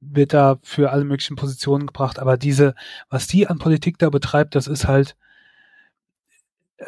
wird 0.00 0.32
da 0.32 0.58
für 0.62 0.90
alle 0.90 1.04
möglichen 1.04 1.36
Positionen 1.36 1.86
gebracht. 1.86 2.18
Aber 2.18 2.36
diese, 2.36 2.74
was 3.08 3.26
die 3.26 3.46
an 3.46 3.58
Politik 3.58 3.98
da 3.98 4.10
betreibt, 4.10 4.54
das 4.54 4.66
ist 4.66 4.86
halt 4.86 5.16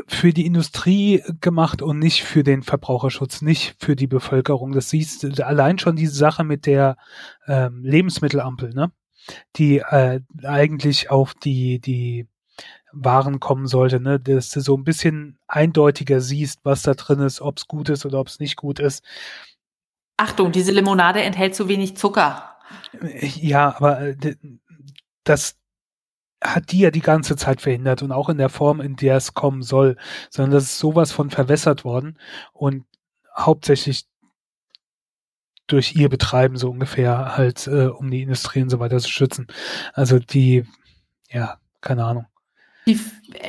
für 0.08 0.32
die 0.32 0.46
Industrie 0.46 1.22
gemacht 1.40 1.82
und 1.82 1.98
nicht 1.98 2.24
für 2.24 2.42
den 2.42 2.62
Verbraucherschutz, 2.62 3.42
nicht 3.42 3.76
für 3.78 3.94
die 3.94 4.06
Bevölkerung. 4.06 4.72
Das 4.72 4.90
siehst 4.90 5.22
du 5.22 5.46
allein 5.46 5.78
schon 5.78 5.96
diese 5.96 6.14
Sache 6.14 6.44
mit 6.44 6.66
der 6.66 6.96
ähm, 7.46 7.84
Lebensmittelampel, 7.84 8.74
ne? 8.74 8.90
Die 9.56 9.78
äh, 9.78 10.20
eigentlich 10.42 11.10
auf 11.10 11.34
die, 11.34 11.80
die 11.80 12.26
Waren 12.96 13.40
kommen 13.40 13.66
sollte, 13.66 14.00
ne? 14.00 14.20
Dass 14.20 14.50
du 14.50 14.60
so 14.60 14.76
ein 14.76 14.84
bisschen 14.84 15.38
eindeutiger 15.46 16.20
siehst, 16.20 16.60
was 16.64 16.82
da 16.82 16.94
drin 16.94 17.20
ist, 17.20 17.40
ob 17.40 17.58
es 17.58 17.66
gut 17.66 17.88
ist 17.88 18.06
oder 18.06 18.20
ob 18.20 18.28
es 18.28 18.40
nicht 18.40 18.56
gut 18.56 18.78
ist. 18.78 19.04
Achtung, 20.16 20.52
diese 20.52 20.72
Limonade 20.72 21.22
enthält 21.22 21.54
zu 21.54 21.68
wenig 21.68 21.96
Zucker. 21.96 22.56
Ja, 23.20 23.76
aber 23.76 24.00
äh, 24.00 24.36
das 25.24 25.56
hat 26.42 26.72
die 26.72 26.80
ja 26.80 26.90
die 26.90 27.00
ganze 27.00 27.36
Zeit 27.36 27.60
verhindert 27.62 28.02
und 28.02 28.12
auch 28.12 28.28
in 28.28 28.38
der 28.38 28.50
Form, 28.50 28.80
in 28.80 28.96
der 28.96 29.16
es 29.16 29.34
kommen 29.34 29.62
soll, 29.62 29.96
sondern 30.30 30.52
das 30.52 30.64
ist 30.64 30.78
sowas 30.78 31.10
von 31.10 31.30
verwässert 31.30 31.84
worden 31.84 32.18
und 32.52 32.84
hauptsächlich 33.36 34.04
durch 35.66 35.96
ihr 35.96 36.10
Betreiben 36.10 36.56
so 36.56 36.70
ungefähr 36.70 37.36
halt, 37.36 37.66
äh, 37.66 37.86
um 37.86 38.10
die 38.10 38.22
Industrie 38.22 38.62
und 38.62 38.68
so 38.68 38.80
weiter 38.80 38.98
zu 38.98 39.10
schützen. 39.10 39.46
Also 39.94 40.18
die, 40.18 40.66
ja, 41.30 41.58
keine 41.80 42.04
Ahnung. 42.04 42.26
Die 42.86 43.00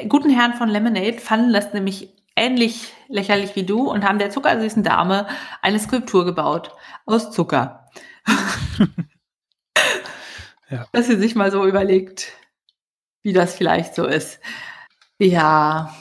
guten 0.08 0.30
Herren 0.30 0.54
von 0.54 0.70
Lemonade 0.70 1.20
fanden 1.20 1.52
das 1.52 1.74
nämlich 1.74 2.10
ähnlich 2.36 2.94
lächerlich 3.08 3.56
wie 3.56 3.66
du 3.66 3.90
und 3.90 4.04
haben 4.04 4.20
der 4.20 4.30
zuckersüßen 4.30 4.84
Dame 4.84 5.28
eine 5.62 5.80
Skulptur 5.80 6.26
gebaut 6.26 6.76
aus 7.06 7.32
Zucker. 7.32 7.90
ja. 10.70 10.86
Dass 10.92 11.08
sie 11.08 11.18
sich 11.18 11.36
mal 11.36 11.52
so 11.52 11.66
überlegt, 11.66 12.34
wie 13.24 13.34
das 13.34 13.56
vielleicht 13.56 13.96
so 13.96 14.06
ist. 14.06 14.40
Ja. 15.18 15.96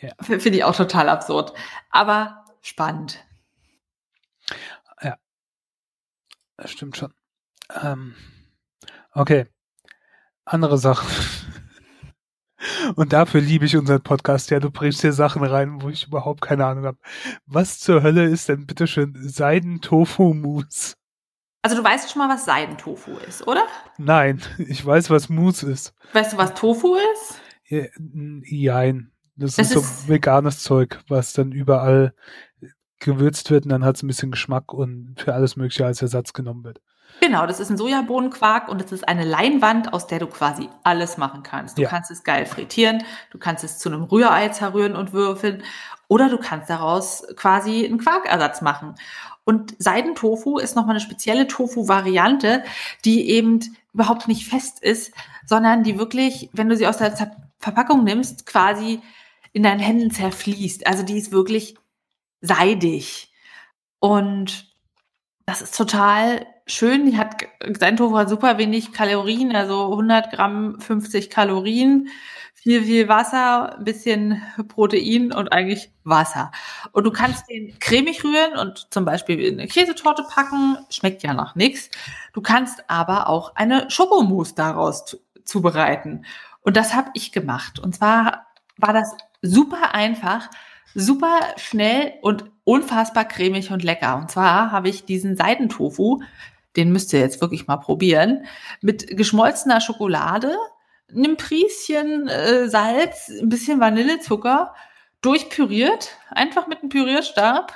ja. 0.00 0.12
Finde 0.20 0.50
ich 0.50 0.64
auch 0.64 0.76
total 0.76 1.08
absurd. 1.08 1.52
Aber 1.90 2.44
spannend. 2.60 3.24
Ja. 5.02 5.16
Das 6.56 6.70
stimmt 6.70 6.96
schon. 6.96 7.14
Ähm, 7.82 8.14
okay. 9.12 9.46
Andere 10.44 10.76
Sachen. 10.76 11.08
Und 12.96 13.12
dafür 13.12 13.40
liebe 13.40 13.64
ich 13.64 13.76
unseren 13.76 14.02
Podcast. 14.02 14.50
Ja, 14.50 14.60
du 14.60 14.70
bringst 14.70 15.00
hier 15.00 15.12
Sachen 15.12 15.44
rein, 15.44 15.82
wo 15.82 15.88
ich 15.88 16.06
überhaupt 16.06 16.40
keine 16.40 16.66
Ahnung 16.66 16.84
habe. 16.84 16.98
Was 17.46 17.78
zur 17.78 18.02
Hölle 18.02 18.24
ist 18.24 18.48
denn 18.48 18.66
bitteschön 18.66 19.14
Seiden-Tofu-Mousse? 19.16 20.94
Also 21.62 21.76
du 21.76 21.84
weißt 21.84 22.10
schon 22.10 22.18
mal, 22.18 22.28
was 22.28 22.44
Seidentofu 22.44 23.12
ist, 23.28 23.46
oder? 23.46 23.64
Nein, 23.96 24.42
ich 24.58 24.84
weiß, 24.84 25.10
was 25.10 25.28
Mousse 25.28 25.70
ist. 25.70 25.94
Weißt 26.12 26.32
du, 26.32 26.36
was 26.36 26.54
Tofu 26.54 26.96
ist? 27.14 27.40
Ja, 27.68 27.86
nein. 27.98 29.12
Das, 29.36 29.56
das 29.56 29.70
ist, 29.70 29.76
ist 29.76 30.02
so 30.02 30.08
veganes 30.08 30.62
Zeug, 30.62 30.98
was 31.08 31.32
dann 31.32 31.52
überall 31.52 32.14
gewürzt 32.98 33.50
wird 33.50 33.64
und 33.64 33.70
dann 33.70 33.84
hat 33.84 33.96
es 33.96 34.02
ein 34.02 34.08
bisschen 34.08 34.30
Geschmack 34.30 34.72
und 34.72 35.14
für 35.16 35.34
alles 35.34 35.56
Mögliche 35.56 35.86
als 35.86 36.02
Ersatz 36.02 36.32
genommen 36.32 36.64
wird. 36.64 36.80
Genau, 37.22 37.46
das 37.46 37.60
ist 37.60 37.70
ein 37.70 37.76
Sojabohnenquark 37.76 38.68
und 38.68 38.82
es 38.82 38.90
ist 38.90 39.06
eine 39.06 39.22
Leinwand, 39.24 39.92
aus 39.92 40.08
der 40.08 40.18
du 40.18 40.26
quasi 40.26 40.68
alles 40.82 41.18
machen 41.18 41.44
kannst. 41.44 41.78
Du 41.78 41.82
ja. 41.82 41.88
kannst 41.88 42.10
es 42.10 42.24
geil 42.24 42.46
frittieren, 42.46 43.04
du 43.30 43.38
kannst 43.38 43.62
es 43.62 43.78
zu 43.78 43.88
einem 43.88 44.02
Rührei 44.02 44.48
zerrühren 44.48 44.96
und 44.96 45.12
würfeln 45.12 45.62
oder 46.08 46.28
du 46.28 46.36
kannst 46.36 46.68
daraus 46.68 47.24
quasi 47.36 47.84
einen 47.86 47.98
Quarkersatz 47.98 48.60
machen. 48.60 48.96
Und 49.44 49.76
Seidentofu 49.78 50.58
ist 50.58 50.74
nochmal 50.74 50.96
eine 50.96 51.00
spezielle 51.00 51.46
Tofu-Variante, 51.46 52.64
die 53.04 53.30
eben 53.30 53.60
überhaupt 53.94 54.26
nicht 54.26 54.48
fest 54.48 54.82
ist, 54.82 55.12
sondern 55.46 55.84
die 55.84 56.00
wirklich, 56.00 56.50
wenn 56.52 56.68
du 56.68 56.76
sie 56.76 56.88
aus 56.88 56.96
der 56.96 57.14
Verpackung 57.60 58.02
nimmst, 58.02 58.46
quasi 58.46 59.00
in 59.52 59.62
deinen 59.62 59.78
Händen 59.78 60.10
zerfließt. 60.10 60.88
Also 60.88 61.04
die 61.04 61.18
ist 61.18 61.30
wirklich 61.30 61.76
seidig. 62.40 63.32
Und 64.00 64.74
das 65.46 65.62
ist 65.62 65.76
total 65.76 66.46
schön. 66.66 67.06
Die 67.06 67.16
hat, 67.16 67.36
Seidentofu 67.60 68.16
hat 68.16 68.28
super 68.28 68.58
wenig 68.58 68.92
Kalorien, 68.92 69.54
also 69.54 69.90
100 69.90 70.32
Gramm 70.32 70.80
50 70.80 71.30
Kalorien 71.30 72.08
viel, 72.62 72.84
viel 72.84 73.08
Wasser, 73.08 73.76
bisschen 73.80 74.40
Protein 74.68 75.32
und 75.32 75.52
eigentlich 75.52 75.90
Wasser. 76.04 76.52
Und 76.92 77.04
du 77.04 77.10
kannst 77.10 77.50
den 77.50 77.76
cremig 77.80 78.22
rühren 78.22 78.56
und 78.56 78.86
zum 78.92 79.04
Beispiel 79.04 79.40
in 79.40 79.58
eine 79.58 79.66
Käsetorte 79.66 80.22
packen. 80.22 80.78
Schmeckt 80.88 81.24
ja 81.24 81.34
nach 81.34 81.56
nichts. 81.56 81.90
Du 82.32 82.40
kannst 82.40 82.88
aber 82.88 83.28
auch 83.28 83.56
eine 83.56 83.90
Schokomousse 83.90 84.54
daraus 84.54 85.18
zubereiten. 85.44 86.24
Und 86.60 86.76
das 86.76 86.94
habe 86.94 87.10
ich 87.14 87.32
gemacht. 87.32 87.80
Und 87.80 87.96
zwar 87.96 88.46
war 88.76 88.92
das 88.92 89.16
super 89.42 89.96
einfach, 89.96 90.48
super 90.94 91.40
schnell 91.56 92.12
und 92.22 92.44
unfassbar 92.62 93.24
cremig 93.24 93.72
und 93.72 93.82
lecker. 93.82 94.16
Und 94.16 94.30
zwar 94.30 94.70
habe 94.70 94.88
ich 94.88 95.04
diesen 95.04 95.36
Seidentofu, 95.36 96.22
den 96.76 96.92
müsst 96.92 97.12
ihr 97.12 97.20
jetzt 97.20 97.40
wirklich 97.40 97.66
mal 97.66 97.76
probieren, 97.76 98.46
mit 98.80 99.16
geschmolzener 99.16 99.80
Schokolade, 99.80 100.56
einem 101.10 101.36
Prieschen 101.36 102.28
äh, 102.28 102.68
Salz, 102.68 103.28
ein 103.28 103.48
bisschen 103.48 103.80
Vanillezucker, 103.80 104.74
durchpüriert, 105.20 106.16
einfach 106.30 106.66
mit 106.66 106.80
einem 106.80 106.88
Pürierstab 106.88 107.72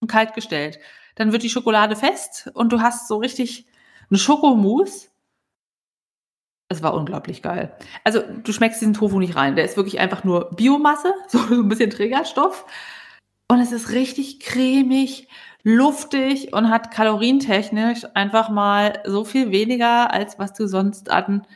und 0.00 0.10
kalt 0.10 0.34
gestellt. 0.34 0.78
Dann 1.16 1.32
wird 1.32 1.42
die 1.42 1.50
Schokolade 1.50 1.96
fest 1.96 2.50
und 2.54 2.72
du 2.72 2.80
hast 2.80 3.08
so 3.08 3.18
richtig 3.18 3.66
eine 4.08 4.18
Schokomousse. 4.18 5.08
Es 6.68 6.82
war 6.82 6.94
unglaublich 6.94 7.42
geil. 7.42 7.76
Also 8.04 8.22
du 8.22 8.52
schmeckst 8.52 8.80
diesen 8.80 8.94
Tofu 8.94 9.18
nicht 9.18 9.34
rein. 9.34 9.56
Der 9.56 9.64
ist 9.64 9.76
wirklich 9.76 9.98
einfach 9.98 10.24
nur 10.24 10.50
Biomasse, 10.54 11.12
so 11.28 11.38
ein 11.38 11.68
bisschen 11.68 11.90
Trägerstoff. 11.90 12.64
Und 13.48 13.60
es 13.60 13.72
ist 13.72 13.90
richtig 13.90 14.38
cremig, 14.38 15.28
luftig 15.62 16.52
und 16.52 16.70
hat 16.70 16.90
kalorientechnisch 16.90 18.06
einfach 18.14 18.48
mal 18.48 19.02
so 19.06 19.24
viel 19.24 19.50
weniger, 19.50 20.12
als 20.12 20.38
was 20.38 20.52
du 20.52 20.66
sonst 20.66 21.10
an 21.10 21.46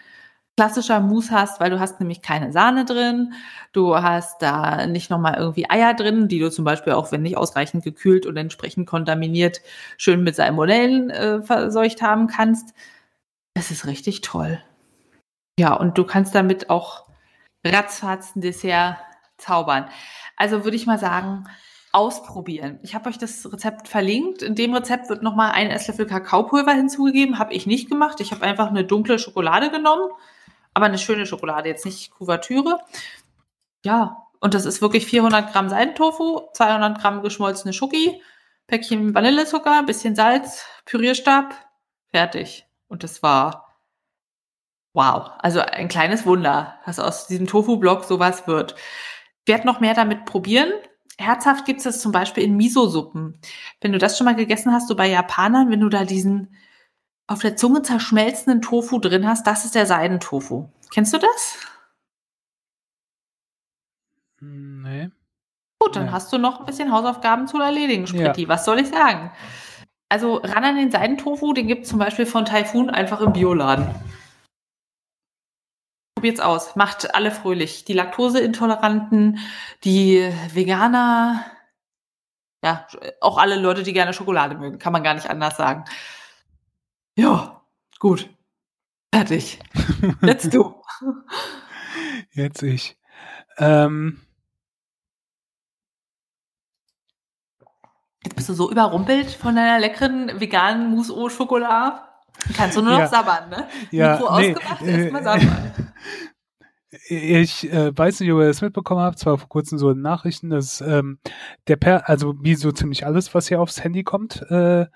klassischer 0.57 1.01
Mousse 1.01 1.33
hast, 1.33 1.61
weil 1.61 1.71
du 1.71 1.81
hast 1.81 1.99
nämlich 2.01 2.23
keine 2.23 2.53
Sahne 2.53 2.85
drin, 2.85 3.35
du 3.73 3.97
hast 3.97 4.41
da 4.41 4.87
nicht 4.87 5.11
nochmal 5.11 5.35
irgendwie 5.37 5.69
Eier 5.69 5.95
drin, 5.95 6.29
die 6.29 6.39
du 6.39 6.51
zum 6.51 6.65
Beispiel 6.65 6.93
auch, 6.93 7.11
wenn 7.11 7.23
nicht 7.23 7.37
ausreichend 7.37 7.83
gekühlt 7.83 8.25
und 8.25 8.37
entsprechend 8.37 8.87
kontaminiert, 8.87 9.63
schön 9.97 10.23
mit 10.23 10.37
Salmonellen 10.37 11.11
äh, 11.11 11.43
verseucht 11.43 12.03
haben 12.03 12.29
kannst. 12.29 12.73
Es 13.55 13.71
ist 13.71 13.87
richtig 13.87 14.21
toll. 14.21 14.63
Ja, 15.59 15.75
und 15.75 15.99
du 15.99 16.05
kannst 16.05 16.35
damit 16.35 16.71
auch 16.71 17.07
ratzfatz 17.65 18.37
ein 18.37 18.41
Dessert 18.41 18.97
zaubern. 19.39 19.89
Also 20.37 20.65
würde 20.65 20.77
ich 20.77 20.87
mal 20.87 20.99
sagen, 20.99 21.45
ausprobieren. 21.95 22.79
Ich 22.83 22.95
habe 22.95 23.09
euch 23.09 23.19
das 23.19 23.51
Rezept 23.53 23.89
verlinkt. 23.89 24.43
In 24.43 24.55
dem 24.55 24.75
Rezept 24.75 25.09
wird 25.09 25.23
nochmal 25.23 25.53
ein 25.53 25.71
Esslöffel 25.71 26.07
Kakaopulver 26.07 26.73
hinzugegeben. 26.73 27.39
Habe 27.39 27.55
ich 27.55 27.67
nicht 27.67 27.89
gemacht. 27.89 28.21
Ich 28.21 28.33
habe 28.33 28.43
einfach 28.43 28.69
eine 28.69 28.85
dunkle 28.85 29.19
Schokolade 29.19 29.71
genommen, 29.71 30.11
aber 30.75 30.87
eine 30.87 30.99
schöne 30.99 31.27
Schokolade, 31.27 31.69
jetzt 31.69 31.85
nicht 31.85 32.11
Kuvertüre. 32.11 32.81
Ja, 33.85 34.25
und 34.41 34.55
das 34.55 34.65
ist 34.65 34.83
wirklich 34.83 35.07
400 35.07 35.53
Gramm 35.53 35.69
Seidentofu, 35.69 36.49
200 36.53 37.01
Gramm 37.01 37.23
geschmolzene 37.23 37.73
Schoki, 37.73 38.21
Päckchen 38.67 39.15
Vanillezucker, 39.15 39.85
bisschen 39.85 40.17
Salz, 40.17 40.67
Pürierstab, 40.85 41.55
fertig. 42.11 42.67
Und 42.89 43.05
das 43.05 43.23
war 43.23 43.65
wow, 44.95 45.33
also 45.39 45.61
ein 45.61 45.89
kleines 45.89 46.25
Wunder, 46.25 46.79
dass 46.87 46.99
aus 46.99 47.27
diesem 47.27 47.47
Tofu-Block 47.47 48.05
sowas 48.05 48.47
wird. 48.47 48.75
Ich 49.45 49.53
werde 49.53 49.67
noch 49.67 49.81
mehr 49.81 49.95
damit 49.95 50.25
probieren. 50.25 50.73
Herzhaft 51.19 51.65
gibt 51.65 51.79
es 51.79 51.85
das 51.85 52.01
zum 52.01 52.13
Beispiel 52.13 52.45
in 52.45 52.57
Miso-Suppen. 52.57 53.39
Wenn 53.81 53.93
du 53.93 53.99
das 53.99 54.19
schon 54.19 54.25
mal 54.25 54.35
gegessen 54.35 54.73
hast, 54.73 54.89
so 54.89 54.97
bei 54.97 55.09
Japanern, 55.09 55.71
wenn 55.71 55.81
du 55.81 55.89
da 55.89 56.05
diesen 56.05 56.57
auf 57.27 57.41
der 57.41 57.57
Zunge 57.57 57.83
zerschmelzenden 57.83 58.61
Tofu 58.61 58.99
drin 58.99 59.27
hast, 59.27 59.47
das 59.47 59.65
ist 59.65 59.75
der 59.75 59.87
Seidentofu. 59.87 60.69
Kennst 60.93 61.15
du 61.15 61.19
das? 61.19 61.59
Nee. 64.41 65.11
Gut, 65.79 65.97
dann 65.97 66.07
nee. 66.07 66.13
hast 66.13 66.33
du 66.33 66.39
noch 66.39 66.61
ein 66.61 66.67
bisschen 66.67 66.93
Hausaufgaben 66.93 67.47
zu 67.47 67.59
erledigen, 67.59 68.07
Spritti. 68.07 68.43
Ja. 68.43 68.49
Was 68.49 68.65
soll 68.65 68.79
ich 68.79 68.89
sagen? 68.89 69.31
Also 70.09 70.37
ran 70.37 70.65
an 70.65 70.77
den 70.77 70.91
Seidentofu, 70.91 71.55
den 71.55 71.67
gibt 71.67 71.85
es 71.85 71.91
zum 71.91 71.99
Beispiel 71.99 72.27
von 72.27 72.45
Typhoon 72.45 72.91
einfach 72.91 73.21
im 73.21 73.33
Bioladen. 73.33 73.87
Probiert's 76.25 76.41
aus. 76.41 76.75
Macht 76.75 77.15
alle 77.15 77.31
fröhlich. 77.31 77.85
Die 77.85 77.93
Laktoseintoleranten, 77.93 79.41
die 79.85 80.33
Veganer, 80.55 81.45
ja, 82.65 82.87
auch 83.21 83.37
alle 83.37 83.61
Leute, 83.61 83.83
die 83.83 83.93
gerne 83.93 84.15
Schokolade 84.15 84.57
mögen. 84.57 84.79
Kann 84.79 84.95
man 84.95 85.03
gar 85.03 85.13
nicht 85.13 85.29
anders 85.29 85.59
sagen. 85.59 85.85
Ja, 87.15 87.61
gut. 87.99 88.31
Fertig. 89.15 89.59
Jetzt 90.23 90.55
du. 90.55 90.83
Jetzt 92.33 92.63
ich. 92.63 92.97
Ähm, 93.59 94.23
Jetzt 98.25 98.37
bist 98.37 98.49
du 98.49 98.55
so 98.55 98.71
überrumpelt 98.71 99.31
von 99.31 99.57
deiner 99.57 99.79
leckeren 99.79 100.41
veganen 100.41 100.89
Mousse 100.89 101.13
au 101.13 101.29
Chocolat. 101.29 102.09
Kannst 102.57 102.79
du 102.79 102.81
nur 102.81 102.93
noch 102.93 103.01
ja. 103.01 103.09
sabbern, 103.09 103.51
ne? 103.51 103.69
Ja, 103.91 104.13
Mikro 104.13 104.39
nee, 104.39 104.55
ausgemacht, 104.55 104.83
äh, 104.83 105.03
erstmal 105.03 105.23
sabbern. 105.23 105.73
Ich 107.09 107.71
äh, 107.73 107.97
weiß 107.97 108.21
nicht, 108.21 108.31
ob 108.33 108.41
ihr 108.41 108.47
das 108.47 108.63
mitbekommen 108.63 109.01
habt, 109.01 109.19
zwar 109.19 109.39
vor 109.39 109.49
kurzem 109.49 109.79
so 109.79 109.91
in 109.91 110.01
Nachrichten, 110.01 110.51
dass 110.51 110.81
ähm, 110.81 111.19
der 111.67 111.77
Per, 111.77 112.09
also 112.09 112.35
wie 112.41 112.55
so 112.55 112.71
ziemlich 112.73 113.05
alles, 113.05 113.35
was 113.35 113.49
hier 113.49 113.61
aufs 113.61 113.83
Handy 113.83 114.05
kommt, 114.05 114.43
äh, 114.51 114.87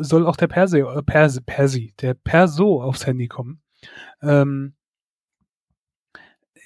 soll 0.00 0.26
auch 0.26 0.36
der 0.36 0.48
Perse, 0.48 0.80
äh, 0.80 1.02
Perse, 1.02 1.40
Persi, 1.42 1.94
der 2.00 2.14
Perso 2.14 2.82
aufs 2.82 3.06
Handy 3.06 3.28
kommen. 3.28 3.60
Ähm, 4.22 4.74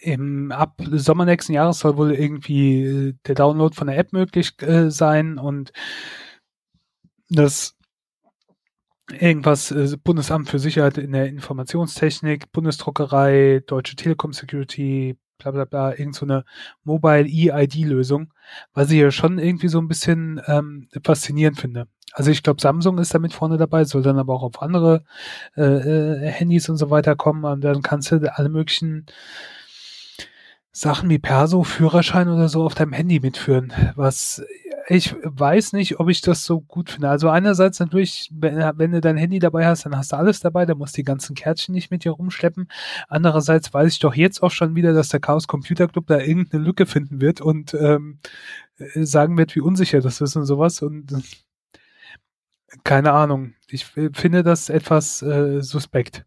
im, 0.00 0.52
ab 0.52 0.80
Sommer 0.92 1.24
nächsten 1.24 1.52
Jahres 1.52 1.78
soll 1.78 1.96
wohl 1.96 2.12
irgendwie 2.12 2.82
äh, 2.84 3.14
der 3.26 3.34
Download 3.34 3.74
von 3.74 3.86
der 3.86 3.98
App 3.98 4.12
möglich 4.12 4.54
äh, 4.62 4.90
sein 4.90 5.38
und 5.38 5.72
das 7.30 7.76
irgendwas 9.12 9.70
äh, 9.70 9.96
Bundesamt 10.02 10.48
für 10.48 10.58
Sicherheit 10.58 10.98
in 10.98 11.12
der 11.12 11.26
Informationstechnik, 11.26 12.52
Bundesdruckerei, 12.52 13.62
Deutsche 13.66 13.96
Telekom 13.96 14.32
Security, 14.32 15.16
bla 15.38 15.50
bla 15.50 15.64
bla, 15.64 15.98
irgend 15.98 16.14
so 16.14 16.26
Mobile 16.84 17.26
EID-Lösung, 17.26 18.32
was 18.72 18.90
ich 18.90 18.98
ja 18.98 19.10
schon 19.10 19.38
irgendwie 19.38 19.68
so 19.68 19.78
ein 19.78 19.88
bisschen 19.88 20.40
ähm, 20.46 20.88
faszinierend 21.04 21.60
finde. 21.60 21.86
Also 22.12 22.30
ich 22.30 22.42
glaube, 22.42 22.60
Samsung 22.60 22.98
ist 22.98 23.12
damit 23.12 23.32
vorne 23.32 23.56
dabei, 23.56 23.84
soll 23.84 24.02
dann 24.02 24.18
aber 24.18 24.34
auch 24.34 24.44
auf 24.44 24.62
andere 24.62 25.02
äh, 25.56 25.62
äh, 25.62 26.30
Handys 26.30 26.68
und 26.68 26.76
so 26.76 26.90
weiter 26.90 27.16
kommen 27.16 27.44
und 27.44 27.62
dann 27.62 27.82
kannst 27.82 28.12
du 28.12 28.32
alle 28.32 28.48
möglichen 28.48 29.06
Sachen 30.70 31.10
wie 31.10 31.18
Perso, 31.18 31.62
Führerschein 31.62 32.28
oder 32.28 32.48
so 32.48 32.64
auf 32.64 32.74
deinem 32.74 32.92
Handy 32.92 33.20
mitführen, 33.20 33.72
was 33.96 34.44
ich 34.88 35.14
weiß 35.22 35.72
nicht, 35.72 35.98
ob 35.98 36.08
ich 36.10 36.20
das 36.20 36.44
so 36.44 36.60
gut 36.60 36.90
finde. 36.90 37.08
Also 37.08 37.30
einerseits 37.30 37.80
natürlich, 37.80 38.30
wenn, 38.32 38.56
wenn, 38.78 38.92
du 38.92 39.00
dein 39.00 39.16
Handy 39.16 39.38
dabei 39.38 39.66
hast, 39.66 39.86
dann 39.86 39.96
hast 39.96 40.12
du 40.12 40.16
alles 40.16 40.40
dabei, 40.40 40.66
dann 40.66 40.78
musst 40.78 40.96
du 40.96 41.00
die 41.00 41.04
ganzen 41.04 41.34
Kärtchen 41.34 41.74
nicht 41.74 41.90
mit 41.90 42.04
dir 42.04 42.12
rumschleppen. 42.12 42.68
Andererseits 43.08 43.72
weiß 43.72 43.92
ich 43.92 43.98
doch 43.98 44.14
jetzt 44.14 44.42
auch 44.42 44.50
schon 44.50 44.74
wieder, 44.74 44.92
dass 44.92 45.08
der 45.08 45.20
Chaos 45.20 45.48
Computer 45.48 45.88
Club 45.88 46.06
da 46.06 46.18
irgendeine 46.18 46.62
Lücke 46.62 46.86
finden 46.86 47.20
wird 47.20 47.40
und 47.40 47.74
ähm, 47.74 48.18
sagen 48.94 49.38
wird, 49.38 49.54
wie 49.54 49.60
unsicher 49.60 50.00
das 50.00 50.20
ist 50.20 50.36
und 50.36 50.44
sowas. 50.44 50.82
Und 50.82 51.14
keine 52.82 53.12
Ahnung. 53.12 53.54
Ich 53.68 53.86
finde 53.86 54.42
das 54.42 54.68
etwas 54.68 55.22
äh, 55.22 55.62
suspekt. 55.62 56.26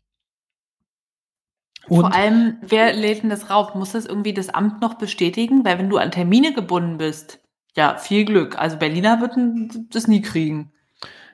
Und 1.88 2.02
Vor 2.02 2.14
allem, 2.14 2.58
wer 2.62 2.94
lädt 2.94 3.24
denn 3.24 3.30
das 3.30 3.50
rauf? 3.50 3.76
Muss 3.76 3.94
das 3.94 4.06
irgendwie 4.06 4.34
das 4.34 4.50
Amt 4.50 4.82
noch 4.82 4.96
bestätigen? 4.96 5.64
Weil 5.64 5.78
wenn 5.78 5.90
du 5.90 5.98
an 5.98 6.12
Termine 6.12 6.54
gebunden 6.54 6.98
bist, 6.98 7.40
ja, 7.78 7.98
viel 7.98 8.26
Glück. 8.26 8.58
Also 8.58 8.78
Berliner 8.78 9.22
würden 9.22 9.88
das 9.92 10.08
nie 10.08 10.22
kriegen. 10.22 10.72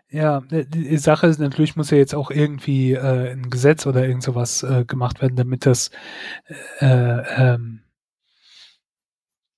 Ja, 0.09 0.41
die 0.51 0.97
Sache 0.97 1.25
ist 1.25 1.39
natürlich, 1.39 1.75
muss 1.75 1.89
ja 1.89 1.97
jetzt 1.97 2.13
auch 2.13 2.29
irgendwie 2.29 2.93
äh, 2.93 3.31
ein 3.31 3.49
Gesetz 3.49 3.87
oder 3.87 4.05
irgend 4.07 4.21
sowas 4.21 4.61
äh, 4.61 4.85
gemacht 4.85 5.21
werden, 5.21 5.35
damit 5.35 5.65
das 5.65 5.89
äh, 6.79 6.85
ähm, 6.85 7.83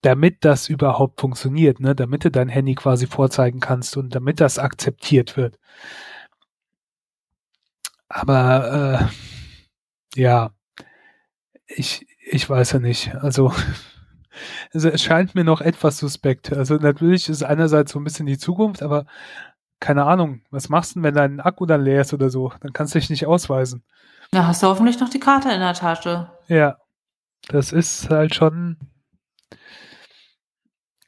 damit 0.05 0.45
das 0.45 0.69
überhaupt 0.69 1.19
funktioniert, 1.19 1.79
ne? 1.79 1.95
damit 1.95 2.25
du 2.25 2.31
dein 2.31 2.47
Handy 2.47 2.75
quasi 2.75 3.07
vorzeigen 3.07 3.59
kannst 3.59 3.97
und 3.97 4.13
damit 4.13 4.39
das 4.39 4.59
akzeptiert 4.59 5.35
wird. 5.35 5.57
Aber 8.07 9.09
äh, 10.15 10.19
ja, 10.19 10.51
ich, 11.67 12.05
ich 12.19 12.49
weiß 12.49 12.73
ja 12.73 12.79
nicht. 12.79 13.15
Also, 13.15 13.51
also 14.73 14.89
es 14.89 15.01
scheint 15.01 15.35
mir 15.35 15.43
noch 15.43 15.61
etwas 15.61 15.97
suspekt. 15.97 16.51
Also 16.53 16.75
natürlich 16.75 17.29
ist 17.29 17.43
einerseits 17.43 17.91
so 17.91 17.99
ein 17.99 18.03
bisschen 18.03 18.25
die 18.25 18.37
Zukunft, 18.37 18.81
aber 18.81 19.05
keine 19.79 20.05
Ahnung, 20.05 20.41
was 20.51 20.69
machst 20.69 20.91
du 20.91 20.99
denn, 20.99 21.03
wenn 21.03 21.15
dein 21.15 21.39
Akku 21.39 21.65
dann 21.65 21.83
leer 21.83 22.01
ist 22.01 22.13
oder 22.13 22.29
so? 22.29 22.51
Dann 22.61 22.73
kannst 22.73 22.95
du 22.95 22.99
dich 22.99 23.09
nicht 23.09 23.25
ausweisen. 23.25 23.83
Da 24.31 24.47
hast 24.47 24.63
du 24.63 24.67
hoffentlich 24.67 24.99
noch 24.99 25.09
die 25.09 25.19
Karte 25.19 25.51
in 25.51 25.59
der 25.59 25.73
Tasche. 25.73 26.31
Ja, 26.47 26.77
das 27.47 27.71
ist 27.71 28.09
halt 28.09 28.33
schon 28.33 28.77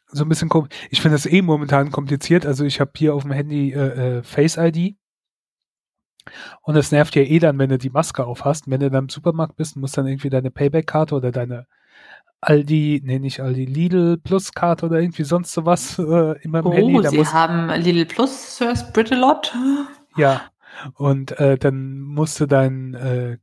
so 0.09 0.23
ein 0.23 0.29
bisschen 0.29 0.49
komisch. 0.49 0.69
Ich 0.89 1.01
finde 1.01 1.15
das 1.15 1.25
eh 1.25 1.41
momentan 1.41 1.91
kompliziert. 1.91 2.45
Also 2.45 2.65
ich 2.65 2.79
habe 2.79 2.91
hier 2.95 3.13
auf 3.13 3.23
dem 3.23 3.31
Handy 3.31 3.71
äh, 3.73 4.17
äh, 4.17 4.23
Face 4.23 4.57
ID 4.57 4.97
und 6.61 6.75
es 6.75 6.91
nervt 6.91 7.15
ja 7.15 7.23
eh 7.23 7.39
dann, 7.39 7.59
wenn 7.59 7.69
du 7.69 7.77
die 7.77 7.89
Maske 7.89 8.25
aufhast. 8.25 8.69
Wenn 8.69 8.79
du 8.79 8.89
dann 8.89 9.05
im 9.05 9.09
Supermarkt 9.09 9.55
bist, 9.55 9.75
musst 9.75 9.97
dann 9.97 10.07
irgendwie 10.07 10.29
deine 10.29 10.51
Payback-Karte 10.51 11.15
oder 11.15 11.31
deine 11.31 11.67
Aldi, 12.47 13.01
nee, 13.03 13.19
nicht 13.19 13.41
Aldi, 13.41 13.65
Lidl 13.65 14.17
Plus-Karte 14.17 14.85
oder 14.85 15.01
irgendwie 15.01 15.25
sonst 15.25 15.51
sowas 15.51 15.99
äh, 15.99 16.41
in 16.41 16.51
meinem 16.51 16.67
oh, 16.67 16.73
Handy. 16.73 17.01
Da 17.01 17.09
Sie 17.09 17.25
haben 17.25 17.69
Lidl 17.81 18.05
Plus, 18.05 18.57
Sir 18.57 18.73
Britalot. 18.93 19.53
Ja, 20.15 20.41
und 20.93 21.37
äh, 21.39 21.57
dann 21.57 21.99
musst 21.99 22.39
du 22.39 22.45
dein, 22.45 22.93
äh, 22.93 23.37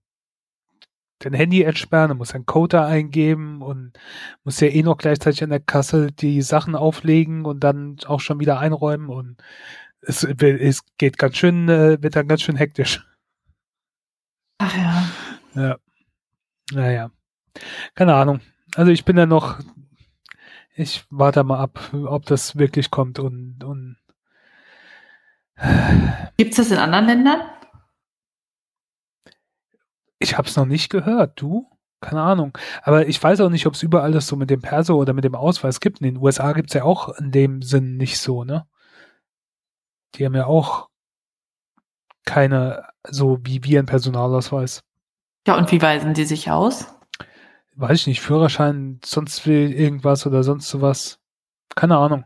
dein 1.19 1.35
Handy 1.35 1.63
entsperren, 1.63 2.09
du 2.09 2.15
musst 2.15 2.35
einen 2.35 2.47
Code 2.47 2.79
da 2.79 2.87
eingeben 2.87 3.61
und 3.61 3.93
musst 4.43 4.63
ja 4.63 4.69
eh 4.69 4.83
noch 4.83 4.97
gleichzeitig 4.97 5.45
an 5.45 5.51
der 5.51 5.61
Kasse 5.61 6.11
die 6.11 6.41
Sachen 6.41 6.75
auflegen 6.75 7.45
und 7.45 7.61
dann 7.61 7.97
auch 8.07 8.21
schon 8.21 8.41
wieder 8.41 8.59
einräumen 8.59 9.11
und 9.11 9.37
es, 10.01 10.25
es 10.25 10.81
geht 10.97 11.19
ganz 11.19 11.37
schön, 11.37 11.69
äh, 11.69 12.03
wird 12.03 12.17
dann 12.17 12.27
ganz 12.27 12.41
schön 12.41 12.57
hektisch. 12.57 13.07
Ach 14.59 14.75
ja. 14.77 15.09
Ja. 15.55 15.77
Naja. 16.73 17.11
Keine 17.95 18.15
Ahnung. 18.15 18.41
Also 18.75 18.91
ich 18.91 19.05
bin 19.05 19.17
da 19.17 19.27
noch, 19.27 19.59
ich 20.75 21.05
warte 21.11 21.45
mal 21.45 21.61
ab, 21.61 21.91
ob 21.93 22.27
das 22.27 22.57
wirklich 22.57 22.91
kommt 22.91 23.19
und, 23.19 23.63
und 23.63 23.97
Gibt 26.37 26.51
es 26.51 26.57
das 26.57 26.71
in 26.71 26.79
anderen 26.79 27.07
Ländern? 27.07 27.41
Ich 30.19 30.37
habe 30.37 30.49
es 30.49 30.57
noch 30.57 30.67
nicht 30.67 30.91
gehört. 30.91 31.41
Du? 31.41 31.71
Keine 32.01 32.23
Ahnung. 32.23 32.57
Aber 32.83 33.07
ich 33.07 33.23
weiß 33.23 33.41
auch 33.41 33.51
nicht, 33.51 33.67
ob 33.67 33.75
es 33.75 33.83
überall 33.83 34.13
das 34.13 34.27
so 34.27 34.37
mit 34.37 34.51
dem 34.51 34.61
Perso 34.61 34.97
oder 34.97 35.13
mit 35.13 35.25
dem 35.25 35.35
Ausweis 35.35 35.81
gibt. 35.81 36.01
In 36.01 36.07
den 36.07 36.17
USA 36.17 36.53
gibt 36.53 36.71
es 36.71 36.75
ja 36.75 36.85
auch 36.85 37.09
in 37.19 37.31
dem 37.31 37.63
Sinn 37.63 37.97
nicht 37.97 38.19
so, 38.19 38.45
ne? 38.45 38.67
Die 40.15 40.25
haben 40.25 40.35
ja 40.35 40.47
auch 40.47 40.89
keine, 42.25 42.85
so 43.09 43.39
wie 43.43 43.65
wir 43.65 43.81
ein 43.81 43.87
Personalausweis. 43.87 44.83
Ja, 45.47 45.57
und 45.57 45.71
wie 45.73 45.83
weisen 45.83 46.15
die 46.15 46.25
sich 46.25 46.51
aus? 46.51 46.94
Weiß 47.77 48.01
ich 48.01 48.07
nicht, 48.07 48.21
Führerschein, 48.21 49.01
sonst 49.05 49.47
will 49.47 49.73
irgendwas 49.73 50.27
oder 50.27 50.45
sonst 50.45 50.69
sowas. 50.69 51.19
Keine 51.75 51.97
Ahnung. 51.99 52.25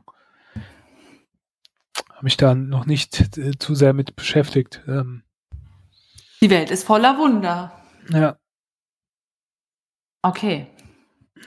Habe 2.11 2.24
mich 2.24 2.36
da 2.36 2.55
noch 2.55 2.84
nicht 2.84 3.38
äh, 3.38 3.57
zu 3.59 3.74
sehr 3.74 3.92
mit 3.92 4.16
beschäftigt. 4.16 4.82
Ähm, 4.86 5.22
die 6.40 6.51
Welt 6.51 6.70
ist 6.70 6.84
voller 6.84 7.18
Wunder. 7.18 7.72
Ja. 8.11 8.36
Okay. 10.22 10.66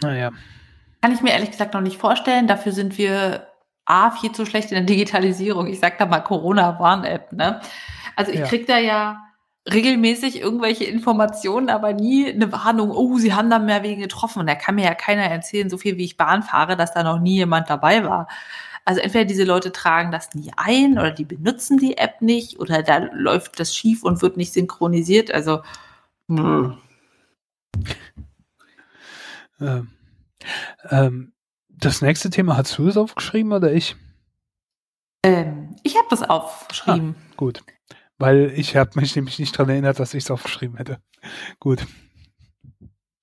Naja. 0.01 0.31
Kann 1.01 1.11
ich 1.11 1.21
mir 1.21 1.31
ehrlich 1.31 1.51
gesagt 1.51 1.73
noch 1.73 1.81
nicht 1.81 1.97
vorstellen. 1.97 2.47
Dafür 2.47 2.71
sind 2.71 2.97
wir 2.97 3.47
A, 3.85 4.11
viel 4.11 4.31
zu 4.31 4.45
schlecht 4.45 4.71
in 4.71 4.75
der 4.75 4.85
Digitalisierung. 4.85 5.67
Ich 5.67 5.79
sag 5.79 5.97
da 5.97 6.05
mal 6.05 6.21
Corona-Warn-App, 6.21 7.33
ne? 7.33 7.61
Also 8.15 8.31
ich 8.31 8.39
ja. 8.39 8.45
krieg 8.47 8.67
da 8.67 8.77
ja 8.77 9.21
regelmäßig 9.69 10.39
irgendwelche 10.39 10.85
Informationen, 10.85 11.69
aber 11.69 11.93
nie 11.93 12.31
eine 12.31 12.51
Warnung, 12.51 12.91
oh, 12.91 13.17
sie 13.17 13.33
haben 13.33 13.49
da 13.49 13.59
mehr 13.59 13.83
wegen 13.83 14.01
getroffen. 14.01 14.39
Und 14.39 14.47
da 14.47 14.55
kann 14.55 14.75
mir 14.75 14.85
ja 14.85 14.95
keiner 14.95 15.23
erzählen, 15.23 15.69
so 15.69 15.77
viel 15.77 15.97
wie 15.97 16.05
ich 16.05 16.17
Bahn 16.17 16.43
fahre, 16.43 16.75
dass 16.75 16.93
da 16.93 17.03
noch 17.03 17.19
nie 17.19 17.35
jemand 17.35 17.69
dabei 17.69 18.03
war. 18.03 18.27
Also 18.85 19.01
entweder 19.01 19.25
diese 19.25 19.43
Leute 19.43 19.71
tragen 19.71 20.11
das 20.11 20.33
nie 20.33 20.51
ein 20.57 20.97
oder 20.97 21.11
die 21.11 21.25
benutzen 21.25 21.77
die 21.77 21.97
App 21.97 22.21
nicht 22.21 22.59
oder 22.59 22.81
da 22.81 22.97
läuft 22.97 23.59
das 23.59 23.75
schief 23.75 24.03
und 24.03 24.23
wird 24.23 24.37
nicht 24.37 24.53
synchronisiert. 24.53 25.31
Also 25.31 25.61
ähm, 29.59 29.91
ähm, 30.89 31.33
Das 31.69 32.01
nächste 32.01 32.31
Thema, 32.31 32.57
hast 32.57 32.77
du 32.77 32.87
es 32.87 32.97
aufgeschrieben 32.97 33.53
oder 33.53 33.71
ich? 33.71 33.95
Ähm, 35.23 35.75
ich 35.83 35.95
habe 35.97 36.07
das 36.09 36.23
aufgeschrieben. 36.23 37.15
Ah, 37.15 37.33
gut. 37.37 37.63
Weil 38.21 38.53
ich 38.55 38.75
habe 38.75 38.91
mich 38.99 39.15
nämlich 39.15 39.39
nicht 39.39 39.55
daran 39.55 39.71
erinnert, 39.71 39.99
dass 39.99 40.13
ich 40.13 40.25
es 40.25 40.29
aufgeschrieben 40.29 40.77
hätte. 40.77 40.99
Gut. 41.59 41.87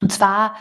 Und 0.00 0.12
zwar 0.12 0.56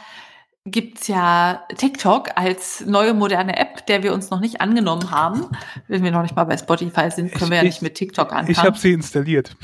gibt 0.64 1.00
es 1.00 1.08
ja 1.08 1.66
TikTok 1.76 2.30
als 2.36 2.86
neue 2.86 3.16
moderne 3.16 3.58
App, 3.58 3.88
der 3.88 4.04
wir 4.04 4.14
uns 4.14 4.30
noch 4.30 4.40
nicht 4.40 4.62
angenommen 4.62 5.10
haben. 5.10 5.48
Wenn 5.88 6.04
wir 6.04 6.12
noch 6.12 6.22
nicht 6.22 6.36
mal 6.36 6.44
bei 6.44 6.56
Spotify 6.56 7.10
sind, 7.10 7.32
können 7.32 7.46
ich, 7.46 7.50
wir 7.50 7.58
ja 7.58 7.64
nicht 7.64 7.82
mit 7.82 7.96
TikTok 7.96 8.32
anfangen. 8.32 8.52
Ich 8.52 8.60
habe 8.60 8.78
sie 8.78 8.92
installiert. 8.92 9.56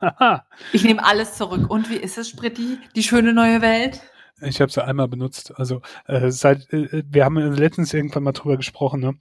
ich 0.72 0.84
nehme 0.84 1.04
alles 1.04 1.34
zurück. 1.34 1.68
Und 1.68 1.90
wie 1.90 1.96
ist 1.96 2.16
es, 2.16 2.28
Spritti? 2.28 2.78
Die 2.94 3.02
schöne 3.02 3.32
neue 3.32 3.60
Welt? 3.60 4.02
Ich 4.40 4.60
habe 4.60 4.70
sie 4.70 4.84
einmal 4.84 5.08
benutzt. 5.08 5.52
Also 5.56 5.82
äh, 6.06 6.30
seit 6.30 6.72
äh, 6.72 7.02
wir 7.08 7.24
haben 7.24 7.38
letztens 7.38 7.92
irgendwann 7.92 8.22
mal 8.22 8.32
drüber 8.32 8.56
gesprochen, 8.56 9.00
ne? 9.00 9.14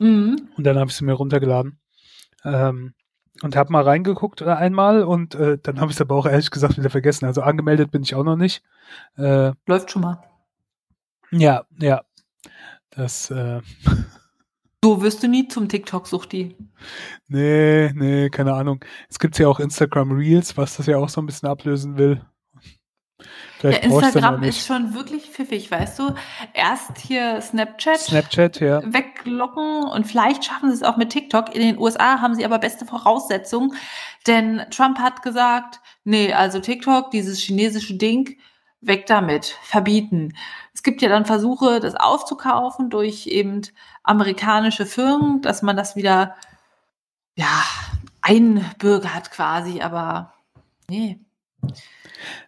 Mhm. 0.00 0.48
Und 0.56 0.64
dann 0.64 0.76
habe 0.76 0.90
ich 0.90 0.96
sie 0.96 1.04
mir 1.04 1.12
runtergeladen. 1.12 1.78
Ähm, 2.44 2.94
und 3.42 3.56
habe 3.56 3.72
mal 3.72 3.82
reingeguckt 3.82 4.40
äh, 4.40 4.46
einmal 4.46 5.02
und 5.02 5.34
äh, 5.34 5.58
dann 5.62 5.80
habe 5.80 5.90
ich 5.90 5.96
es 5.96 6.00
aber 6.00 6.14
auch 6.14 6.26
ehrlich 6.26 6.50
gesagt 6.50 6.78
wieder 6.78 6.90
vergessen. 6.90 7.26
Also 7.26 7.42
angemeldet 7.42 7.90
bin 7.90 8.02
ich 8.02 8.14
auch 8.14 8.24
noch 8.24 8.36
nicht. 8.36 8.62
Äh, 9.16 9.52
Läuft 9.66 9.90
schon 9.90 10.02
mal. 10.02 10.22
Ja, 11.30 11.64
ja. 11.80 12.02
Das. 12.90 13.30
Äh, 13.30 13.60
so 14.84 15.02
wirst 15.02 15.22
du 15.22 15.28
nie 15.28 15.48
zum 15.48 15.68
TikTok-Suchti. 15.68 16.56
Nee, 17.28 17.92
nee, 17.94 18.30
keine 18.30 18.54
Ahnung. 18.54 18.84
Es 19.08 19.18
gibt 19.18 19.38
ja 19.38 19.48
auch 19.48 19.58
Instagram 19.58 20.12
Reels, 20.12 20.56
was 20.56 20.76
das 20.76 20.86
ja 20.86 20.98
auch 20.98 21.08
so 21.08 21.20
ein 21.20 21.26
bisschen 21.26 21.48
ablösen 21.48 21.96
will. 21.96 22.24
Vielleicht 23.64 23.84
ja, 23.84 23.90
Instagram 23.90 24.42
ist 24.42 24.66
schon 24.66 24.94
wirklich 24.94 25.30
pfiffig, 25.30 25.70
weißt 25.70 25.98
du? 25.98 26.14
Erst 26.52 26.98
hier 26.98 27.40
Snapchat, 27.40 27.98
Snapchat 27.98 28.60
ja. 28.60 28.82
weglocken 28.84 29.84
und 29.84 30.06
vielleicht 30.06 30.44
schaffen 30.44 30.68
sie 30.68 30.74
es 30.74 30.82
auch 30.82 30.98
mit 30.98 31.08
TikTok. 31.08 31.54
In 31.54 31.62
den 31.62 31.78
USA 31.78 32.20
haben 32.20 32.34
sie 32.34 32.44
aber 32.44 32.58
beste 32.58 32.84
Voraussetzungen, 32.84 33.74
denn 34.26 34.66
Trump 34.70 34.98
hat 34.98 35.22
gesagt, 35.22 35.80
nee, 36.04 36.30
also 36.34 36.60
TikTok, 36.60 37.10
dieses 37.10 37.38
chinesische 37.38 37.94
Ding, 37.94 38.36
weg 38.82 39.06
damit, 39.06 39.56
verbieten. 39.62 40.34
Es 40.74 40.82
gibt 40.82 41.00
ja 41.00 41.08
dann 41.08 41.24
Versuche, 41.24 41.80
das 41.80 41.94
aufzukaufen 41.94 42.90
durch 42.90 43.26
eben 43.28 43.62
amerikanische 44.02 44.84
Firmen, 44.84 45.40
dass 45.40 45.62
man 45.62 45.74
das 45.74 45.96
wieder, 45.96 46.36
ja, 47.34 47.64
einbürgert 48.20 49.30
quasi, 49.30 49.80
aber 49.80 50.34
nee. 50.90 51.18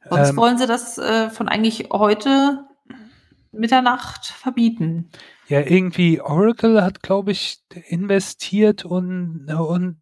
Sonst 0.09 0.31
ähm, 0.31 0.37
wollen 0.37 0.59
sie 0.59 0.67
das 0.67 0.99
äh, 0.99 1.31
von 1.31 1.49
eigentlich 1.49 1.89
heute 1.93 2.65
Mitternacht 3.53 4.27
verbieten. 4.27 5.11
Ja, 5.49 5.61
irgendwie 5.61 6.21
Oracle 6.21 6.83
hat, 6.83 7.03
glaube 7.03 7.31
ich, 7.31 7.61
investiert 7.89 8.85
und, 8.85 9.49
und 9.49 10.01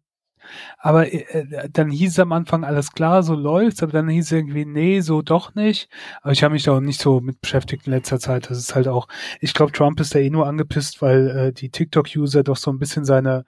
aber 0.77 1.11
äh, 1.11 1.69
dann 1.71 1.89
hieß 1.89 2.19
am 2.19 2.31
Anfang 2.31 2.63
alles 2.63 2.91
klar, 2.91 3.23
so 3.23 3.33
läuft's, 3.33 3.81
aber 3.81 3.91
dann 3.91 4.09
hieß 4.09 4.31
irgendwie, 4.31 4.65
nee, 4.65 5.01
so 5.01 5.21
doch 5.21 5.55
nicht. 5.55 5.89
Aber 6.21 6.31
ich 6.31 6.43
habe 6.43 6.53
mich 6.53 6.63
da 6.63 6.73
auch 6.73 6.79
nicht 6.79 7.01
so 7.01 7.19
mit 7.19 7.41
beschäftigt 7.41 7.87
in 7.87 7.93
letzter 7.93 8.19
Zeit. 8.19 8.49
Das 8.49 8.57
ist 8.57 8.75
halt 8.75 8.87
auch, 8.87 9.07
ich 9.41 9.53
glaube, 9.53 9.71
Trump 9.71 9.99
ist 9.99 10.13
da 10.13 10.19
eh 10.19 10.29
nur 10.29 10.47
angepisst, 10.47 11.01
weil 11.01 11.29
äh, 11.29 11.53
die 11.53 11.69
TikTok-User 11.69 12.43
doch 12.43 12.57
so 12.57 12.71
ein 12.71 12.79
bisschen 12.79 13.05
seine 13.05 13.45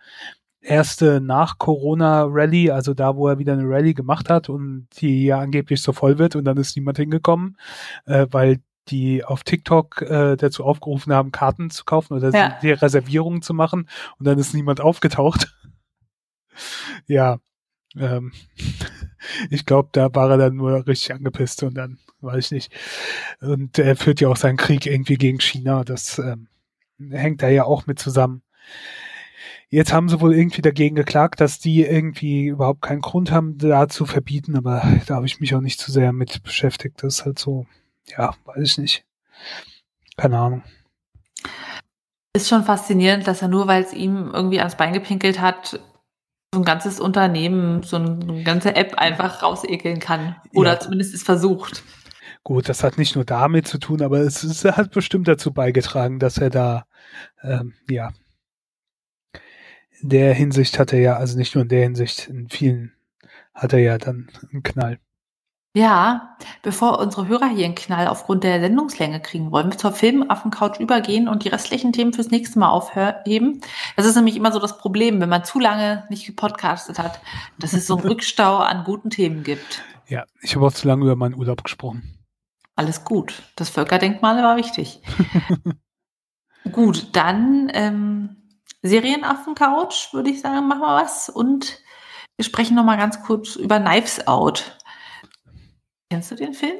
erste 0.62 1.22
Nach-Corona-Rally, 1.22 2.72
also 2.72 2.93
da, 2.93 3.16
wo 3.16 3.28
er 3.28 3.39
wieder 3.39 3.53
eine 3.53 3.68
Rally 3.68 3.93
gemacht 3.93 4.30
hat 4.30 4.49
und 4.49 4.88
die 4.99 5.26
ja 5.26 5.39
angeblich 5.39 5.82
so 5.82 5.93
voll 5.93 6.18
wird 6.18 6.36
und 6.36 6.45
dann 6.45 6.58
ist 6.58 6.76
niemand 6.76 6.97
hingekommen, 6.97 7.58
äh, 8.05 8.28
weil 8.32 8.60
die 8.89 9.24
auf 9.24 9.43
TikTok 9.43 10.01
äh, 10.01 10.36
dazu 10.38 10.64
aufgerufen 10.64 11.14
haben, 11.14 11.32
Karten 11.32 11.70
zu 11.70 11.84
kaufen 11.84 12.14
oder 12.14 12.30
ja. 12.32 12.58
die 12.62 12.72
Reservierungen 12.72 13.41
zu 13.41 13.53
machen 13.53 13.89
und 14.18 14.26
dann 14.26 14.39
ist 14.39 14.53
niemand 14.53 14.82
aufgetaucht 14.82 15.53
ja, 17.08 17.39
ähm, 17.95 18.32
ich 19.49 19.66
glaube, 19.66 19.89
da 19.91 20.14
war 20.14 20.32
er 20.32 20.38
dann 20.38 20.55
nur 20.55 20.88
richtig 20.88 21.14
angepisst 21.14 21.64
und 21.64 21.76
dann 21.76 21.99
weiß 22.22 22.45
ich 22.45 22.51
nicht. 22.51 22.74
Und 23.41 23.78
er 23.78 23.95
führt 23.95 24.22
ja 24.22 24.30
auch 24.30 24.38
seinen 24.38 24.58
Krieg 24.58 24.86
irgendwie 24.86 25.16
gegen 25.18 25.39
China. 25.39 25.84
Das 25.84 26.20
ähm, 26.20 26.47
hängt 26.99 27.41
da 27.41 27.49
ja 27.49 27.64
auch 27.64 27.86
mit 27.88 27.99
zusammen. 27.99 28.41
Jetzt 29.70 29.91
haben 29.91 30.07
sie 30.07 30.22
wohl 30.22 30.34
irgendwie 30.34 30.61
dagegen 30.61 30.95
geklagt, 30.95 31.41
dass 31.41 31.59
die 31.59 31.84
irgendwie 31.84 32.45
überhaupt 32.45 32.82
keinen 32.82 33.01
Grund 33.01 33.32
haben, 33.32 33.57
da 33.57 33.89
zu 33.89 34.05
verbieten, 34.05 34.55
aber 34.55 34.82
da 35.07 35.15
habe 35.15 35.26
ich 35.26 35.41
mich 35.41 35.53
auch 35.55 35.61
nicht 35.61 35.80
zu 35.80 35.91
sehr 35.91 36.13
mit 36.13 36.41
beschäftigt. 36.43 37.03
Das 37.03 37.20
ist 37.20 37.26
halt 37.26 37.38
so, 37.38 37.65
ja, 38.05 38.34
weiß 38.45 38.63
ich 38.63 38.78
nicht. 38.78 39.05
Keine 40.15 40.39
Ahnung. 40.39 40.63
Ist 42.34 42.47
schon 42.47 42.63
faszinierend, 42.63 43.28
dass 43.28 43.41
er 43.41 43.49
nur, 43.49 43.68
weil 43.68 43.84
es 43.84 43.93
ihm 43.93 44.32
irgendwie 44.34 44.59
ans 44.59 44.78
Bein 44.78 44.93
gepinkelt 44.93 45.41
hat, 45.41 45.82
so 46.53 46.61
ein 46.61 46.65
ganzes 46.65 47.01
Unternehmen, 47.01 47.84
so 47.84 47.97
eine 47.97 48.43
ganze 48.43 48.76
App 48.76 48.95
einfach 48.95 49.43
rausekeln 49.43 49.99
kann. 49.99 50.38
Oder 50.53 50.74
ja. 50.74 50.80
zumindest 50.80 51.13
es 51.13 51.24
versucht. 51.24 51.84
Gut, 52.43 52.70
das 52.70 52.84
hat 52.84 52.97
nicht 52.97 53.15
nur 53.15 53.26
damit 53.26 53.68
zu 53.68 53.78
tun, 53.78 54.01
aber 54.01 54.20
es, 54.20 54.43
es 54.43 54.63
hat 54.63 54.91
bestimmt 54.91 55.28
dazu 55.28 55.51
beigetragen, 55.51 56.20
dass 56.20 56.38
er 56.38 56.49
da, 56.49 56.86
ähm, 57.43 57.74
ja, 57.89 58.11
der 60.01 60.33
Hinsicht 60.33 60.79
hat 60.79 60.93
er 60.93 60.99
ja, 60.99 61.17
also 61.17 61.37
nicht 61.37 61.55
nur 61.55 61.63
in 61.63 61.69
der 61.69 61.83
Hinsicht, 61.83 62.27
in 62.27 62.49
vielen 62.49 62.93
hat 63.53 63.73
er 63.73 63.79
ja 63.79 63.97
dann 63.97 64.29
einen 64.51 64.63
Knall. 64.63 64.99
Ja, 65.77 66.35
bevor 66.63 66.97
unsere 66.99 67.27
Hörer 67.27 67.49
hier 67.49 67.65
einen 67.65 67.75
Knall 67.75 68.07
aufgrund 68.07 68.43
der 68.43 68.59
Sendungslänge 68.59 69.19
kriegen, 69.19 69.51
wollen 69.51 69.71
wir 69.71 69.77
zur 69.77 69.91
Filmaffen-Couch 69.91 70.79
übergehen 70.79 71.27
und 71.27 71.43
die 71.43 71.49
restlichen 71.49 71.93
Themen 71.93 72.13
fürs 72.13 72.31
nächste 72.31 72.57
Mal 72.57 72.69
aufheben. 72.69 73.61
Das 73.95 74.07
ist 74.07 74.15
nämlich 74.15 74.35
immer 74.35 74.51
so 74.51 74.57
das 74.57 74.79
Problem, 74.79 75.21
wenn 75.21 75.29
man 75.29 75.43
zu 75.43 75.59
lange 75.59 76.03
nicht 76.09 76.25
gepodcastet 76.25 76.97
hat, 76.97 77.19
dass 77.59 77.73
es 77.73 77.85
so 77.85 77.97
einen 77.97 78.07
Rückstau 78.07 78.57
an 78.57 78.85
guten 78.85 79.11
Themen 79.11 79.43
gibt. 79.43 79.83
Ja, 80.07 80.25
ich 80.41 80.55
habe 80.55 80.65
auch 80.65 80.73
zu 80.73 80.87
lange 80.87 81.03
über 81.03 81.15
meinen 81.15 81.35
Urlaub 81.35 81.63
gesprochen. 81.63 82.17
Alles 82.75 83.03
gut. 83.03 83.43
Das 83.55 83.69
Völkerdenkmal 83.69 84.41
war 84.41 84.57
wichtig. 84.57 85.01
gut, 86.71 87.15
dann 87.15 87.69
ähm, 87.73 88.37
Serienaffen-Couch, 88.84 90.13
würde 90.13 90.30
ich 90.30 90.41
sagen, 90.41 90.67
machen 90.67 90.82
wir 90.82 91.03
was. 91.03 91.30
Und 91.30 91.82
wir 92.38 92.45
sprechen 92.45 92.75
noch 92.75 92.84
mal 92.84 92.97
ganz 92.97 93.23
kurz 93.23 93.55
über 93.55 93.80
Knives 93.80 94.28
Out. 94.28 94.78
Kennst 96.09 96.32
du 96.32 96.36
den 96.36 96.53
Film? 96.53 96.78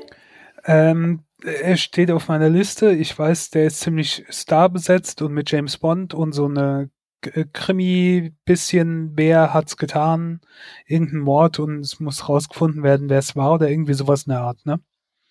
Ähm, 0.66 1.24
er 1.43 1.78
steht 1.78 2.12
auf 2.12 2.28
meiner 2.28 2.50
Liste. 2.50 2.91
Ich 2.91 3.18
weiß, 3.18 3.50
der 3.52 3.66
ist 3.66 3.80
ziemlich 3.80 4.26
starbesetzt 4.30 5.22
und 5.22 5.34
mit 5.34 5.52
James 5.52 5.78
Bond 5.78 6.14
und 6.14 6.34
so 6.34 6.45
eine 6.45 6.89
äh, 7.22 7.45
Krimi 7.52 8.34
bisschen, 8.45 9.12
wer 9.16 9.54
hat's 9.54 9.78
getan, 9.78 10.41
irgendein 10.86 11.20
Mord 11.20 11.60
und 11.60 11.80
es 11.80 12.00
muss 12.00 12.28
rausgefunden 12.30 12.84
werden, 12.84 13.10
wer 13.10 13.20
es 13.20 13.36
war 13.36 13.54
oder 13.54 13.70
irgendwie 13.70 13.93
sowas 13.93 14.24
in 14.24 14.32
der 14.32 14.41
Art, 14.41 14.66
ne? 14.66 14.80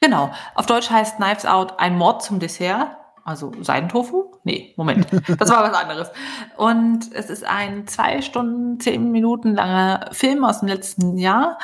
Genau. 0.00 0.30
Auf 0.54 0.66
Deutsch 0.66 0.90
heißt 0.90 1.16
Knives 1.16 1.46
Out 1.46 1.78
ein 1.78 1.96
Mord 1.96 2.22
zum 2.22 2.38
Dessert. 2.38 2.96
Also 3.24 3.52
Seidentofu? 3.60 4.35
Nee, 4.46 4.74
Moment. 4.76 5.08
Das 5.40 5.50
war 5.50 5.64
was 5.64 5.76
anderes. 5.76 6.08
Und 6.56 7.12
es 7.12 7.30
ist 7.30 7.42
ein 7.44 7.88
zwei 7.88 8.22
Stunden, 8.22 8.78
zehn 8.78 9.10
Minuten 9.10 9.56
langer 9.56 10.08
Film 10.12 10.44
aus 10.44 10.60
dem 10.60 10.68
letzten 10.68 11.18
Jahr 11.18 11.58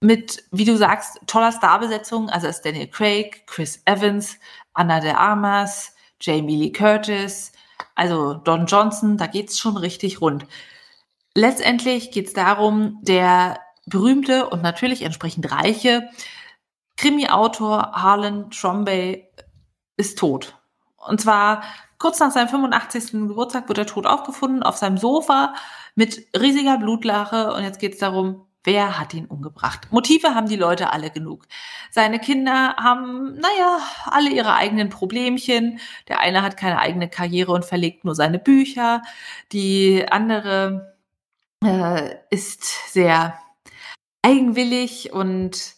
mit, 0.00 0.42
wie 0.50 0.64
du 0.64 0.74
sagst, 0.74 1.20
toller 1.26 1.52
Starbesetzung. 1.52 2.30
Also 2.30 2.46
ist 2.46 2.62
Daniel 2.62 2.86
Craig, 2.86 3.46
Chris 3.46 3.82
Evans, 3.84 4.38
Anna 4.72 5.00
de 5.00 5.10
Armas, 5.10 5.94
Jamie 6.18 6.56
Lee 6.56 6.72
Curtis, 6.72 7.52
also 7.94 8.32
Don 8.32 8.64
Johnson, 8.64 9.18
da 9.18 9.26
geht's 9.26 9.58
schon 9.58 9.76
richtig 9.76 10.22
rund. 10.22 10.46
Letztendlich 11.34 12.10
geht's 12.10 12.32
darum, 12.32 13.00
der 13.02 13.60
berühmte 13.84 14.48
und 14.48 14.62
natürlich 14.62 15.02
entsprechend 15.02 15.52
reiche 15.52 16.08
Krimi-Autor 16.96 17.92
Harlan 17.92 18.50
Trombay 18.50 19.28
ist 19.98 20.18
tot. 20.18 20.56
Und 20.96 21.20
zwar 21.20 21.62
kurz 21.98 22.20
nach 22.20 22.30
seinem 22.30 22.48
85. 22.48 23.12
Geburtstag 23.28 23.68
wird 23.68 23.78
er 23.78 23.86
tot 23.86 24.06
aufgefunden 24.06 24.62
auf 24.62 24.76
seinem 24.76 24.98
Sofa 24.98 25.54
mit 25.94 26.26
riesiger 26.38 26.78
Blutlache. 26.78 27.52
Und 27.52 27.62
jetzt 27.62 27.78
geht's 27.80 27.98
darum, 27.98 28.46
Wer 28.64 28.98
hat 28.98 29.12
ihn 29.12 29.26
umgebracht? 29.26 29.88
Motive 29.90 30.34
haben 30.34 30.48
die 30.48 30.56
Leute 30.56 30.90
alle 30.90 31.10
genug. 31.10 31.46
Seine 31.90 32.18
Kinder 32.18 32.74
haben, 32.76 33.34
naja, 33.34 33.78
alle 34.06 34.30
ihre 34.30 34.54
eigenen 34.54 34.88
Problemchen. 34.88 35.80
Der 36.08 36.20
eine 36.20 36.42
hat 36.42 36.56
keine 36.56 36.78
eigene 36.78 37.10
Karriere 37.10 37.52
und 37.52 37.66
verlegt 37.66 38.06
nur 38.06 38.14
seine 38.14 38.38
Bücher. 38.38 39.02
Die 39.52 40.06
andere 40.10 40.96
äh, 41.62 42.14
ist 42.30 42.90
sehr 42.90 43.38
eigenwillig 44.22 45.12
und 45.12 45.73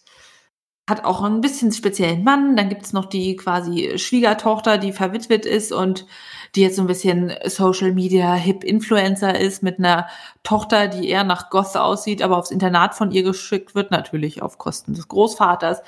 hat 0.88 1.04
auch 1.04 1.22
ein 1.22 1.40
bisschen 1.40 1.72
speziellen 1.72 2.22
Mann. 2.22 2.56
Dann 2.56 2.68
gibt's 2.68 2.92
noch 2.92 3.06
die 3.06 3.36
quasi 3.36 3.98
Schwiegertochter, 3.98 4.78
die 4.78 4.92
verwitwet 4.92 5.44
ist 5.44 5.72
und 5.72 6.06
die 6.54 6.62
jetzt 6.62 6.76
so 6.76 6.82
ein 6.82 6.86
bisschen 6.86 7.34
Social 7.44 7.92
Media 7.92 8.34
Hip 8.34 8.64
Influencer 8.64 9.38
ist 9.38 9.62
mit 9.62 9.78
einer 9.78 10.08
Tochter, 10.42 10.88
die 10.88 11.08
eher 11.08 11.24
nach 11.24 11.50
Goth 11.50 11.76
aussieht, 11.76 12.22
aber 12.22 12.38
aufs 12.38 12.50
Internat 12.50 12.94
von 12.94 13.10
ihr 13.10 13.22
geschickt 13.24 13.74
wird, 13.74 13.90
natürlich 13.90 14.42
auf 14.42 14.58
Kosten 14.58 14.94
des 14.94 15.08
Großvaters. 15.08 15.82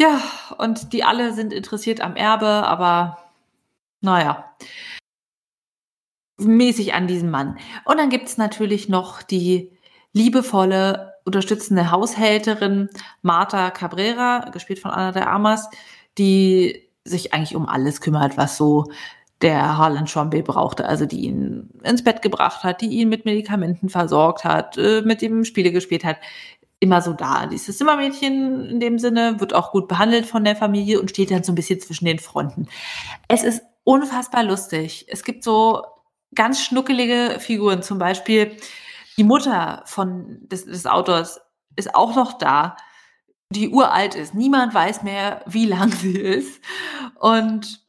Ja, 0.00 0.20
und 0.58 0.92
die 0.92 1.04
alle 1.04 1.32
sind 1.34 1.52
interessiert 1.52 2.00
am 2.00 2.16
Erbe, 2.16 2.46
aber 2.46 3.18
naja. 4.00 4.54
mäßig 6.38 6.94
an 6.94 7.06
diesen 7.08 7.30
Mann. 7.30 7.58
Und 7.84 7.98
dann 7.98 8.10
gibt 8.10 8.28
es 8.28 8.38
natürlich 8.38 8.88
noch 8.88 9.22
die 9.22 9.72
liebevolle, 10.12 11.14
unterstützende 11.28 11.92
Haushälterin 11.92 12.88
Marta 13.22 13.70
Cabrera, 13.70 14.50
gespielt 14.50 14.80
von 14.80 14.90
Anna 14.90 15.12
de 15.12 15.22
Armas, 15.22 15.70
die 16.18 16.88
sich 17.04 17.32
eigentlich 17.32 17.54
um 17.54 17.68
alles 17.68 18.00
kümmert, 18.00 18.36
was 18.36 18.56
so 18.56 18.86
der 19.40 19.78
Harlan 19.78 20.08
Schombe 20.08 20.42
brauchte, 20.42 20.88
also 20.88 21.06
die 21.06 21.20
ihn 21.20 21.70
ins 21.84 22.02
Bett 22.02 22.22
gebracht 22.22 22.64
hat, 22.64 22.80
die 22.80 22.88
ihn 22.88 23.08
mit 23.08 23.24
Medikamenten 23.24 23.88
versorgt 23.88 24.44
hat, 24.44 24.76
äh, 24.76 25.02
mit 25.02 25.22
ihm 25.22 25.44
Spiele 25.44 25.70
gespielt 25.70 26.04
hat, 26.04 26.16
immer 26.80 27.02
so 27.02 27.12
da. 27.12 27.46
Dieses 27.46 27.78
Zimmermädchen 27.78 28.66
in 28.66 28.80
dem 28.80 28.98
Sinne 28.98 29.38
wird 29.38 29.54
auch 29.54 29.70
gut 29.70 29.86
behandelt 29.86 30.26
von 30.26 30.44
der 30.44 30.56
Familie 30.56 31.00
und 31.00 31.10
steht 31.10 31.30
dann 31.30 31.44
so 31.44 31.52
ein 31.52 31.56
bisschen 31.56 31.80
zwischen 31.80 32.04
den 32.04 32.18
Fronten. 32.18 32.68
Es 33.28 33.44
ist 33.44 33.62
unfassbar 33.84 34.42
lustig. 34.42 35.06
Es 35.08 35.22
gibt 35.22 35.44
so 35.44 35.82
ganz 36.34 36.60
schnuckelige 36.60 37.36
Figuren, 37.38 37.82
zum 37.82 37.98
Beispiel 37.98 38.56
die 39.18 39.24
Mutter 39.24 39.82
von 39.84 40.48
des, 40.48 40.64
des 40.64 40.86
Autors 40.86 41.40
ist 41.76 41.94
auch 41.94 42.14
noch 42.14 42.38
da, 42.38 42.76
die 43.50 43.68
uralt 43.70 44.14
ist. 44.14 44.34
Niemand 44.34 44.74
weiß 44.74 45.02
mehr, 45.02 45.42
wie 45.46 45.66
lang 45.66 45.90
sie 45.90 46.18
ist. 46.18 46.62
Und 47.18 47.84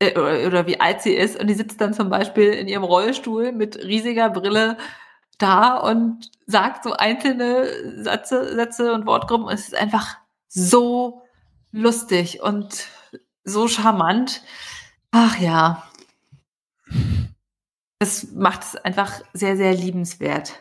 äh, 0.00 0.18
oder, 0.18 0.46
oder 0.46 0.66
wie 0.66 0.80
alt 0.80 1.00
sie 1.02 1.14
ist. 1.14 1.38
Und 1.38 1.46
die 1.46 1.54
sitzt 1.54 1.80
dann 1.80 1.94
zum 1.94 2.10
Beispiel 2.10 2.52
in 2.52 2.68
ihrem 2.68 2.84
Rollstuhl 2.84 3.52
mit 3.52 3.76
riesiger 3.76 4.30
Brille 4.30 4.76
da 5.38 5.76
und 5.76 6.30
sagt 6.46 6.84
so 6.84 6.92
einzelne 6.92 8.02
Sätze, 8.02 8.54
Sätze 8.54 8.92
und 8.92 9.06
Wortgruppen. 9.06 9.48
Es 9.48 9.68
ist 9.68 9.76
einfach 9.76 10.16
so 10.48 11.22
lustig 11.70 12.42
und 12.42 12.88
so 13.44 13.68
charmant. 13.68 14.42
Ach 15.10 15.38
ja. 15.38 15.85
Es 17.98 18.32
macht 18.32 18.62
es 18.62 18.76
einfach 18.76 19.22
sehr, 19.32 19.56
sehr 19.56 19.74
liebenswert. 19.74 20.58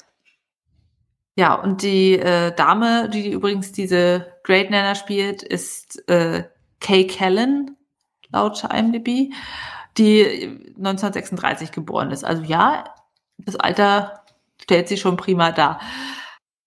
Ja, 1.37 1.53
und 1.55 1.81
die 1.81 2.13
äh, 2.13 2.55
Dame, 2.55 3.09
die 3.09 3.29
übrigens 3.29 3.73
diese 3.73 4.37
Great 4.43 4.69
Nana 4.69 4.95
spielt, 4.95 5.43
ist 5.43 6.07
äh, 6.07 6.45
Kay 6.79 7.07
Kellen 7.07 7.75
laut 8.31 8.63
IMDb, 8.63 9.33
die 9.97 10.23
1936 10.77 11.71
geboren 11.71 12.11
ist. 12.11 12.23
Also 12.23 12.43
ja, 12.43 12.85
das 13.37 13.57
Alter 13.57 14.23
stellt 14.61 14.87
sie 14.87 14.97
schon 14.97 15.17
prima 15.17 15.51
dar. 15.51 15.81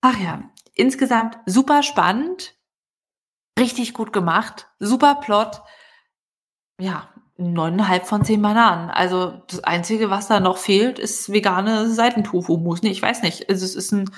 Ach 0.03 0.19
ja, 0.19 0.43
insgesamt 0.75 1.39
super 1.47 1.83
spannend, 1.83 2.55
richtig 3.59 3.95
gut 3.95 4.13
gemacht, 4.13 4.69
super 4.79 5.15
Plot. 5.17 5.63
Ja, 6.79 7.09
neuneinhalb 7.39 8.07
von 8.07 8.25
zehn 8.25 8.43
Bananen. 8.43 8.91
Also 8.91 9.43
das 9.49 9.65
Einzige, 9.65 10.11
was 10.11 10.29
da 10.29 10.41
noch 10.41 10.59
fehlt, 10.59 10.99
ist 10.99 11.33
vegane 11.33 11.89
Seitentofu-Mousse. 11.89 12.85
Nee, 12.85 12.91
ich 12.91 13.03
weiß 13.03 13.23
nicht. 13.23 13.49
Also 13.49 13.65
es 13.65 13.75
ist 13.75 13.93
ein 13.93 14.11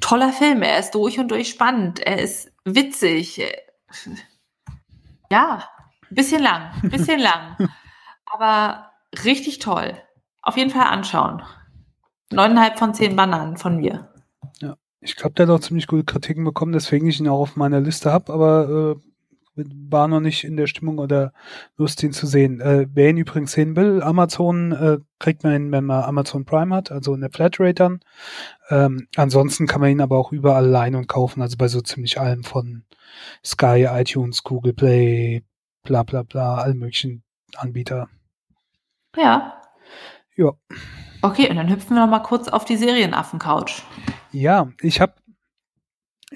toller 0.00 0.32
Film. 0.32 0.62
Er 0.62 0.78
ist 0.78 0.92
durch 0.94 1.18
und 1.18 1.30
durch 1.30 1.48
spannend. 1.48 2.00
Er 2.00 2.20
ist 2.20 2.52
witzig. 2.64 3.42
Ja, 5.30 5.64
Bisschen 6.10 6.42
lang, 6.42 6.70
bisschen 6.82 7.20
lang. 7.20 7.56
Aber 8.26 8.90
richtig 9.24 9.58
toll. 9.58 9.94
Auf 10.42 10.56
jeden 10.56 10.70
Fall 10.70 10.86
anschauen. 10.86 11.42
Neuneinhalb 12.32 12.78
von 12.78 12.94
zehn 12.94 13.16
Bananen 13.16 13.56
von 13.56 13.76
mir. 13.76 14.08
Ja, 14.60 14.76
ich 15.00 15.16
glaube, 15.16 15.34
der 15.34 15.46
hat 15.46 15.54
auch 15.54 15.60
ziemlich 15.60 15.86
gute 15.86 16.04
Kritiken 16.04 16.44
bekommen, 16.44 16.72
deswegen 16.72 17.08
ich 17.08 17.20
ihn 17.20 17.28
auch 17.28 17.40
auf 17.40 17.56
meiner 17.56 17.80
Liste 17.80 18.12
habe, 18.12 18.32
aber 18.32 18.96
äh, 18.96 19.08
war 19.56 20.08
noch 20.08 20.20
nicht 20.20 20.44
in 20.44 20.56
der 20.56 20.66
Stimmung 20.66 20.98
oder 20.98 21.32
Lust, 21.76 22.02
ihn 22.02 22.12
zu 22.12 22.26
sehen. 22.26 22.60
Äh, 22.60 22.86
wer 22.92 23.10
ihn 23.10 23.16
übrigens 23.16 23.52
sehen 23.52 23.74
will, 23.76 24.02
Amazon 24.02 24.72
äh, 24.72 24.98
kriegt 25.18 25.44
man 25.44 25.54
ihn, 25.54 25.72
wenn 25.72 25.84
man 25.84 26.04
Amazon 26.04 26.44
Prime 26.44 26.74
hat, 26.74 26.90
also 26.92 27.14
in 27.14 27.20
der 27.20 27.30
Flatrate 27.30 27.74
dann. 27.74 28.00
Ähm, 28.68 29.08
ansonsten 29.16 29.66
kann 29.66 29.80
man 29.80 29.90
ihn 29.90 30.00
aber 30.00 30.18
auch 30.18 30.32
überall 30.32 30.66
leihen 30.66 30.94
und 30.94 31.08
kaufen, 31.08 31.42
also 31.42 31.56
bei 31.56 31.68
so 31.68 31.80
ziemlich 31.80 32.20
allem 32.20 32.44
von 32.44 32.84
Sky, 33.44 33.86
iTunes, 33.90 34.42
Google 34.42 34.74
Play, 34.74 35.42
bla 35.82 36.02
bla 36.02 36.22
bla, 36.22 36.56
alle 36.56 36.74
möglichen 36.74 37.22
Anbieter. 37.56 38.08
Ja. 39.16 39.62
Ja. 40.36 40.52
Okay, 41.22 41.48
und 41.48 41.56
dann 41.56 41.70
hüpfen 41.70 41.96
wir 41.96 42.04
noch 42.04 42.10
mal 42.10 42.20
kurz 42.20 42.48
auf 42.48 42.64
die 42.64 42.76
Serienaffen-Couch. 42.76 43.82
Ja, 44.32 44.68
ich 44.80 45.00
habe 45.00 45.14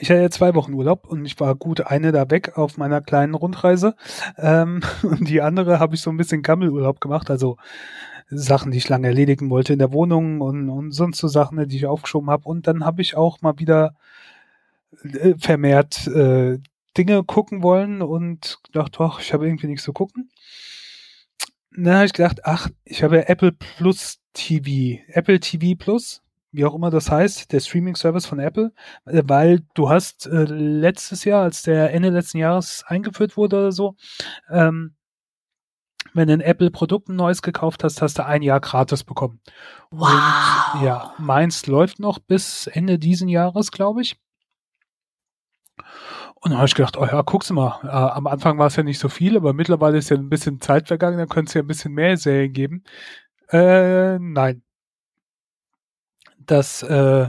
ich 0.00 0.10
hatte 0.10 0.22
ja 0.22 0.30
zwei 0.30 0.54
Wochen 0.54 0.72
Urlaub 0.72 1.06
und 1.06 1.24
ich 1.26 1.38
war 1.40 1.54
gut 1.54 1.82
eine 1.82 2.10
da 2.10 2.30
weg 2.30 2.56
auf 2.56 2.78
meiner 2.78 3.02
kleinen 3.02 3.34
Rundreise. 3.34 3.94
Ähm, 4.38 4.80
und 5.02 5.28
die 5.28 5.42
andere 5.42 5.78
habe 5.78 5.94
ich 5.94 6.00
so 6.00 6.10
ein 6.10 6.16
bisschen 6.16 6.42
Gammelurlaub 6.42 7.00
gemacht, 7.00 7.30
also 7.30 7.58
Sachen, 8.30 8.70
die 8.70 8.78
ich 8.78 8.88
lange 8.88 9.08
erledigen 9.08 9.50
wollte 9.50 9.72
in 9.72 9.78
der 9.78 9.92
Wohnung 9.92 10.40
und, 10.40 10.70
und 10.70 10.92
sonst 10.92 11.18
so 11.18 11.28
Sachen, 11.28 11.68
die 11.68 11.76
ich 11.76 11.86
aufgeschoben 11.86 12.30
habe. 12.30 12.48
Und 12.48 12.66
dann 12.66 12.84
habe 12.84 13.02
ich 13.02 13.16
auch 13.16 13.40
mal 13.42 13.58
wieder 13.58 13.94
äh, 15.02 15.34
vermehrt 15.36 16.06
äh, 16.06 16.58
Dinge 16.96 17.22
gucken 17.24 17.62
wollen 17.62 18.02
und 18.02 18.58
gedacht, 18.64 18.98
doch, 18.98 19.20
ich 19.20 19.32
habe 19.32 19.46
irgendwie 19.46 19.66
nichts 19.66 19.84
zu 19.84 19.92
gucken. 19.92 20.30
dann 21.76 21.94
habe 21.94 22.06
ich 22.06 22.12
gedacht, 22.12 22.40
ach, 22.44 22.68
ich 22.84 23.02
habe 23.02 23.28
Apple 23.28 23.52
Plus 23.52 24.20
TV, 24.32 25.02
Apple 25.08 25.40
TV 25.40 25.76
Plus, 25.76 26.22
wie 26.52 26.64
auch 26.64 26.74
immer 26.74 26.90
das 26.90 27.10
heißt, 27.10 27.52
der 27.52 27.60
Streaming-Service 27.60 28.26
von 28.26 28.38
Apple, 28.38 28.72
äh, 29.06 29.22
weil 29.26 29.60
du 29.74 29.88
hast 29.88 30.26
äh, 30.26 30.44
letztes 30.44 31.24
Jahr, 31.24 31.42
als 31.42 31.62
der 31.62 31.92
Ende 31.92 32.10
letzten 32.10 32.38
Jahres 32.38 32.84
eingeführt 32.86 33.36
wurde 33.36 33.56
oder 33.56 33.72
so, 33.72 33.96
ähm, 34.50 34.94
wenn 36.14 36.28
du 36.28 36.34
ein 36.34 36.40
Apple-Produkt 36.40 37.08
ein 37.08 37.16
neues 37.16 37.42
gekauft 37.42 37.84
hast, 37.84 38.02
hast 38.02 38.18
du 38.18 38.24
ein 38.24 38.42
Jahr 38.42 38.60
gratis 38.60 39.04
bekommen. 39.04 39.40
Wow. 39.90 40.08
Und, 40.74 40.82
ja, 40.82 41.14
meins 41.18 41.66
läuft 41.66 42.00
noch 42.00 42.18
bis 42.18 42.66
Ende 42.66 42.98
diesen 42.98 43.28
Jahres, 43.28 43.70
glaube 43.70 44.02
ich. 44.02 44.18
Und 46.42 46.52
dann 46.52 46.58
habe 46.58 46.66
ich 46.66 46.74
gedacht, 46.74 46.96
oh 46.96 47.04
ja, 47.04 47.20
guck's 47.22 47.50
mal. 47.50 47.80
Äh, 47.84 47.88
am 47.88 48.26
Anfang 48.26 48.58
war 48.58 48.68
es 48.68 48.76
ja 48.76 48.82
nicht 48.82 48.98
so 48.98 49.08
viel, 49.08 49.36
aber 49.36 49.52
mittlerweile 49.52 49.98
ist 49.98 50.08
ja 50.08 50.16
ein 50.16 50.30
bisschen 50.30 50.60
Zeit 50.60 50.88
vergangen, 50.88 51.18
dann 51.18 51.28
könnte 51.28 51.50
es 51.50 51.54
ja 51.54 51.60
ein 51.60 51.66
bisschen 51.66 51.92
mehr 51.92 52.16
Serien 52.16 52.52
geben. 52.52 52.82
Äh, 53.50 54.18
nein. 54.18 54.62
Das 56.50 56.82
äh, 56.82 57.28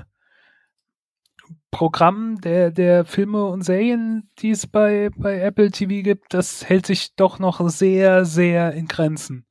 Programm 1.70 2.42
der, 2.42 2.72
der 2.72 3.06
Filme 3.06 3.46
und 3.46 3.64
Serien, 3.64 4.30
die 4.40 4.52
es 4.52 4.68
bei, 4.68 5.10
bei 5.16 5.40
Apple 5.40 5.72
TV 5.72 6.04
gibt, 6.04 6.34
das 6.34 6.68
hält 6.68 6.86
sich 6.86 7.16
doch 7.16 7.40
noch 7.40 7.68
sehr, 7.70 8.26
sehr 8.26 8.74
in 8.74 8.88
Grenzen. 8.88 9.46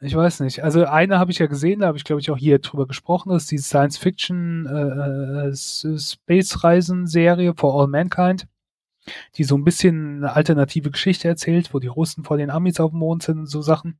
Ich 0.00 0.14
weiß 0.14 0.40
nicht. 0.40 0.64
Also 0.64 0.86
eine 0.86 1.18
habe 1.18 1.30
ich 1.30 1.38
ja 1.38 1.46
gesehen, 1.46 1.80
da 1.80 1.88
habe 1.88 1.98
ich 1.98 2.04
glaube 2.04 2.20
ich 2.20 2.30
auch 2.30 2.38
hier 2.38 2.58
drüber 2.58 2.86
gesprochen, 2.86 3.30
das 3.30 3.42
ist 3.42 3.50
die 3.50 3.58
Science-Fiction 3.58 4.66
äh, 4.66 5.48
äh 5.48 5.54
Space-Reisen-Serie 5.54 7.52
For 7.54 7.78
All 7.78 7.86
Mankind 7.86 8.46
die 9.36 9.44
so 9.44 9.56
ein 9.56 9.64
bisschen 9.64 10.18
eine 10.18 10.34
alternative 10.34 10.90
Geschichte 10.90 11.28
erzählt, 11.28 11.72
wo 11.72 11.78
die 11.78 11.86
Russen 11.86 12.24
vor 12.24 12.36
den 12.36 12.50
Amis 12.50 12.80
auf 12.80 12.90
dem 12.90 13.00
Mond 13.00 13.22
sind 13.22 13.38
und 13.38 13.46
so 13.46 13.62
Sachen. 13.62 13.98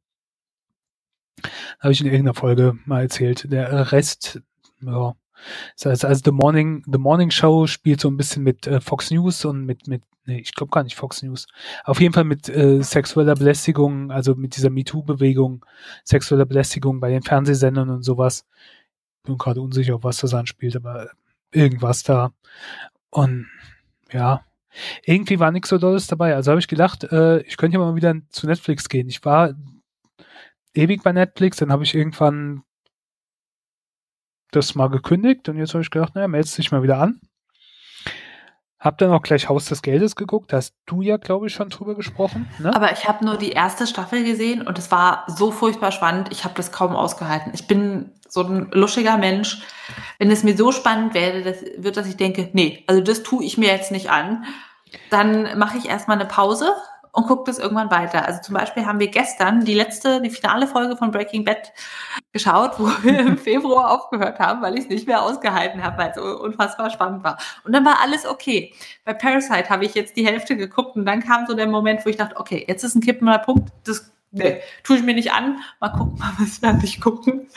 Habe 1.79 1.93
ich 1.93 2.01
in 2.01 2.07
irgendeiner 2.07 2.35
Folge 2.35 2.79
mal 2.85 3.03
erzählt. 3.03 3.51
Der 3.51 3.93
Rest, 3.93 4.43
ja. 4.83 5.15
Das 5.77 5.87
heißt, 5.87 6.05
also 6.05 6.23
The 6.25 6.33
Morning, 6.33 6.83
The 6.91 6.99
Morning 6.99 7.31
Show 7.31 7.67
spielt 7.67 8.01
so 8.01 8.09
ein 8.09 8.17
bisschen 8.17 8.43
mit 8.43 8.67
äh, 8.67 8.81
Fox 8.81 9.11
News 9.11 9.45
und 9.45 9.65
mit, 9.65 9.87
mit, 9.89 10.03
nee, 10.27 10.41
ich 10.41 10.55
glaube 10.55 10.71
gar 10.71 10.83
nicht 10.83 10.97
Fox 10.97 11.23
News. 11.23 11.47
Auf 11.85 12.01
jeden 12.01 12.13
Fall 12.13 12.25
mit 12.25 12.49
äh, 12.49 12.83
sexueller 12.83 13.35
Belästigung, 13.35 14.11
also 14.11 14.35
mit 14.35 14.57
dieser 14.57 14.71
MeToo-Bewegung, 14.71 15.65
sexueller 16.05 16.45
Belästigung 16.45 17.01
bei 17.01 17.11
den 17.11 17.23
Fernsehsendern 17.23 17.89
und 17.89 18.03
sowas. 18.03 18.47
Bin 19.25 19.39
gerade 19.39 19.61
unsicher, 19.61 19.97
auf 19.97 20.05
was 20.05 20.19
das 20.19 20.35
anspielt, 20.35 20.77
aber 20.77 21.11
irgendwas 21.53 22.03
da. 22.03 22.33
Und 23.11 23.49
ja, 24.13 24.45
irgendwie 25.05 25.41
war 25.41 25.51
nichts 25.51 25.69
so 25.69 25.79
Dolles 25.79 26.07
dabei. 26.07 26.35
Also 26.35 26.51
habe 26.51 26.61
ich 26.61 26.69
gedacht, 26.69 27.05
äh, 27.05 27.41
ich 27.43 27.57
könnte 27.57 27.79
ja 27.79 27.85
mal 27.85 27.97
wieder 27.97 28.15
zu 28.31 28.47
Netflix 28.47 28.89
gehen. 28.89 29.09
Ich 29.09 29.25
war 29.25 29.55
ewig 30.75 31.03
bei 31.03 31.13
Netflix, 31.13 31.59
dann 31.59 31.73
habe 31.73 31.85
ich 31.85 31.95
irgendwann 31.95 32.63
das 34.53 34.75
mal 34.75 34.89
gekündigt 34.89 35.49
und 35.49 35.59
jetzt 35.59 35.75
habe 35.75 35.83
ich 35.83 35.91
gedacht, 35.91 36.15
naja, 36.15 36.29
meldest 36.29 36.59
dich 36.59 36.73
mal 36.73 36.83
wieder 36.83 36.99
an. 36.99 37.21
Hab 38.79 38.97
dann 38.97 39.11
auch 39.11 39.21
gleich 39.21 39.51
Haus 39.51 39.67
des 39.67 39.83
Geldes 39.83 40.17
geguckt. 40.17 40.53
Da 40.53 40.57
hast 40.57 40.75
du 40.87 41.03
ja, 41.03 41.19
glaube 41.19 41.49
ich, 41.49 41.53
schon 41.53 41.69
drüber 41.69 41.95
gesprochen. 41.95 42.49
Ne? 42.59 42.75
Aber 42.75 42.93
ich 42.93 43.07
habe 43.07 43.27
nur 43.27 43.37
die 43.37 43.53
erste 43.53 43.87
Staffel 43.87 44.25
gesehen 44.25 44.67
und 44.67 44.79
es 44.79 44.91
war 44.91 45.25
so 45.27 45.51
furchtbar 45.51 45.93
spannend. 45.93 46.29
Ich 46.33 46.45
habe 46.45 46.55
das 46.57 46.73
kaum 46.73 46.97
ausgehalten. 46.97 47.53
Ich 47.55 47.67
bin 47.67 48.13
so 48.27 48.43
ein 48.43 48.71
luschiger 48.73 49.19
Mensch. 49.19 49.61
Wenn 50.19 50.31
es 50.31 50.45
mir 50.45 50.57
so 50.57 50.73
spannend 50.73 51.13
wäre, 51.13 51.43
das 51.43 51.63
wird, 51.77 51.99
dass 51.99 52.07
ich 52.07 52.17
denke, 52.17 52.49
nee, 52.55 52.83
also 52.87 53.03
das 53.03 53.23
tue 53.23 53.45
ich 53.45 53.59
mir 53.59 53.69
jetzt 53.69 53.93
nicht 53.93 54.11
an. 54.11 54.45
Dann 55.11 55.59
mache 55.59 55.77
ich 55.77 55.87
erstmal 55.87 56.19
eine 56.19 56.29
Pause 56.29 56.73
und 57.13 57.27
gucke 57.27 57.45
das 57.47 57.59
irgendwann 57.59 57.91
weiter. 57.91 58.27
Also 58.27 58.41
zum 58.41 58.55
Beispiel 58.55 58.87
haben 58.87 59.01
wir 59.01 59.09
gestern 59.09 59.65
die 59.65 59.75
letzte, 59.75 60.21
die 60.21 60.31
finale 60.31 60.67
Folge 60.67 60.97
von 60.97 61.11
Breaking 61.11 61.45
Bad 61.45 61.73
geschaut, 62.33 62.79
wo 62.79 62.87
wir 63.03 63.21
im 63.21 63.39
Februar 63.39 63.91
aufgehört 63.91 64.39
haben, 64.39 64.63
weil 64.63 64.75
ich 64.75 64.85
es 64.85 64.89
nicht 64.89 65.07
mehr 65.07 65.23
ausgehalten 65.23 65.83
habe, 65.83 65.99
weil 65.99 66.11
es 66.11 66.19
unfassbar 66.19 66.91
spannend 66.91 67.25
war. 67.25 67.39
Und 67.65 67.73
dann 67.73 67.85
war 67.85 68.01
alles 68.01 68.27
okay. 68.27 68.73
Bei 69.05 69.15
Parasite 69.15 69.69
habe 69.69 69.85
ich 69.85 69.95
jetzt 69.95 70.17
die 70.17 70.27
Hälfte 70.27 70.57
geguckt 70.57 70.97
und 70.97 71.05
dann 71.05 71.21
kam 71.21 71.47
so 71.47 71.55
der 71.55 71.67
Moment, 71.67 72.05
wo 72.05 72.11
ich 72.11 72.17
dachte, 72.17 72.37
okay, 72.37 72.65
jetzt 72.69 72.85
ist 72.85 72.95
ein 72.95 73.01
kippender 73.01 73.39
Punkt, 73.39 73.71
das 73.85 74.13
nee, 74.31 74.61
tue 74.85 74.97
ich 74.97 75.03
mir 75.03 75.15
nicht 75.15 75.33
an. 75.33 75.59
Mal 75.81 75.91
gucken, 75.91 76.19
mal 76.19 76.33
was 76.39 76.59
fertig 76.59 77.01
gucken. 77.01 77.49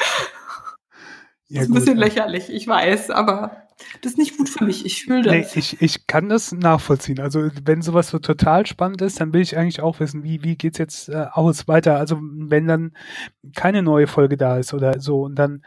Ja, 1.53 1.59
das 1.59 1.69
ist 1.69 1.69
ein 1.69 1.73
bisschen 1.75 1.97
lächerlich, 1.97 2.49
ich 2.49 2.67
weiß, 2.67 3.11
aber 3.11 3.67
das 4.01 4.13
ist 4.13 4.17
nicht 4.17 4.37
gut 4.37 4.49
für 4.49 4.63
mich. 4.63 4.85
Ich 4.87 5.03
fühle 5.03 5.21
das. 5.21 5.55
Nee, 5.55 5.59
ich, 5.59 5.81
ich 5.81 6.07
kann 6.07 6.27
das 6.27 6.51
nachvollziehen. 6.51 7.19
Also 7.19 7.49
wenn 7.63 7.83
sowas 7.83 8.09
so 8.09 8.17
total 8.17 8.65
spannend 8.65 9.03
ist, 9.03 9.21
dann 9.21 9.33
will 9.33 9.41
ich 9.41 9.55
eigentlich 9.55 9.81
auch 9.81 9.99
wissen, 9.99 10.23
wie, 10.23 10.43
wie 10.43 10.55
geht's 10.55 10.79
jetzt 10.79 11.09
äh, 11.09 11.27
aus 11.31 11.67
weiter. 11.67 11.97
Also 11.97 12.19
wenn 12.21 12.67
dann 12.67 12.93
keine 13.55 13.83
neue 13.83 14.07
Folge 14.07 14.35
da 14.35 14.57
ist 14.57 14.73
oder 14.73 14.99
so 14.99 15.21
und 15.21 15.35
dann 15.35 15.63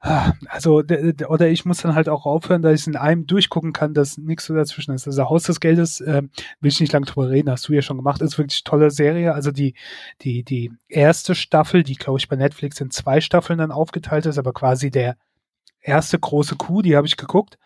also, 0.00 0.82
oder 1.28 1.48
ich 1.48 1.66
muss 1.66 1.82
dann 1.82 1.94
halt 1.94 2.08
auch 2.08 2.24
aufhören, 2.24 2.62
dass 2.62 2.80
ich 2.80 2.86
in 2.86 2.96
einem 2.96 3.26
durchgucken 3.26 3.74
kann, 3.74 3.92
dass 3.92 4.16
nichts 4.16 4.46
so 4.46 4.54
dazwischen 4.54 4.94
ist. 4.94 5.06
Also 5.06 5.28
Haus 5.28 5.42
des 5.42 5.60
Geldes, 5.60 6.00
äh, 6.00 6.22
will 6.60 6.68
ich 6.68 6.80
nicht 6.80 6.92
lange 6.92 7.04
drüber 7.04 7.28
reden, 7.28 7.50
hast 7.50 7.68
du 7.68 7.74
ja 7.74 7.82
schon 7.82 7.98
gemacht, 7.98 8.22
ist 8.22 8.38
wirklich 8.38 8.64
tolle 8.64 8.90
Serie. 8.90 9.34
Also 9.34 9.50
die, 9.50 9.74
die, 10.22 10.42
die 10.42 10.72
erste 10.88 11.34
Staffel, 11.34 11.82
die 11.82 11.96
glaube 11.96 12.18
ich 12.18 12.28
bei 12.28 12.36
Netflix 12.36 12.80
in 12.80 12.90
zwei 12.90 13.20
Staffeln 13.20 13.58
dann 13.58 13.72
aufgeteilt 13.72 14.24
ist, 14.24 14.38
aber 14.38 14.54
quasi 14.54 14.90
der 14.90 15.16
erste 15.80 16.18
große 16.18 16.56
Coup, 16.56 16.82
die 16.82 16.96
habe 16.96 17.06
ich 17.06 17.18
geguckt. 17.18 17.58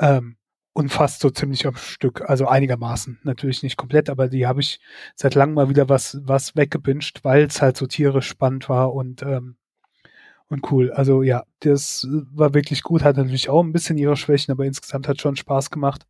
Ähm, 0.00 0.36
und 0.72 0.90
fast 0.90 1.20
so 1.20 1.30
ziemlich 1.30 1.66
am 1.66 1.76
Stück, 1.76 2.22
also 2.28 2.46
einigermaßen, 2.46 3.18
natürlich 3.24 3.62
nicht 3.62 3.76
komplett, 3.76 4.08
aber 4.08 4.28
die 4.28 4.46
habe 4.46 4.60
ich 4.60 4.80
seit 5.16 5.34
langem 5.34 5.54
mal 5.54 5.68
wieder 5.68 5.88
was, 5.88 6.20
was 6.22 6.54
weggebinscht, 6.54 7.24
weil 7.24 7.44
es 7.44 7.60
halt 7.60 7.76
so 7.76 7.86
tierisch 7.86 8.28
spannend 8.28 8.68
war 8.68 8.94
und 8.94 9.22
ähm, 9.22 9.56
und 10.50 10.70
cool. 10.72 10.90
Also 10.90 11.22
ja, 11.22 11.44
das 11.60 12.06
war 12.10 12.54
wirklich 12.54 12.82
gut, 12.82 13.04
hat 13.04 13.16
natürlich 13.16 13.48
auch 13.48 13.62
ein 13.62 13.72
bisschen 13.72 13.96
ihre 13.96 14.16
Schwächen, 14.16 14.50
aber 14.50 14.64
insgesamt 14.64 15.06
hat 15.06 15.20
schon 15.20 15.36
Spaß 15.36 15.70
gemacht. 15.70 16.06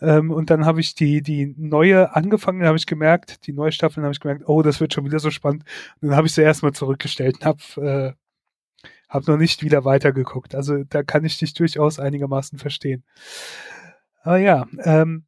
Ähm, 0.00 0.30
und 0.30 0.48
dann 0.48 0.64
habe 0.64 0.80
ich 0.80 0.94
die, 0.94 1.20
die 1.20 1.54
neue 1.58 2.16
angefangen, 2.16 2.66
habe 2.66 2.78
ich 2.78 2.86
gemerkt, 2.86 3.46
die 3.46 3.52
neue 3.52 3.72
Staffel, 3.72 4.02
habe 4.02 4.12
ich 4.12 4.20
gemerkt, 4.20 4.48
oh, 4.48 4.62
das 4.62 4.80
wird 4.80 4.94
schon 4.94 5.04
wieder 5.04 5.18
so 5.18 5.30
spannend. 5.30 5.64
Und 6.00 6.08
dann 6.08 6.16
habe 6.16 6.26
ich 6.26 6.32
sie 6.34 6.40
erstmal 6.40 6.72
zurückgestellt 6.72 7.36
und 7.36 7.44
habe 7.44 8.16
äh, 8.16 8.92
hab 9.08 9.28
noch 9.28 9.36
nicht 9.36 9.62
wieder 9.62 9.84
weitergeguckt. 9.84 10.54
Also 10.54 10.82
da 10.84 11.02
kann 11.02 11.24
ich 11.26 11.38
dich 11.38 11.52
durchaus 11.52 11.98
einigermaßen 11.98 12.58
verstehen. 12.58 13.04
Aber 14.22 14.38
ja, 14.38 14.66
ähm, 14.78 15.24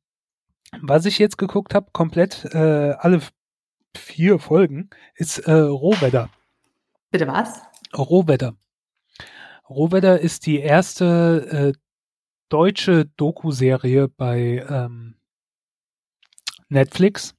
was 0.81 1.05
ich 1.05 1.19
jetzt 1.19 1.37
geguckt 1.37 1.75
habe, 1.75 1.91
komplett 1.93 2.47
äh, 2.55 2.95
alle 2.99 3.21
vier 3.95 4.39
Folgen, 4.39 4.89
ist 5.15 5.41
äh, 5.41 5.53
Rohwetter. 5.53 6.31
Bitte 7.11 7.27
was? 7.29 7.63
Rohwetter. 7.97 8.57
Rohwetter 9.69 10.21
ist 10.21 10.47
die 10.47 10.61
erste 10.61 11.75
äh, 11.75 11.79
deutsche 12.49 13.07
Doku-Serie 13.17 14.09
bei 14.09 14.65
ähm, 14.69 15.17
Netflix. 16.69 17.35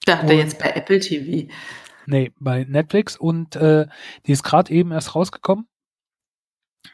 Ich 0.00 0.06
dachte 0.06 0.32
und, 0.32 0.38
jetzt 0.38 0.58
bei 0.58 0.70
Apple 0.70 1.00
TV. 1.00 1.52
Nee, 2.06 2.32
bei 2.38 2.64
Netflix 2.64 3.16
und 3.16 3.56
äh, 3.56 3.86
die 4.26 4.32
ist 4.32 4.42
gerade 4.42 4.72
eben 4.72 4.92
erst 4.92 5.14
rausgekommen. 5.14 5.68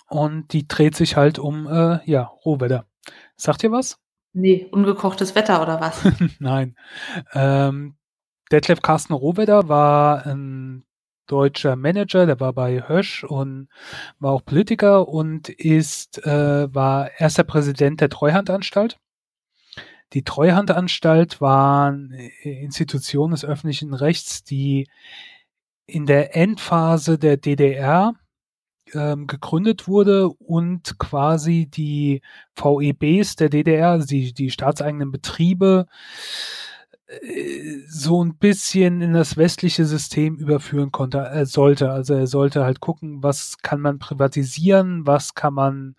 Und 0.09 0.53
die 0.53 0.67
dreht 0.67 0.97
sich 0.97 1.17
halt 1.17 1.39
um, 1.39 1.67
äh, 1.67 1.99
ja, 2.11 2.23
Rohwetter. 2.23 2.87
Sagt 3.37 3.63
ihr 3.63 3.73
was? 3.73 3.99
Nee, 4.33 4.67
ungekochtes 4.71 5.35
Wetter 5.35 5.63
oder 5.63 5.81
was? 5.81 6.03
Nein. 6.39 6.77
Ähm, 7.35 7.97
Detlef 8.51 8.81
Carsten 8.81 9.13
Rohwetter 9.13 9.69
war 9.69 10.27
ein 10.27 10.85
deutscher 11.27 11.77
Manager, 11.77 12.27
der 12.27 12.41
war 12.41 12.53
bei 12.53 12.89
Hösch 12.89 13.25
und 13.25 13.69
war 14.19 14.33
auch 14.33 14.45
Politiker 14.45 15.09
und 15.09 15.49
ist, 15.49 16.25
äh, 16.27 16.75
war 16.75 17.11
erster 17.19 17.45
Präsident 17.45 18.01
der 18.01 18.11
Treuhandanstalt. 18.11 18.99
Die 20.13 20.25
Treuhandanstalt 20.25 21.41
war 21.41 21.89
eine 21.89 22.31
Institution 22.43 23.31
des 23.31 23.45
öffentlichen 23.45 23.95
Rechts, 23.95 24.45
die 24.45 24.89
in 25.87 26.07
der 26.07 26.37
Endphase 26.37 27.19
der 27.19 27.39
DDR 27.39 28.15
ähm, 28.95 29.27
gegründet 29.27 29.89
wurde 29.89 30.29
und 30.29 30.99
quasi 30.99 31.67
die 31.67 32.21
VEBs 32.57 33.37
der 33.37 33.49
DDR, 33.49 33.91
also 33.91 34.07
die, 34.07 34.33
die 34.35 34.51
staatseigenen 34.51 35.11
Betriebe, 35.11 35.87
so 37.89 38.25
ein 38.25 38.37
bisschen 38.37 39.01
in 39.03 39.13
das 39.13 39.37
westliche 39.37 39.85
System 39.85 40.37
überführen 40.37 40.93
konnte, 40.93 41.19
er 41.19 41.47
sollte. 41.47 41.91
Also 41.91 42.15
er 42.15 42.27
sollte 42.27 42.65
halt 42.65 42.81
gucken, 42.81 43.23
was 43.23 43.59
kann 43.59 43.81
man 43.81 43.99
privatisieren, 43.99 45.07
was 45.07 45.35
kann 45.35 45.55
man, 45.55 45.97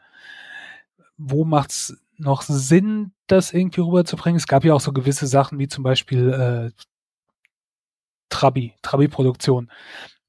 wo 1.18 1.46
macht's 1.46 1.96
noch 2.18 2.42
Sinn, 2.42 3.12
das 3.28 3.54
irgendwie 3.54 3.82
rüberzubringen. 3.82 4.38
Es 4.38 4.48
gab 4.48 4.64
ja 4.64 4.74
auch 4.74 4.82
so 4.82 4.94
gewisse 4.94 5.28
Sachen 5.28 5.60
wie 5.60 5.68
zum 5.68 5.84
Beispiel 5.84 6.30
äh, 6.32 6.84
Trabi, 8.30 8.74
Trabi-Produktion. 8.82 9.72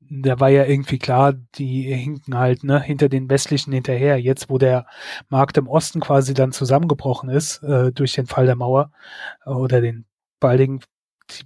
Da 0.00 0.38
war 0.38 0.50
ja 0.50 0.64
irgendwie 0.64 0.98
klar, 0.98 1.32
die 1.32 1.82
hinken 1.94 2.36
halt 2.36 2.62
ne, 2.62 2.80
hinter 2.82 3.08
den 3.08 3.30
westlichen 3.30 3.72
hinterher. 3.72 4.20
Jetzt, 4.20 4.50
wo 4.50 4.58
der 4.58 4.86
Markt 5.30 5.56
im 5.56 5.66
Osten 5.66 6.00
quasi 6.00 6.34
dann 6.34 6.52
zusammengebrochen 6.52 7.30
ist 7.30 7.62
äh, 7.62 7.90
durch 7.92 8.12
den 8.12 8.26
Fall 8.26 8.46
der 8.46 8.56
Mauer 8.56 8.92
äh, 9.46 9.50
oder 9.50 9.80
den 9.80 10.04
baldigen 10.44 10.80
die 11.30 11.44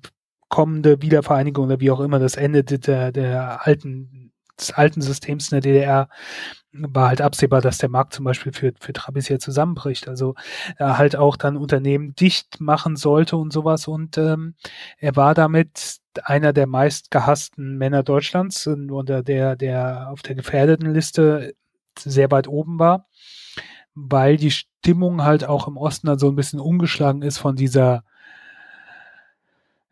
kommende 0.49 1.01
Wiedervereinigung 1.01 1.67
oder 1.67 1.79
wie 1.79 1.93
auch 1.93 2.01
immer 2.01 2.19
das 2.19 2.35
Ende 2.35 2.65
der, 2.65 3.13
der 3.13 3.65
alten, 3.65 4.33
des 4.59 4.73
alten 4.73 5.03
Systems 5.03 5.53
in 5.53 5.61
der 5.61 5.61
DDR 5.61 6.09
war 6.73 7.09
halt 7.09 7.21
absehbar, 7.21 7.61
dass 7.61 7.79
der 7.79 7.91
Markt 7.91 8.13
zum 8.13 8.25
Beispiel 8.25 8.53
für, 8.53 8.73
für 8.81 8.93
Trabis 8.93 9.29
hier 9.29 9.39
zusammenbricht. 9.39 10.09
Also 10.09 10.35
er 10.77 10.99
halt 10.99 11.15
auch 11.15 11.37
dann 11.37 11.57
Unternehmen 11.57 12.17
dicht 12.17 12.61
machen 12.61 12.97
sollte 12.97 13.37
und 13.37 13.53
sowas. 13.53 13.87
Und 13.87 14.19
ähm, 14.19 14.55
er 14.99 15.15
war 15.15 15.35
damit 15.35 15.99
einer 16.25 16.53
der 16.53 16.67
meist 16.67 17.13
gehassten 17.13 17.79
Männer 17.79 18.03
Deutschlands 18.03 18.67
unter 18.67 19.23
der, 19.23 19.55
der 19.55 20.09
auf 20.11 20.23
der 20.23 20.35
gefährdeten 20.35 20.93
Liste 20.93 21.55
sehr 21.97 22.33
weit 22.33 22.49
oben 22.49 22.81
war, 22.81 23.07
weil 23.95 24.37
die 24.37 24.51
Stimmung 24.51 25.23
halt 25.23 25.45
auch 25.45 25.69
im 25.69 25.77
Osten 25.77 26.09
dann 26.09 26.19
so 26.19 26.29
ein 26.29 26.37
bisschen 26.37 26.59
umgeschlagen 26.59 27.23
ist 27.23 27.39
von 27.39 27.55
dieser 27.55 28.03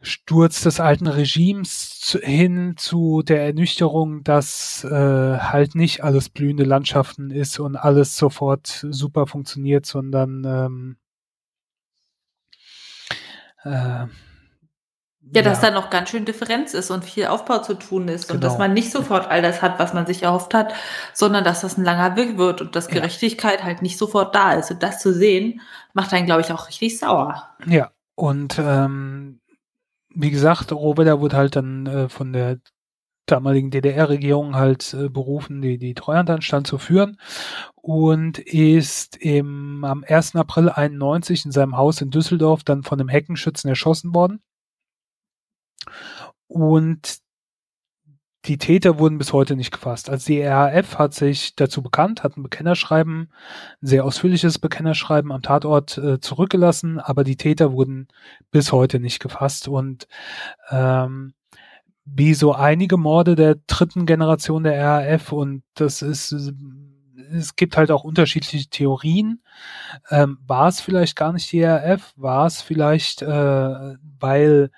Sturz 0.01 0.63
des 0.63 0.79
alten 0.79 1.07
Regimes 1.07 1.99
zu, 2.01 2.19
hin 2.19 2.75
zu 2.77 3.23
der 3.23 3.45
Ernüchterung, 3.45 4.23
dass 4.23 4.85
äh, 4.85 5.39
halt 5.39 5.75
nicht 5.75 6.05
alles 6.05 6.29
blühende 6.29 6.65
Landschaften 6.65 7.31
ist 7.31 7.59
und 7.59 7.77
alles 7.77 8.17
sofort 8.17 8.87
super 8.91 9.27
funktioniert, 9.27 9.87
sondern 9.87 10.45
ähm, 10.45 10.97
äh, 13.65 14.07
ja, 15.33 15.43
dass 15.43 15.61
ja. 15.61 15.71
da 15.71 15.75
noch 15.75 15.91
ganz 15.91 16.11
schön 16.11 16.25
Differenz 16.25 16.73
ist 16.73 16.91
und 16.91 17.05
viel 17.05 17.27
Aufbau 17.27 17.59
zu 17.59 17.75
tun 17.75 18.07
ist 18.07 18.29
genau. 18.29 18.37
und 18.37 18.45
dass 18.45 18.53
genau. 18.53 18.65
man 18.65 18.75
nicht 18.75 18.93
sofort 18.93 19.29
all 19.29 19.43
das 19.43 19.61
hat, 19.61 19.79
was 19.81 19.93
man 19.93 20.07
sich 20.07 20.23
erhofft 20.23 20.55
hat, 20.55 20.73
sondern 21.15 21.43
dass 21.43 21.63
das 21.63 21.77
ein 21.77 21.85
langer 21.85 22.15
Weg 22.15 22.39
wird 22.39 22.61
und 22.61 22.77
dass 22.77 22.87
Gerechtigkeit 22.87 23.61
ja. 23.61 23.65
halt 23.65 23.83
nicht 23.83 23.99
sofort 23.99 24.35
da 24.37 24.53
ist. 24.53 24.71
Und 24.71 24.85
das 24.85 25.01
zu 25.01 25.13
sehen, 25.13 25.61
macht 25.95 26.13
einen, 26.13 26.27
glaube 26.27 26.43
ich, 26.43 26.53
auch 26.53 26.69
richtig 26.69 26.99
sauer. 26.99 27.49
Ja, 27.67 27.91
und 28.15 28.57
ähm, 28.61 29.41
wie 30.17 30.31
gesagt, 30.31 30.73
Rohwedder 30.73 31.21
wurde 31.21 31.37
halt 31.37 31.57
dann 31.57 31.87
äh, 31.87 32.09
von 32.09 32.33
der 32.33 32.59
damaligen 33.27 33.71
DDR-Regierung 33.71 34.57
halt 34.57 34.95
äh, 34.95 35.09
berufen, 35.09 35.61
die, 35.61 35.79
die 35.79 35.95
Treuhandanstand 35.95 36.67
zu 36.67 36.79
führen 36.79 37.19
und 37.75 38.39
ist 38.39 39.17
im, 39.17 39.85
am 39.85 40.05
1. 40.09 40.37
April 40.37 40.71
91 40.71 41.45
in 41.45 41.53
seinem 41.53 41.77
Haus 41.77 42.01
in 42.01 42.11
Düsseldorf 42.11 42.65
dann 42.65 42.83
von 42.83 42.99
einem 42.99 43.09
Heckenschützen 43.09 43.69
erschossen 43.69 44.15
worden. 44.15 44.41
Und 46.47 47.19
die 48.47 48.59
Täter 48.59 48.99
wurden 48.99 49.19
bis 49.19 49.33
heute 49.33 49.57
nicht 49.57 49.73
gefasst. 49.73 50.09
Also 50.09 50.27
die 50.27 50.43
RAF 50.43 50.99
hat 50.99 51.15
sich 51.15 51.57
dazu 51.57 51.83
bekannt, 51.83 52.23
hat 52.23 52.37
ein 52.37 52.43
Bekennerschreiben, 52.43 53.31
ein 53.83 53.87
sehr 53.87 54.05
ausführliches 54.05 54.59
Bekennerschreiben 54.59 55.33
am 55.33 55.43
Tatort 55.43 55.99
äh, 55.99 56.21
zurückgelassen, 56.21 56.99
aber 56.99 57.25
die 57.25 57.37
Täter 57.37 57.73
wurden 57.73 58.09
bis 58.51 58.73
heute 58.73 59.01
nicht 59.01 59.21
gefasst. 59.21 59.69
Und 59.69 60.07
ähm, 60.71 61.35
wie 62.05 62.35
so 62.35 62.53
einige 62.55 62.97
Morde 62.97 63.35
der 63.35 63.57
dritten 63.67 64.07
Generation 64.07 64.63
der 64.63 64.81
RAF 64.81 65.33
und 65.33 65.63
das 65.75 66.03
ist 66.03 66.33
es 67.33 67.57
gibt 67.57 67.77
halt 67.77 67.91
auch 67.91 68.05
unterschiedliche 68.05 68.69
Theorien. 68.69 69.43
Ähm, 70.11 70.39
war 70.47 70.69
es 70.69 70.81
vielleicht 70.81 71.17
gar 71.17 71.33
nicht 71.33 71.51
die 71.51 71.63
RAF? 71.63 72.13
War 72.17 72.47
es 72.47 72.63
vielleicht, 72.63 73.23
äh, 73.23 73.95
weil 74.21 74.71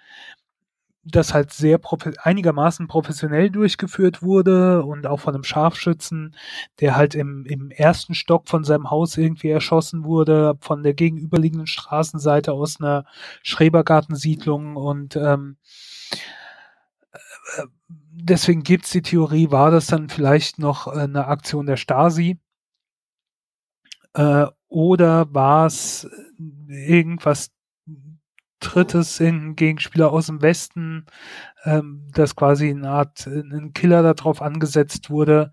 das 1.05 1.32
halt 1.32 1.53
sehr 1.53 1.78
profe 1.78 2.12
einigermaßen 2.22 2.86
professionell 2.88 3.51
durchgeführt 3.51 4.22
wurde 4.22 4.84
und 4.84 5.07
auch 5.07 5.20
von 5.20 5.34
einem 5.34 5.44
Scharfschützen, 5.44 6.34
der 6.80 6.96
halt 6.96 7.14
im, 7.14 7.44
im 7.46 7.70
ersten 7.70 8.14
Stock 8.14 8.49
von 8.49 8.64
seinem 8.64 8.90
Haus 8.90 9.16
irgendwie 9.16 9.51
erschossen 9.51 10.05
wurde, 10.05 10.57
von 10.61 10.82
der 10.82 10.94
gegenüberliegenden 10.94 11.66
Straßenseite 11.66 12.53
aus 12.53 12.80
einer 12.80 13.05
Schrebergartensiedlung 13.42 14.76
und 14.76 15.16
ähm, 15.16 15.57
äh, 17.57 17.62
deswegen 17.88 18.62
gibt's 18.62 18.90
die 18.90 19.03
Theorie, 19.03 19.51
war 19.51 19.70
das 19.70 19.86
dann 19.86 20.09
vielleicht 20.09 20.59
noch 20.59 20.86
eine 20.86 21.26
Aktion 21.26 21.66
der 21.66 21.76
Stasi 21.76 22.38
äh, 24.14 24.46
oder 24.68 25.32
war 25.32 25.66
es 25.66 26.09
irgendwas 26.68 27.51
drittes 28.61 29.20
in 29.20 29.56
Gegenspieler 29.56 30.12
aus 30.12 30.26
dem 30.26 30.42
Westen, 30.42 31.06
ähm, 31.64 32.09
dass 32.12 32.36
quasi 32.36 32.70
eine 32.70 32.90
Art 32.90 33.26
ein 33.26 33.72
Killer 33.74 34.02
darauf 34.02 34.42
angesetzt 34.42 35.11
wurde. 35.11 35.52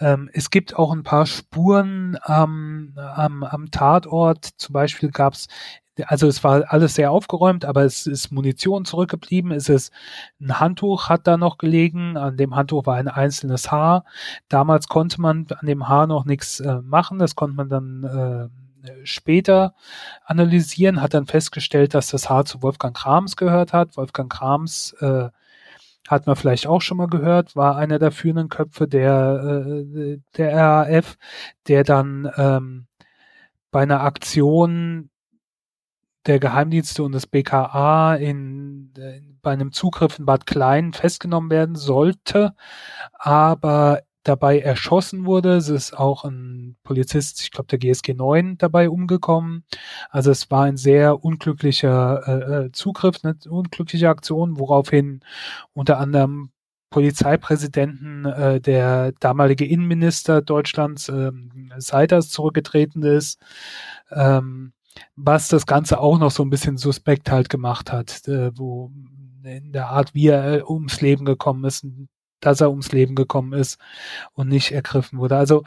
Ähm, 0.00 0.30
es 0.32 0.50
gibt 0.50 0.76
auch 0.76 0.92
ein 0.92 1.02
paar 1.02 1.26
Spuren 1.26 2.18
am, 2.22 2.92
am, 2.96 3.42
am 3.42 3.70
Tatort. 3.70 4.50
Zum 4.56 4.72
Beispiel 4.72 5.10
gab 5.10 5.34
es 5.34 5.48
also 6.04 6.26
es 6.26 6.44
war 6.44 6.64
alles 6.68 6.94
sehr 6.94 7.10
aufgeräumt, 7.10 7.64
aber 7.64 7.84
es 7.84 8.06
ist 8.06 8.30
Munition 8.30 8.84
zurückgeblieben. 8.84 9.50
Es 9.50 9.68
ist 9.68 9.92
ein 10.40 10.60
Handtuch 10.60 11.08
hat 11.08 11.26
da 11.26 11.36
noch 11.36 11.58
gelegen. 11.58 12.16
An 12.16 12.36
dem 12.36 12.54
Handtuch 12.54 12.86
war 12.86 12.96
ein 12.96 13.08
einzelnes 13.08 13.70
Haar. 13.70 14.04
Damals 14.48 14.88
konnte 14.88 15.20
man 15.20 15.46
an 15.48 15.66
dem 15.66 15.88
Haar 15.88 16.06
noch 16.06 16.24
nichts 16.24 16.60
äh, 16.60 16.80
machen. 16.82 17.18
Das 17.18 17.34
konnte 17.34 17.56
man 17.56 17.68
dann 17.68 18.04
äh, 18.04 18.65
später 19.04 19.74
analysieren, 20.24 21.02
hat 21.02 21.14
dann 21.14 21.26
festgestellt, 21.26 21.94
dass 21.94 22.08
das 22.10 22.30
Haar 22.30 22.44
zu 22.44 22.62
Wolfgang 22.62 22.96
Krams 22.96 23.36
gehört 23.36 23.72
hat. 23.72 23.96
Wolfgang 23.96 24.32
Krams 24.32 24.94
äh, 25.00 25.28
hat 26.08 26.26
man 26.26 26.36
vielleicht 26.36 26.66
auch 26.66 26.80
schon 26.80 26.98
mal 26.98 27.08
gehört, 27.08 27.56
war 27.56 27.76
einer 27.76 27.98
der 27.98 28.12
führenden 28.12 28.48
Köpfe 28.48 28.88
der, 28.88 29.64
äh, 29.66 30.18
der 30.36 30.56
RAF, 30.56 31.16
der 31.66 31.84
dann 31.84 32.30
ähm, 32.36 32.86
bei 33.70 33.82
einer 33.82 34.02
Aktion 34.02 35.10
der 36.26 36.40
Geheimdienste 36.40 37.02
und 37.02 37.12
des 37.12 37.26
BKA 37.26 38.16
in, 38.16 38.92
in, 38.96 39.38
bei 39.42 39.52
einem 39.52 39.72
Zugriff 39.72 40.18
in 40.18 40.26
Bad 40.26 40.46
Klein 40.46 40.92
festgenommen 40.92 41.50
werden 41.50 41.76
sollte, 41.76 42.54
aber 43.12 44.02
dabei 44.28 44.60
erschossen 44.60 45.24
wurde. 45.24 45.56
Es 45.56 45.68
ist 45.68 45.92
auch 45.96 46.24
ein 46.24 46.76
Polizist, 46.82 47.40
ich 47.40 47.50
glaube 47.50 47.68
der 47.68 47.78
GSG 47.78 48.14
9, 48.14 48.58
dabei 48.58 48.90
umgekommen. 48.90 49.64
Also 50.10 50.30
es 50.30 50.50
war 50.50 50.64
ein 50.64 50.76
sehr 50.76 51.24
unglücklicher 51.24 52.22
äh, 52.26 52.66
äh, 52.66 52.72
Zugriff, 52.72 53.16
eine 53.22 53.36
unglückliche 53.48 54.08
Aktion, 54.08 54.58
woraufhin 54.58 55.20
unter 55.72 55.98
anderem 55.98 56.50
Polizeipräsidenten 56.90 58.24
äh, 58.24 58.60
der 58.60 59.12
damalige 59.20 59.66
Innenminister 59.66 60.40
Deutschlands 60.42 61.08
ähm, 61.08 61.72
Seiters 61.76 62.30
zurückgetreten 62.30 63.02
ist. 63.02 63.40
Ähm, 64.10 64.72
was 65.14 65.48
das 65.48 65.66
Ganze 65.66 66.00
auch 66.00 66.18
noch 66.18 66.30
so 66.30 66.42
ein 66.42 66.50
bisschen 66.50 66.78
suspekt 66.78 67.30
halt 67.30 67.50
gemacht 67.50 67.92
hat, 67.92 68.26
äh, 68.28 68.50
wo 68.56 68.90
in 69.44 69.72
der 69.72 69.88
Art, 69.88 70.14
wie 70.14 70.28
er 70.28 70.58
äh, 70.58 70.62
ums 70.62 71.00
Leben 71.00 71.24
gekommen 71.24 71.64
ist, 71.64 71.86
dass 72.40 72.60
er 72.60 72.70
ums 72.70 72.92
Leben 72.92 73.14
gekommen 73.14 73.52
ist 73.52 73.78
und 74.32 74.48
nicht 74.48 74.72
ergriffen 74.72 75.18
wurde. 75.18 75.36
Also 75.36 75.62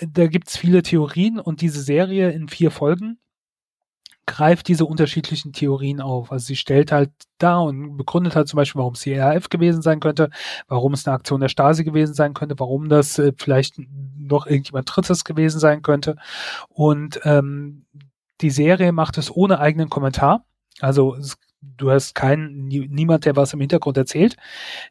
da 0.00 0.26
gibt's 0.26 0.56
viele 0.56 0.82
Theorien 0.82 1.38
und 1.38 1.60
diese 1.60 1.80
Serie 1.80 2.30
in 2.30 2.48
vier 2.48 2.70
Folgen 2.70 3.18
greift 4.26 4.68
diese 4.68 4.86
unterschiedlichen 4.86 5.52
Theorien 5.52 6.00
auf. 6.00 6.32
Also 6.32 6.46
sie 6.46 6.56
stellt 6.56 6.92
halt 6.92 7.10
da 7.38 7.58
und 7.58 7.96
begründet 7.96 8.36
halt 8.36 8.48
zum 8.48 8.56
Beispiel, 8.56 8.78
warum 8.78 8.94
es 8.94 9.00
die 9.00 9.14
RAF 9.14 9.48
gewesen 9.48 9.82
sein 9.82 10.00
könnte, 10.00 10.30
warum 10.66 10.94
es 10.94 11.06
eine 11.06 11.14
Aktion 11.14 11.40
der 11.40 11.48
Stasi 11.48 11.84
gewesen 11.84 12.14
sein 12.14 12.34
könnte, 12.34 12.58
warum 12.58 12.88
das 12.88 13.18
äh, 13.18 13.32
vielleicht 13.36 13.78
noch 14.18 14.46
irgendjemand 14.46 14.90
Drittes 14.94 15.24
gewesen 15.24 15.60
sein 15.60 15.82
könnte. 15.82 16.16
Und 16.68 17.20
ähm, 17.24 17.84
die 18.40 18.50
Serie 18.50 18.92
macht 18.92 19.18
es 19.18 19.34
ohne 19.34 19.58
eigenen 19.60 19.90
Kommentar. 19.90 20.44
Also 20.80 21.14
es, 21.16 21.36
du 21.76 21.90
hast 21.90 22.14
keinen, 22.14 22.66
niemand, 22.66 23.24
der 23.24 23.36
was 23.36 23.52
im 23.52 23.60
Hintergrund 23.60 23.96
erzählt. 23.96 24.36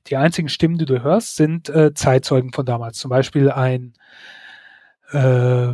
Die 0.08 0.18
einzigen 0.18 0.50
Stimmen, 0.50 0.78
die 0.78 0.86
du 0.86 1.04
hörst, 1.04 1.36
sind 1.36 1.70
äh, 1.70 1.94
Zeitzeugen 1.94 2.54
von 2.54 2.66
damals. 2.66 2.98
Zum 2.98 3.10
Beispiel 3.10 3.52
ein 3.52 3.94
äh, 5.12 5.74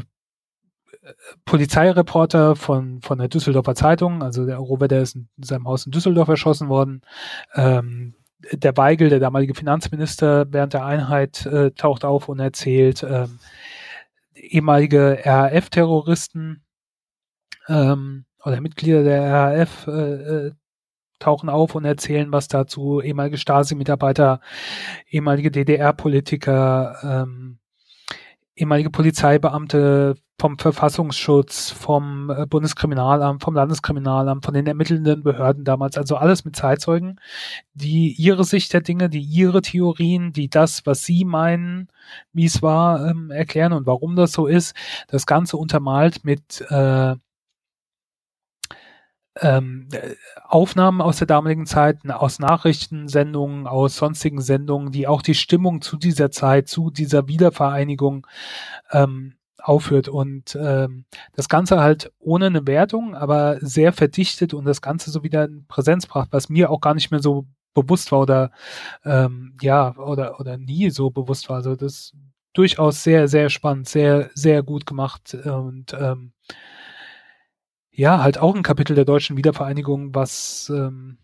Polizeireporter 1.45 2.56
von, 2.56 3.02
von 3.02 3.18
der 3.18 3.28
Düsseldorfer 3.28 3.76
Zeitung, 3.76 4.22
also 4.22 4.45
der 4.45 4.58
Robert, 4.58 4.91
der 4.91 5.02
ist 5.02 5.16
in 5.16 5.28
seinem 5.38 5.68
Haus 5.68 5.86
in 5.86 5.91
Düsseldorf 5.91 6.28
erschossen 6.28 6.70
worden. 6.70 7.02
Ähm, 7.56 8.16
der 8.54 8.78
Weigel, 8.78 9.10
der 9.10 9.20
damalige 9.20 9.56
Finanzminister 9.56 10.45
während 10.52 10.74
der 10.74 10.86
Einheit, 10.86 11.45
äh, 11.45 11.72
taucht 11.72 12.06
auf 12.06 12.30
und 12.30 12.39
erzählt. 12.39 13.04
Ähm, 13.04 13.39
ehemalige 14.34 15.20
RAF-Terroristen 15.24 16.64
ähm, 17.68 18.26
oder 18.43 18.62
Mitglieder 18.62 19.04
der 19.04 19.34
RAF 19.34 19.88
äh, 19.88 19.91
äh, 19.91 20.52
tauchen 21.20 21.49
auf 21.49 21.76
und 21.76 21.86
erzählen 21.86 22.32
was 22.32 22.47
dazu. 22.47 23.01
Ehemalige 23.01 23.38
Stasi-Mitarbeiter, 23.38 24.39
ehemalige 25.09 25.51
DDR-Politiker, 25.51 27.26
ähm, 27.28 27.59
ehemalige 28.55 28.89
Polizeibeamte 28.89 30.15
vom 30.39 30.57
Verfassungsschutz, 30.57 31.70
vom 31.72 32.30
äh, 32.30 32.45
Bundeskriminalamt, 32.45 33.43
vom 33.43 33.53
Landeskriminalamt, 33.53 34.45
von 34.45 34.53
den 34.53 34.65
ermittelnden 34.67 35.22
Behörden 35.22 35.65
damals. 35.65 35.97
Also 35.97 36.15
alles 36.15 36.45
mit 36.45 36.55
Zeitzeugen, 36.55 37.20
die 37.74 38.13
ihre 38.13 38.45
Sicht 38.45 38.74
der 38.74 38.82
Dinge, 38.82 39.09
die 39.09 39.22
ihre 39.22 39.61
Theorien, 39.61 40.32
die 40.32 40.49
das, 40.49 40.86
was 40.86 41.03
sie 41.03 41.26
meinen, 41.26 41.89
wie 42.32 42.45
es 42.45 42.61
war, 42.61 43.05
ähm, 43.05 43.32
erklären 43.32 43.74
und 43.74 43.86
warum 43.86 44.15
das 44.15 44.32
so 44.32 44.47
ist. 44.47 44.76
Das 45.09 45.26
Ganze 45.26 45.57
untermalt 45.57 46.24
mit 46.24 46.61
äh, 46.70 47.15
ähm, 49.42 49.88
Aufnahmen 50.48 51.02
aus 51.02 51.18
der 51.18 51.28
damaligen 51.28 51.66
Zeit, 51.66 52.00
aus 52.10 52.40
Nachrichtensendungen, 52.40 53.68
aus 53.68 53.96
sonstigen 53.96 54.42
Sendungen, 54.42 54.92
die 54.92 55.08
auch 55.08 55.22
die 55.22 55.36
Stimmung 55.36 55.82
zu 55.82 55.98
dieser 55.98 56.32
Zeit, 56.32 56.68
zu 56.68 56.90
dieser 56.90 57.28
Wiedervereinigung 57.28 58.28
ähm, 58.92 59.36
aufführt 59.62 60.08
und 60.08 60.58
ähm, 60.60 61.06
das 61.34 61.50
Ganze 61.50 61.80
halt 61.80 62.12
ohne 62.20 62.48
eine 62.48 62.66
Wertung, 62.66 63.16
aber 63.16 63.58
sehr 63.62 63.94
verdichtet 63.94 64.54
und 64.54 64.66
das 64.66 64.82
Ganze 64.82 65.12
so 65.12 65.24
wieder 65.24 65.46
in 65.46 65.66
Präsenz 65.68 66.08
brachte, 66.08 66.34
was 66.34 66.50
mir 66.50 66.70
auch 66.70 66.82
gar 66.82 66.94
nicht 66.94 67.12
mehr 67.12 67.22
so 67.22 67.46
bewusst 67.74 68.12
war 68.12 68.20
oder 68.20 68.52
ähm, 69.06 69.56
ja 69.62 69.96
oder 69.98 70.40
oder 70.40 70.58
nie 70.58 70.90
so 70.90 71.10
bewusst 71.12 71.50
war. 71.50 71.58
Also 71.58 71.76
das 71.76 72.14
durchaus 72.54 73.04
sehr 73.04 73.28
sehr 73.28 73.50
spannend, 73.50 73.88
sehr 73.88 74.30
sehr 74.34 74.64
gut 74.64 74.86
gemacht 74.86 75.34
und 75.34 75.94
ähm, 75.94 76.34
ja, 77.92 78.22
halt 78.22 78.38
auch 78.38 78.56
ein 78.56 78.64
Kapitel 78.64 78.96
der 78.96 79.06
deutschen 79.06 79.38
Wiedervereinigung, 79.38 80.16
was 80.16 80.72
ähm, 80.74 81.18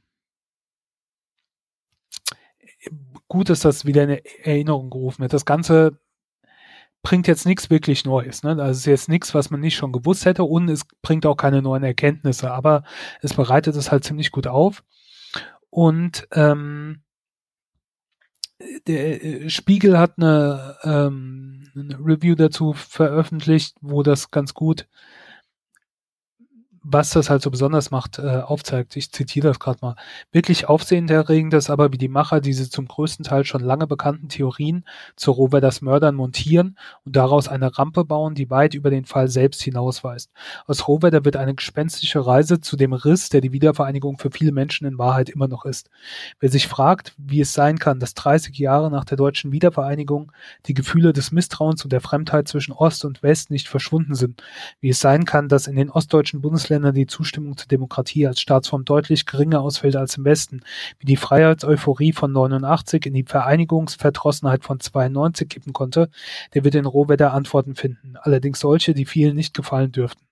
gut 3.28 3.50
ist, 3.50 3.66
dass 3.66 3.86
wieder 3.86 4.04
in 4.04 4.22
Erinnerung 4.44 4.90
gerufen 4.90 5.22
wird. 5.22 5.34
Das 5.34 5.46
Ganze 5.46 6.00
bringt 7.02 7.28
jetzt 7.28 7.46
nichts 7.46 7.70
wirklich 7.70 8.04
Neues. 8.04 8.44
Ne? 8.44 8.52
Also 8.52 8.72
es 8.72 8.78
ist 8.80 8.86
jetzt 8.86 9.10
nichts, 9.10 9.34
was 9.34 9.52
man 9.52 9.60
nicht 9.60 9.76
schon 9.76 9.92
gewusst 9.92 10.26
hätte 10.26 10.44
und 10.44 10.70
es 10.70 10.86
bringt 11.02 11.26
auch 11.26 11.36
keine 11.36 11.62
neuen 11.62 11.84
Erkenntnisse, 11.84 12.52
aber 12.52 12.84
es 13.22 13.34
bereitet 13.34 13.76
es 13.76 13.92
halt 13.92 14.04
ziemlich 14.04 14.32
gut 14.32 14.48
auf. 14.48 14.84
Und 15.70 16.28
ähm, 16.32 17.04
der 18.88 19.24
äh, 19.24 19.50
Spiegel 19.50 20.00
hat 20.00 20.14
eine, 20.18 20.78
ähm, 20.84 21.70
eine 21.76 22.00
Review 22.00 22.36
dazu 22.36 22.74
veröffentlicht, 22.74 23.76
wo 23.82 24.02
das 24.02 24.32
ganz 24.32 24.54
gut 24.54 24.88
was 26.88 27.10
das 27.10 27.32
halt 27.32 27.42
so 27.42 27.50
besonders 27.50 27.90
macht, 27.90 28.20
äh, 28.20 28.42
aufzeigt. 28.46 28.96
Ich 28.96 29.12
zitiere 29.12 29.48
das 29.48 29.60
gerade 29.60 29.80
mal. 29.82 29.96
Wirklich 30.32 30.70
aufsehenerregend 30.70 31.56
ist 31.56 31.72
aber, 31.72 31.92
wie 31.92 31.98
die 31.98 32.08
Macher 32.08 32.42
diese 32.42 32.70
zum 32.70 32.88
größten 32.88 33.26
Teil 33.26 33.44
schon 33.44 33.62
lange 33.62 33.88
bekannten 33.88 34.30
Theorien 34.30 34.86
zu 35.16 35.32
Roveders 35.32 35.82
Mördern 35.82 36.14
montieren 36.14 36.78
und 37.04 37.16
daraus 37.16 37.48
eine 37.48 37.76
Rampe 37.76 38.06
bauen, 38.06 38.36
die 38.36 38.52
weit 38.52 38.76
über 38.76 38.92
den 38.92 39.06
Fall 39.06 39.30
selbst 39.30 39.64
hinausweist. 39.64 40.30
Aus 40.68 40.88
Rohwedder 40.88 41.26
wird 41.26 41.38
eine 41.38 41.56
gespenstische 41.56 42.24
Reise 42.24 42.62
zu 42.62 42.76
dem 42.78 42.94
Riss, 42.94 43.30
der 43.30 43.42
die 43.42 43.52
Wiedervereinigung 43.52 44.20
für 44.20 44.30
viele 44.30 44.52
Menschen 44.52 44.86
in 44.86 45.00
Wahrheit 45.00 45.30
immer 45.30 45.48
noch 45.48 45.66
ist. 45.66 45.90
Wer 46.40 46.52
sich 46.52 46.68
fragt, 46.68 47.16
wie 47.18 47.42
es 47.42 47.54
sein 47.54 47.80
kann, 47.80 48.00
dass 48.00 48.14
30 48.14 48.60
Jahre 48.60 48.92
nach 48.92 49.06
der 49.06 49.18
deutschen 49.18 49.52
Wiedervereinigung 49.52 50.32
die 50.68 50.76
Gefühle 50.76 51.14
des 51.14 51.32
Misstrauens 51.32 51.84
und 51.84 51.92
der 51.92 52.02
Fremdheit 52.02 52.48
zwischen 52.48 52.74
Ost 52.74 53.06
und 53.06 53.24
West 53.24 53.50
nicht 53.50 53.68
verschwunden 53.68 54.14
sind, 54.14 54.44
wie 54.82 54.90
es 54.90 55.00
sein 55.00 55.26
kann, 55.26 55.50
dass 55.50 55.66
in 55.66 55.76
den 55.76 55.90
ostdeutschen 55.90 56.42
Bundesländern 56.42 56.75
Bundesländern 56.76 56.96
die 56.96 57.08
Zustimmung 57.08 57.58
zur 57.58 57.68
Demokratie 57.68 58.28
als 58.28 58.40
Staatsform 58.40 58.86
deutlich 58.86 59.26
geringer 59.26 59.62
ausfällt 59.62 59.96
als 59.96 60.18
im 60.18 60.26
Westen, 60.26 60.62
wie 61.00 61.06
die 61.06 61.16
Freiheitseuphorie 61.16 62.12
von 62.12 62.32
89 62.32 63.06
in 63.06 63.14
die 63.14 63.24
Vereinigungsverdrossenheit 63.24 64.64
von 64.64 64.80
92 64.80 65.50
kippen 65.50 65.74
konnte, 65.74 66.10
der 66.54 66.64
wird 66.64 66.76
in 66.76 66.86
Rohwetter 66.86 67.34
Antworten 67.34 67.76
finden, 67.76 68.16
allerdings 68.22 68.60
solche, 68.60 68.94
die 68.94 69.06
vielen 69.06 69.36
nicht 69.36 69.54
gefallen 69.54 69.92
dürften. 69.92 70.26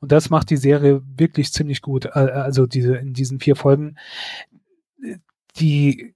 Und 0.00 0.12
das 0.12 0.28
macht 0.28 0.50
die 0.50 0.56
Serie 0.56 1.02
wirklich 1.16 1.52
ziemlich 1.52 1.80
gut, 1.80 2.06
äh, 2.06 2.10
also 2.10 2.66
diese, 2.66 2.96
in 2.96 3.14
diesen 3.14 3.40
vier 3.40 3.56
Folgen. 3.56 3.96
Die 5.56 6.14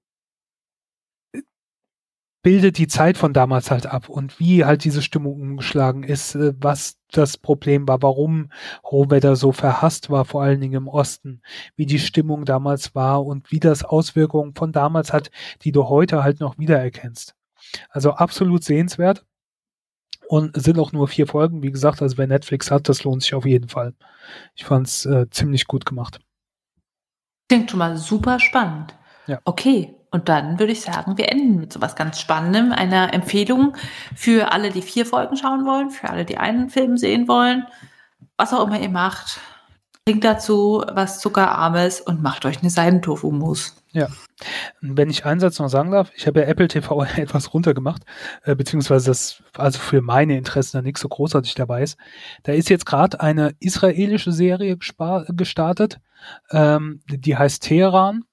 bildet 2.46 2.78
die 2.78 2.86
Zeit 2.86 3.18
von 3.18 3.32
damals 3.32 3.72
halt 3.72 3.86
ab 3.86 4.08
und 4.08 4.38
wie 4.38 4.64
halt 4.64 4.84
diese 4.84 5.02
Stimmung 5.02 5.40
umgeschlagen 5.40 6.04
ist, 6.04 6.36
äh, 6.36 6.54
was 6.60 6.96
das 7.10 7.36
Problem 7.36 7.88
war, 7.88 8.02
warum 8.02 8.52
Rohwetter 8.84 9.34
so 9.34 9.50
verhasst 9.50 10.10
war, 10.10 10.24
vor 10.24 10.44
allen 10.44 10.60
Dingen 10.60 10.74
im 10.74 10.86
Osten, 10.86 11.42
wie 11.74 11.86
die 11.86 11.98
Stimmung 11.98 12.44
damals 12.44 12.94
war 12.94 13.26
und 13.26 13.50
wie 13.50 13.58
das 13.58 13.82
Auswirkungen 13.82 14.54
von 14.54 14.70
damals 14.70 15.12
hat, 15.12 15.32
die 15.62 15.72
du 15.72 15.88
heute 15.88 16.22
halt 16.22 16.38
noch 16.38 16.56
wiedererkennst. 16.56 17.34
Also 17.90 18.12
absolut 18.12 18.62
sehenswert 18.62 19.26
und 20.28 20.56
sind 20.56 20.78
auch 20.78 20.92
nur 20.92 21.08
vier 21.08 21.26
Folgen. 21.26 21.64
Wie 21.64 21.72
gesagt, 21.72 22.00
also 22.00 22.16
wer 22.16 22.28
Netflix 22.28 22.70
hat, 22.70 22.88
das 22.88 23.02
lohnt 23.02 23.24
sich 23.24 23.34
auf 23.34 23.44
jeden 23.44 23.68
Fall. 23.68 23.92
Ich 24.54 24.64
fand's 24.64 25.04
äh, 25.04 25.28
ziemlich 25.30 25.66
gut 25.66 25.84
gemacht. 25.84 26.20
Klingt 27.48 27.72
schon 27.72 27.78
mal 27.80 27.96
super 27.96 28.38
spannend. 28.38 28.96
Ja. 29.26 29.40
Okay, 29.44 29.95
und 30.10 30.28
dann 30.28 30.58
würde 30.58 30.72
ich 30.72 30.82
sagen, 30.82 31.18
wir 31.18 31.30
enden 31.30 31.60
mit 31.60 31.72
sowas 31.72 31.96
ganz 31.96 32.20
Spannendem, 32.20 32.72
einer 32.72 33.12
Empfehlung 33.12 33.76
für 34.14 34.52
alle, 34.52 34.70
die 34.70 34.82
vier 34.82 35.06
Folgen 35.06 35.36
schauen 35.36 35.66
wollen, 35.66 35.90
für 35.90 36.08
alle, 36.10 36.24
die 36.24 36.38
einen 36.38 36.70
Film 36.70 36.96
sehen 36.96 37.28
wollen, 37.28 37.66
was 38.36 38.52
auch 38.52 38.66
immer 38.66 38.80
ihr 38.80 38.88
macht. 38.88 39.40
Trinkt 40.04 40.24
dazu 40.24 40.84
was 40.92 41.18
Zuckerarmes 41.18 42.00
und 42.00 42.22
macht 42.22 42.44
euch 42.46 42.60
eine 42.60 42.70
Seidentofu-Mousse. 42.70 43.72
Ja. 43.90 44.08
Wenn 44.80 45.10
ich 45.10 45.24
einen 45.24 45.40
Satz 45.40 45.58
noch 45.58 45.68
sagen 45.68 45.90
darf, 45.90 46.12
ich 46.14 46.26
habe 46.26 46.40
ja 46.40 46.46
Apple 46.46 46.68
TV 46.68 47.02
etwas 47.16 47.52
runtergemacht, 47.52 48.02
äh, 48.44 48.54
beziehungsweise 48.54 49.06
das 49.06 49.42
also 49.56 49.78
für 49.78 50.02
meine 50.02 50.36
Interessen 50.36 50.76
da 50.76 50.82
nichts 50.82 51.00
so 51.00 51.08
großartig 51.08 51.54
dabei 51.54 51.82
ist. 51.82 51.98
Da 52.44 52.52
ist 52.52 52.68
jetzt 52.68 52.86
gerade 52.86 53.20
eine 53.20 53.54
israelische 53.58 54.32
Serie 54.32 54.76
gestartet, 54.76 55.98
ähm, 56.50 57.00
die 57.08 57.36
heißt 57.36 57.62
Teheran 57.62 58.24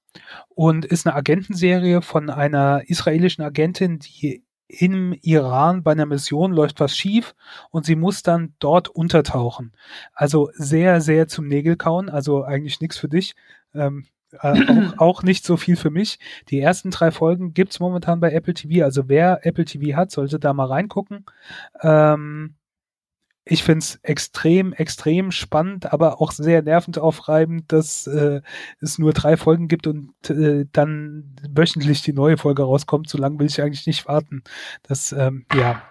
und 0.49 0.85
ist 0.85 1.07
eine 1.07 1.15
Agentenserie 1.15 2.01
von 2.01 2.29
einer 2.29 2.83
israelischen 2.87 3.43
Agentin, 3.43 3.99
die 3.99 4.43
im 4.67 5.13
Iran 5.21 5.83
bei 5.83 5.91
einer 5.91 6.05
Mission 6.05 6.51
läuft 6.51 6.79
was 6.79 6.95
schief 6.97 7.35
und 7.69 7.85
sie 7.85 7.95
muss 7.95 8.23
dann 8.23 8.53
dort 8.59 8.89
untertauchen. 8.89 9.73
Also 10.13 10.49
sehr, 10.53 11.01
sehr 11.01 11.27
zum 11.27 11.47
Nägelkauen, 11.47 12.09
also 12.09 12.43
eigentlich 12.43 12.81
nichts 12.81 12.97
für 12.97 13.09
dich. 13.09 13.35
Ähm, 13.75 14.05
äh, 14.41 14.53
auch, 14.97 14.97
auch, 14.97 15.23
nicht 15.23 15.45
so 15.45 15.57
viel 15.57 15.75
für 15.75 15.91
mich. 15.91 16.19
Die 16.49 16.59
ersten 16.59 16.91
drei 16.91 17.11
Folgen 17.11 17.53
gibt's 17.53 17.79
momentan 17.79 18.19
bei 18.19 18.31
Apple 18.31 18.53
TV. 18.53 18.83
Also 18.83 19.07
wer 19.07 19.45
Apple 19.45 19.65
TV 19.65 19.95
hat, 19.95 20.11
sollte 20.11 20.39
da 20.39 20.53
mal 20.53 20.67
reingucken. 20.67 21.25
Ähm, 21.81 22.55
ich 23.45 23.63
finde 23.63 23.79
es 23.79 23.99
extrem, 24.03 24.71
extrem 24.71 25.31
spannend, 25.31 25.91
aber 25.91 26.21
auch 26.21 26.31
sehr 26.31 26.61
nervend 26.61 26.97
aufreibend, 26.97 27.71
dass 27.71 28.07
äh, 28.07 28.41
es 28.79 28.99
nur 28.99 29.11
drei 29.11 29.35
Folgen 29.35 29.67
gibt 29.67 29.85
und 29.85 30.13
äh, 30.29 30.65
dann 30.71 31.35
wöchentlich 31.49 32.01
die 32.03 32.13
neue 32.13 32.37
Folge 32.37 32.63
rauskommt. 32.63 33.09
So 33.09 33.17
lange 33.17 33.39
will 33.39 33.47
ich 33.47 33.61
eigentlich 33.61 33.85
nicht 33.85 34.07
warten. 34.07 34.43
Das, 34.83 35.11
ähm, 35.11 35.45
ja, 35.53 35.81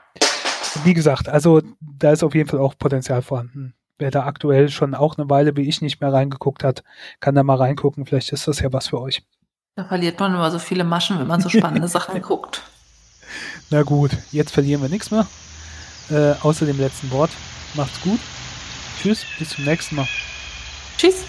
wie 0.84 0.94
gesagt, 0.94 1.28
also 1.28 1.61
da 1.80 2.12
ist 2.12 2.22
auf 2.22 2.34
jeden 2.34 2.48
Fall 2.48 2.61
auch 2.61 2.78
Potenzial 2.78 3.20
vorhanden. 3.20 3.74
Wer 3.98 4.11
da 4.11 4.24
aktuell 4.24 4.70
schon 4.70 4.94
auch 4.94 5.18
eine 5.18 5.28
Weile 5.28 5.55
wie 5.57 5.68
ich 5.68 5.82
nicht 5.82 6.00
mehr 6.00 6.12
reingeguckt 6.12 6.64
hat, 6.64 6.82
kann 7.20 7.34
da 7.34 7.42
mal 7.42 7.57
reingucken. 7.57 8.07
Vielleicht 8.07 8.32
ist 8.32 8.48
das 8.48 8.61
ja 8.61 8.72
was 8.72 8.88
für 8.88 9.00
euch. 9.00 9.22
Da 9.76 9.84
verliert 9.84 10.18
man 10.18 10.34
immer 10.34 10.50
so 10.50 10.59
viele 10.59 10.84
Maschen, 10.84 11.18
wenn 11.18 11.26
man 11.26 11.40
so 11.40 11.50
spannende 11.50 11.88
Sachen 11.88 12.20
guckt. 12.22 12.62
Na 13.70 13.82
gut, 13.82 14.11
jetzt 14.30 14.53
verlieren 14.53 14.80
wir 14.80 14.88
nichts 14.88 15.11
mehr. 15.11 15.26
Äh, 16.11 16.34
außer 16.42 16.66
dem 16.66 16.78
letzten 16.78 17.11
Wort. 17.11 17.30
Macht's 17.74 18.00
gut. 18.03 18.20
Tschüss, 19.00 19.24
bis 19.38 19.50
zum 19.50 19.64
nächsten 19.64 19.96
Mal. 19.96 20.09
Tschüss. 20.98 21.24